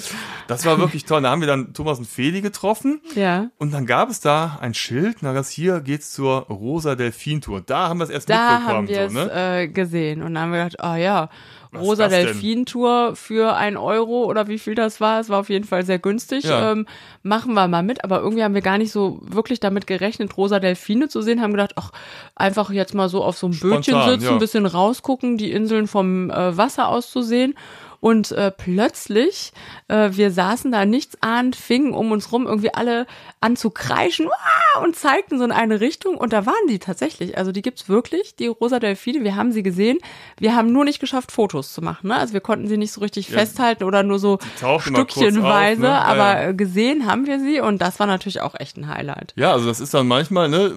Das 0.48 0.66
war 0.66 0.78
wirklich 0.78 1.04
toll. 1.04 1.22
Da 1.22 1.30
haben 1.30 1.40
wir 1.40 1.48
dann 1.48 1.72
Thomas 1.74 1.98
und 1.98 2.08
Feli 2.08 2.40
getroffen. 2.40 3.00
ja. 3.14 3.50
Und 3.58 3.72
dann 3.72 3.86
gab 3.86 4.10
es 4.10 4.18
da 4.20 4.58
ein 4.60 4.74
Schild, 4.74 5.18
na 5.20 5.32
das 5.32 5.48
hier 5.48 5.80
geht's 5.80 6.10
zur 6.12 6.40
Rosa 6.48 6.96
Delfin 6.96 7.40
Tour. 7.40 7.62
Da 7.64 7.88
haben 7.88 8.00
wir 8.00 8.04
es 8.04 8.10
erst 8.10 8.28
Da 8.28 8.54
mitbekommen. 8.58 8.76
haben 8.76 8.88
wir 8.88 9.00
es 9.02 9.12
so, 9.12 9.18
ne? 9.20 9.60
äh, 9.62 9.68
gesehen 9.68 10.22
und 10.22 10.34
dann 10.34 10.42
haben 10.42 10.52
wir 10.52 10.64
gedacht, 10.64 10.80
ah 10.80 10.96
ja, 10.96 11.28
Was 11.72 11.82
Rosa? 11.82 12.08
Delfin 12.08 12.66
Tour 12.66 13.16
für 13.16 13.56
ein 13.56 13.78
Euro 13.78 14.24
oder 14.24 14.46
wie 14.46 14.58
viel 14.58 14.74
das 14.74 15.00
war, 15.00 15.20
es 15.20 15.30
war 15.30 15.40
auf 15.40 15.48
jeden 15.48 15.64
Fall 15.64 15.86
sehr 15.86 15.98
günstig. 15.98 16.44
Ja. 16.44 16.72
Ähm, 16.72 16.86
machen 17.22 17.54
wir 17.54 17.66
mal 17.66 17.82
mit, 17.82 18.04
aber 18.04 18.20
irgendwie 18.20 18.44
haben 18.44 18.54
wir 18.54 18.60
gar 18.60 18.76
nicht 18.76 18.92
so 18.92 19.20
wirklich 19.22 19.58
damit 19.58 19.86
gerechnet, 19.86 20.36
rosa 20.36 20.60
Delfine 20.60 21.08
zu 21.08 21.22
sehen, 21.22 21.40
haben 21.40 21.52
gedacht, 21.52 21.72
ach, 21.76 21.90
einfach 22.36 22.70
jetzt 22.70 22.94
mal 22.94 23.08
so 23.08 23.24
auf 23.24 23.38
so 23.38 23.46
einem 23.46 23.58
Bötchen 23.58 24.02
sitzen, 24.02 24.24
ja. 24.24 24.32
ein 24.32 24.38
bisschen 24.38 24.66
rausgucken, 24.66 25.38
die 25.38 25.50
Inseln 25.50 25.86
vom 25.86 26.30
äh, 26.30 26.56
Wasser 26.56 26.88
aus 26.88 27.10
zu 27.10 27.22
sehen. 27.22 27.54
Und 28.02 28.32
äh, 28.32 28.50
plötzlich, 28.50 29.52
äh, 29.86 30.10
wir 30.12 30.32
saßen 30.32 30.72
da 30.72 30.84
nichts 30.84 31.16
ahnt, 31.22 31.54
fingen 31.54 31.94
um 31.94 32.10
uns 32.10 32.32
rum 32.32 32.46
irgendwie 32.48 32.74
alle 32.74 33.06
an 33.40 33.54
zu 33.54 33.70
kreischen 33.70 34.26
"Wah!" 34.26 34.82
und 34.82 34.96
zeigten 34.96 35.38
so 35.38 35.44
in 35.44 35.52
eine 35.52 35.80
Richtung. 35.80 36.16
Und 36.16 36.32
da 36.32 36.44
waren 36.44 36.66
die 36.68 36.80
tatsächlich. 36.80 37.38
Also 37.38 37.52
die 37.52 37.62
gibt's 37.62 37.88
wirklich, 37.88 38.34
die 38.34 38.48
rosa 38.48 38.80
Delfine. 38.80 39.22
Wir 39.22 39.36
haben 39.36 39.52
sie 39.52 39.62
gesehen. 39.62 39.98
Wir 40.36 40.56
haben 40.56 40.72
nur 40.72 40.84
nicht 40.84 40.98
geschafft, 40.98 41.30
Fotos 41.30 41.72
zu 41.72 41.80
machen. 41.80 42.08
Ne? 42.08 42.16
Also 42.16 42.32
wir 42.32 42.40
konnten 42.40 42.66
sie 42.66 42.76
nicht 42.76 42.90
so 42.90 43.00
richtig 43.02 43.28
Ja. 43.28 43.38
festhalten 43.38 43.84
oder 43.84 44.02
nur 44.02 44.18
so 44.18 44.40
auf, 44.62 44.84
stückchenweise. 44.84 45.80
ne? 45.80 45.86
Ja, 45.88 46.02
aber 46.02 46.16
ja. 46.42 46.48
äh, 46.48 46.54
gesehen 46.54 47.06
haben 47.06 47.26
wir 47.26 47.38
sie 47.38 47.60
und 47.60 47.80
das 47.80 48.00
war 48.00 48.08
natürlich 48.08 48.40
auch 48.40 48.56
echt 48.58 48.76
ein 48.78 48.88
Highlight. 48.88 49.32
Ja, 49.36 49.52
also 49.52 49.66
das 49.68 49.78
ist 49.78 49.94
dann 49.94 50.08
manchmal, 50.08 50.48
ne, 50.48 50.74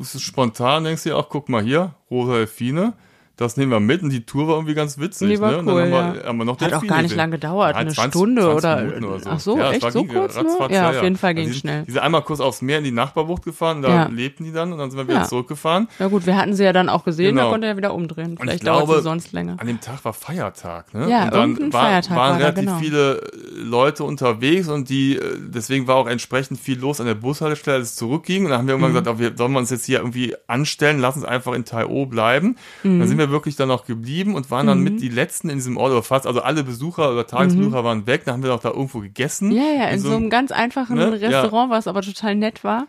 es 0.00 0.14
ist 0.14 0.22
spontan, 0.22 0.84
denkst 0.84 1.02
du 1.02 1.10
dir 1.10 1.16
auch, 1.18 1.28
guck 1.28 1.50
mal 1.50 1.62
hier, 1.62 1.92
Rosa 2.10 2.32
Delfine, 2.34 2.94
das 3.36 3.56
nehmen 3.56 3.70
wir 3.70 3.80
mit 3.80 4.02
und 4.02 4.10
die 4.10 4.24
Tour 4.24 4.48
war 4.48 4.54
irgendwie 4.54 4.74
ganz 4.74 4.98
witzig. 4.98 5.28
Die 5.28 5.40
war 5.40 5.50
ne? 5.52 5.58
Und 5.58 5.66
dann 5.66 5.74
cool, 5.74 5.82
haben 5.82 5.90
wir, 6.14 6.20
ja. 6.22 6.26
haben 6.28 6.38
wir 6.38 6.44
noch 6.46 6.60
Hat 6.60 6.72
auch 6.72 6.86
gar 6.86 6.96
nicht 6.96 7.02
gesehen. 7.04 7.16
lang 7.18 7.30
gedauert, 7.30 7.74
Ja, 7.74 7.80
eine 7.80 7.90
20, 7.92 8.12
Stunde 8.12 8.42
20 8.42 8.56
oder- 8.56 9.08
oder 9.08 9.20
so. 9.20 9.30
ach 9.30 9.40
so, 9.40 9.58
ja, 9.58 9.72
echt 9.72 9.92
so 9.92 10.04
ging 10.04 10.14
kurz 10.14 10.34
nur? 10.42 10.70
Ja, 10.70 10.88
auf 10.90 11.02
jeden 11.02 11.16
Fall 11.16 11.30
Also 11.30 11.42
ging's 11.42 11.52
die, 11.54 11.60
schnell. 11.60 11.84
Die 11.84 11.90
sind 11.92 12.00
einmal 12.00 12.22
kurz 12.22 12.40
aufs 12.40 12.62
Meer 12.62 12.78
in 12.78 12.84
die 12.84 12.92
Nachbarbucht 12.92 13.44
gefahren, 13.44 13.82
da 13.82 14.06
lebten 14.08 14.44
die 14.44 14.52
dann 14.52 14.72
und 14.72 14.78
dann 14.78 14.90
sind 14.90 14.98
wir 14.98 15.06
wieder 15.08 15.24
zurückgefahren. 15.24 15.88
Na 15.98 16.08
gut, 16.08 16.24
wir 16.26 16.36
hatten 16.36 16.54
sie 16.54 16.64
ja 16.64 16.72
dann 16.72 16.88
auch 16.88 17.04
gesehen, 17.04 17.36
da 17.36 17.42
Genau. 17.42 17.52
konnte 17.52 17.66
er 17.66 17.76
wieder 17.76 17.92
umdrehen. 17.92 18.36
Vielleicht 18.40 18.66
dauert 18.66 18.88
sie 18.88 19.02
sonst 19.02 19.32
länger. 19.32 19.56
An 19.58 19.66
dem 19.66 19.80
Tag 19.80 20.04
war 20.04 20.12
Feiertag, 20.12 20.94
ne? 20.94 21.08
Ja, 21.10 21.24
und 21.24 21.34
dann 21.60 21.72
war, 21.72 21.82
Feiertag 21.82 22.16
waren 22.16 22.30
war 22.32 22.38
da, 22.38 22.44
relativ 22.46 22.64
genau. 22.64 22.78
viele 22.78 23.16
äh, 23.18 23.20
Leute 23.58 24.04
unterwegs 24.04 24.68
und 24.68 24.88
die, 24.88 25.16
äh, 25.16 25.20
deswegen 25.38 25.86
war 25.86 25.96
auch 25.96 26.06
entsprechend 26.06 26.58
viel 26.58 26.78
los 26.78 27.00
an 27.00 27.06
der 27.06 27.14
Bushaltestelle, 27.14 27.76
als 27.78 27.90
es 27.90 27.96
zurückging. 27.96 28.44
Und 28.44 28.50
dann 28.50 28.60
haben 28.60 28.66
wir 28.66 28.72
irgendwann 28.74 28.92
Mhm. 28.92 28.94
gesagt, 29.04 29.08
auch 29.08 29.18
wir, 29.20 29.36
sollen 29.36 29.52
wir 29.52 29.58
uns 29.58 29.70
jetzt 29.70 29.84
hier 29.84 29.98
irgendwie 29.98 30.34
anstellen, 30.46 31.00
lass 31.00 31.16
uns 31.16 31.24
einfach 31.24 31.52
in 31.52 31.64
Tai-O 31.64 32.06
bleiben. 32.06 32.56
Mhm. 32.82 32.98
Dann 33.00 33.08
sind 33.08 33.18
wir 33.18 33.25
wirklich 33.30 33.56
dann 33.56 33.68
noch 33.68 33.84
geblieben 33.86 34.34
und 34.34 34.50
waren 34.50 34.66
dann 34.66 34.80
mit 34.80 35.00
die 35.00 35.08
letzten 35.08 35.48
in 35.48 35.56
diesem 35.56 35.76
Ort, 35.76 35.92
oder 35.92 36.02
fast, 36.02 36.26
also 36.26 36.40
alle 36.42 36.64
Besucher 36.64 37.12
oder 37.12 37.26
Tagesbesucher 37.26 37.84
waren 37.84 38.06
weg. 38.06 38.24
Dann 38.24 38.34
haben 38.34 38.42
wir 38.42 38.50
doch 38.50 38.60
da 38.60 38.70
irgendwo 38.70 39.00
gegessen. 39.00 39.48
Mhm. 39.48 39.56
Ja, 39.56 39.62
ja, 39.78 39.88
in 39.88 40.00
so 40.00 40.14
einem 40.14 40.30
ganz 40.30 40.50
einfachen 40.52 40.96
ne? 40.96 41.12
Restaurant, 41.20 41.70
was 41.70 41.86
aber 41.86 42.02
total 42.02 42.34
nett 42.34 42.64
war. 42.64 42.86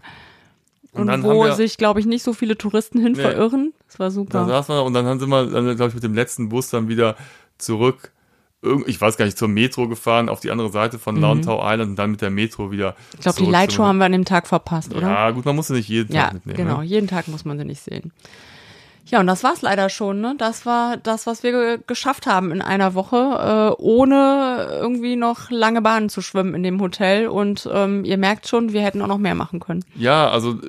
Und 0.93 1.09
Und, 1.09 1.23
wo 1.23 1.29
haben 1.43 1.49
wir- 1.49 1.55
sich, 1.55 1.77
glaube 1.77 1.99
ich, 1.99 2.05
nicht 2.05 2.23
so 2.23 2.33
viele 2.33 2.57
Touristen 2.57 2.99
hin 2.99 3.11
Nee. 3.13 3.21
verirren. 3.21 3.73
Das 3.87 3.99
war 3.99 4.07
Da 4.07 4.11
super. 4.11 4.45
saßen 4.47 4.73
wir 4.75 4.83
und 4.83 4.93
dann 4.93 5.19
sind 5.19 5.29
wir, 5.29 5.45
dann, 5.45 5.75
glaube 5.75 5.89
ich, 5.89 5.93
mit 5.95 6.03
dem 6.03 6.13
letzten 6.15 6.49
Bus 6.49 6.69
dann 6.69 6.87
wieder 6.87 7.15
zurück. 7.57 8.11
Ich 8.87 8.99
weiß 8.99 9.17
gar 9.17 9.25
nicht, 9.25 9.37
zur 9.37 9.47
Metro 9.47 9.87
gefahren, 9.87 10.29
auf 10.29 10.39
die 10.39 10.49
andere 10.49 10.71
Seite 10.71 10.97
von 10.97 11.15
Lantau 11.21 11.59
Island 11.61 11.91
und 11.91 11.95
dann 11.97 12.09
mit 12.11 12.21
der 12.21 12.31
Metro 12.31 12.71
wieder. 12.71 12.91
Mhm. 12.91 12.95
Ich 13.13 13.19
glaube, 13.21 13.37
die 13.43 13.49
Lightshow 13.49 13.83
haben 13.83 13.99
wir 13.99 14.05
an 14.05 14.11
dem 14.11 14.25
Tag 14.25 14.47
verpasst, 14.47 14.95
oder? 14.95 15.07
Ja, 15.07 15.29
gut, 15.31 15.45
man 15.45 15.55
musste 15.55 15.73
nicht 15.73 15.87
jeden 15.87 16.11
Ja, 16.13 16.23
Tag 16.25 16.33
mitnehmen. 16.33 16.57
genau. 16.57 16.77
Ne? 16.79 16.85
Jeden 16.85 17.07
Tag 17.07 17.27
muss 17.27 17.45
man 17.45 17.59
sie 17.59 17.65
nicht 17.65 17.81
sehen. 17.83 18.11
Ja, 19.09 19.21
und 19.21 19.27
das 19.27 19.43
war's 19.43 19.61
leider 19.61 19.89
schon. 19.89 20.19
Ne? 20.19 20.35
Das 20.37 20.65
war 20.65 20.97
das, 20.97 21.27
was 21.27 21.41
wir 21.41 21.51
ge 21.51 21.79
geschafft 21.87 22.27
haben 22.27 22.51
in 22.51 22.61
einer 22.61 22.93
Woche, 22.93 23.15
äh, 23.77 23.81
ohne 23.81 24.67
irgendwie 24.81 25.15
noch 25.15 25.49
lange 25.49 25.81
Bahnen 25.81 26.09
zu 26.09 26.21
schwimmen 26.21 26.53
in 26.53 26.63
dem 26.63 26.81
Hotel. 26.81 27.27
Und 27.27 27.69
ähm, 27.71 28.03
ihr 28.03 28.17
merkt 28.17 28.47
schon, 28.47 28.73
wir 28.73 28.81
hätten 28.81 29.01
auch 29.01 29.07
noch 29.07 29.17
mehr 29.17 29.35
machen 29.35 29.59
können. 29.59 29.85
Ja, 29.95 30.29
also 30.29 30.59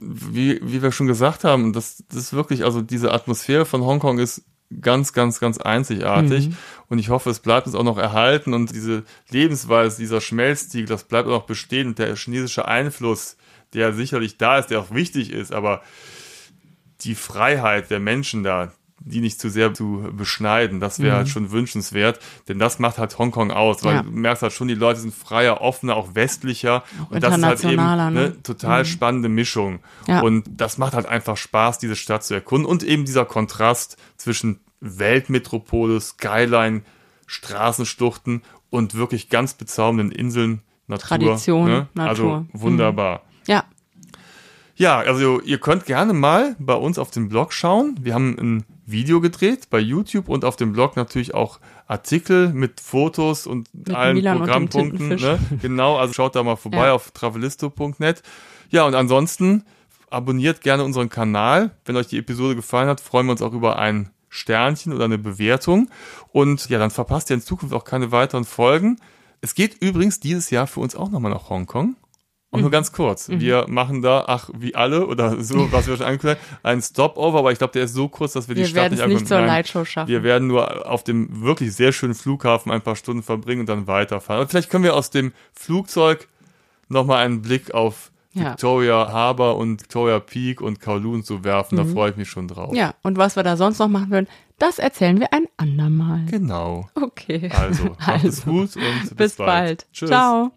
wie, 0.00 0.60
wie 0.62 0.82
wir 0.82 0.92
schon 0.92 1.08
gesagt 1.08 1.44
haben, 1.44 1.72
das, 1.72 2.04
das 2.08 2.18
ist 2.18 2.32
wirklich, 2.32 2.64
also 2.64 2.82
diese 2.82 3.12
Atmosphäre 3.12 3.64
von 3.64 3.82
Hongkong 3.82 4.18
ist 4.18 4.42
ganz, 4.80 5.12
ganz, 5.12 5.40
ganz 5.40 5.58
einzigartig. 5.58 6.48
Mhm. 6.48 6.56
Und 6.88 6.98
ich 6.98 7.10
hoffe, 7.10 7.30
es 7.30 7.40
bleibt 7.40 7.66
uns 7.66 7.74
auch 7.74 7.82
noch 7.82 7.98
erhalten 7.98 8.54
und 8.54 8.74
diese 8.74 9.02
Lebensweise, 9.30 9.98
dieser 9.98 10.20
Schmelztiegel, 10.20 10.86
das 10.86 11.04
bleibt 11.04 11.26
auch 11.26 11.32
noch 11.32 11.46
bestehen. 11.46 11.88
Und 11.88 11.98
der 11.98 12.14
chinesische 12.14 12.66
Einfluss, 12.68 13.36
der 13.74 13.92
sicherlich 13.92 14.38
da 14.38 14.58
ist, 14.58 14.68
der 14.68 14.80
auch 14.80 14.92
wichtig 14.92 15.32
ist, 15.32 15.52
aber 15.52 15.82
die 17.04 17.14
Freiheit 17.14 17.90
der 17.90 18.00
Menschen 18.00 18.42
da, 18.42 18.72
die 19.04 19.20
nicht 19.20 19.40
zu 19.40 19.50
sehr 19.50 19.74
zu 19.74 20.08
beschneiden. 20.12 20.80
Das 20.80 21.00
wäre 21.00 21.12
halt 21.12 21.14
mhm. 21.14 21.24
halt 21.24 21.28
schon 21.28 21.50
wünschenswert, 21.50 22.20
denn 22.48 22.58
das 22.58 22.78
macht 22.78 22.98
halt 22.98 23.18
Hongkong 23.18 23.50
aus, 23.50 23.84
weil 23.84 23.96
ja. 23.96 24.02
du 24.02 24.10
merkst 24.10 24.42
halt 24.42 24.52
schon, 24.52 24.68
die 24.68 24.74
Leute 24.74 25.00
sind 25.00 25.14
freier, 25.14 25.60
offener, 25.60 25.96
auch 25.96 26.14
westlicher 26.14 26.84
und 27.10 27.22
das 27.22 27.36
ist 27.36 27.44
halt 27.44 27.64
eben 27.64 27.80
eine 27.80 28.10
ne, 28.10 28.42
total 28.42 28.80
mhm. 28.80 28.86
spannende 28.86 29.28
Mischung 29.28 29.80
ja. 30.06 30.20
und 30.20 30.44
das 30.48 30.78
macht 30.78 30.94
halt 30.94 31.06
einfach 31.06 31.36
Spaß, 31.36 31.78
diese 31.78 31.96
Stadt 31.96 32.24
zu 32.24 32.34
erkunden 32.34 32.68
und 32.68 32.82
eben 32.82 33.04
dieser 33.04 33.24
Kontrast 33.24 33.96
zwischen 34.16 34.60
Weltmetropole, 34.80 36.00
Skyline, 36.00 36.82
Straßenschluchten 37.26 38.42
und 38.70 38.94
wirklich 38.94 39.28
ganz 39.28 39.54
bezaubernden 39.54 40.12
Inseln, 40.12 40.62
Natur. 40.86 41.08
Tradition, 41.08 41.64
ne? 41.66 41.88
Natur. 41.94 42.08
Also 42.08 42.46
wunderbar. 42.52 43.18
Mhm. 43.18 43.31
Ja. 44.76 44.98
Also 44.98 45.40
ihr 45.40 45.58
könnt 45.58 45.86
gerne 45.86 46.12
mal 46.12 46.56
bei 46.58 46.74
uns 46.74 46.98
auf 46.98 47.10
dem 47.10 47.28
Blog 47.28 47.52
schauen. 47.52 47.96
Wir 48.00 48.14
haben 48.14 48.36
ein 48.38 48.64
Video 48.86 49.20
gedreht 49.20 49.70
bei 49.70 49.78
YouTube 49.78 50.28
und 50.28 50.44
auf 50.44 50.56
dem 50.56 50.72
Blog 50.72 50.96
natürlich 50.96 51.34
auch 51.34 51.60
Artikel 51.86 52.52
mit 52.52 52.80
Fotos 52.80 53.46
und 53.46 53.72
mit 53.72 53.94
allen 53.94 54.14
Milan 54.14 54.38
Programmpunkten. 54.38 55.08
Ne? 55.08 55.38
Genau, 55.60 55.96
also 55.96 56.12
schaut 56.14 56.34
da 56.36 56.42
mal 56.42 56.56
vorbei 56.56 56.86
ja. 56.86 56.92
auf 56.92 57.10
travelisto.net. 57.12 58.22
Ja, 58.70 58.84
und 58.86 58.94
ansonsten 58.94 59.64
abonniert 60.10 60.60
gerne 60.60 60.84
unseren 60.84 61.08
Kanal. 61.08 61.72
Wenn 61.84 61.96
euch 61.96 62.08
die 62.08 62.18
Episode 62.18 62.56
gefallen 62.56 62.88
hat, 62.88 63.00
freuen 63.00 63.26
wir 63.26 63.32
uns 63.32 63.42
auch 63.42 63.52
über 63.52 63.78
ein 63.78 64.10
Sternchen 64.28 64.92
oder 64.92 65.04
eine 65.04 65.18
Bewertung. 65.18 65.90
Und 66.32 66.68
ja, 66.68 66.78
dann 66.78 66.90
verpasst 66.90 67.30
ihr 67.30 67.34
in 67.34 67.42
Zukunft 67.42 67.74
auch 67.74 67.84
keine 67.84 68.12
weiteren 68.12 68.44
Folgen. 68.44 68.98
Es 69.40 69.54
geht 69.54 69.82
übrigens 69.82 70.20
dieses 70.20 70.50
Jahr 70.50 70.66
für 70.66 70.80
uns 70.80 70.96
auch 70.96 71.10
nochmal 71.10 71.32
nach 71.32 71.50
Hongkong. 71.50 71.96
Und 72.52 72.58
mhm. 72.58 72.64
nur 72.64 72.70
ganz 72.70 72.92
kurz. 72.92 73.28
Mhm. 73.28 73.40
Wir 73.40 73.64
machen 73.66 74.02
da, 74.02 74.24
ach, 74.26 74.50
wie 74.52 74.74
alle 74.74 75.06
oder 75.06 75.42
so, 75.42 75.72
was 75.72 75.86
wir 75.86 75.96
schon 75.96 76.04
angekündigt 76.04 76.40
haben, 76.50 76.58
einen 76.62 76.82
Stopover, 76.82 77.38
aber 77.38 77.50
ich 77.50 77.56
glaube, 77.56 77.72
der 77.72 77.84
ist 77.84 77.94
so 77.94 78.08
kurz, 78.08 78.34
dass 78.34 78.46
wir, 78.46 78.54
wir 78.54 78.64
die 78.64 78.68
Stadt 78.68 78.90
nicht 78.90 79.00
angucken. 79.00 79.20
nicht 79.20 79.28
zur 79.28 79.40
Lightshow 79.40 79.84
schaffen. 79.86 80.08
Wir 80.08 80.22
werden 80.22 80.48
nur 80.48 80.86
auf 80.88 81.02
dem 81.02 81.42
wirklich 81.42 81.74
sehr 81.74 81.92
schönen 81.92 82.14
Flughafen 82.14 82.70
ein 82.70 82.82
paar 82.82 82.94
Stunden 82.94 83.22
verbringen 83.22 83.60
und 83.60 83.68
dann 83.70 83.86
weiterfahren. 83.86 84.42
Und 84.42 84.50
vielleicht 84.50 84.68
können 84.68 84.84
wir 84.84 84.94
aus 84.94 85.08
dem 85.08 85.32
Flugzeug 85.54 86.28
nochmal 86.88 87.24
einen 87.24 87.40
Blick 87.40 87.72
auf 87.72 88.12
ja. 88.34 88.50
Victoria 88.50 89.10
Harbour 89.10 89.56
und 89.56 89.80
Victoria 89.80 90.20
Peak 90.20 90.60
und 90.60 90.80
Kowloon 90.80 91.24
zu 91.24 91.44
werfen. 91.44 91.78
Mhm. 91.78 91.86
Da 91.86 91.92
freue 91.92 92.10
ich 92.10 92.16
mich 92.16 92.28
schon 92.28 92.48
drauf. 92.48 92.74
Ja, 92.74 92.94
und 93.02 93.16
was 93.16 93.34
wir 93.34 93.42
da 93.42 93.56
sonst 93.56 93.78
noch 93.78 93.88
machen 93.88 94.10
würden, 94.10 94.28
das 94.58 94.78
erzählen 94.78 95.18
wir 95.18 95.32
ein 95.32 95.46
andermal. 95.56 96.26
Genau. 96.30 96.88
Okay. 96.94 97.50
Also, 97.50 97.96
also, 98.06 98.28
es 98.28 98.44
gut 98.44 98.76
und 98.76 99.00
bis, 99.00 99.14
bis 99.14 99.36
bald. 99.36 99.48
bald. 99.48 99.86
Tschüss. 99.92 100.10
Ciao. 100.10 100.52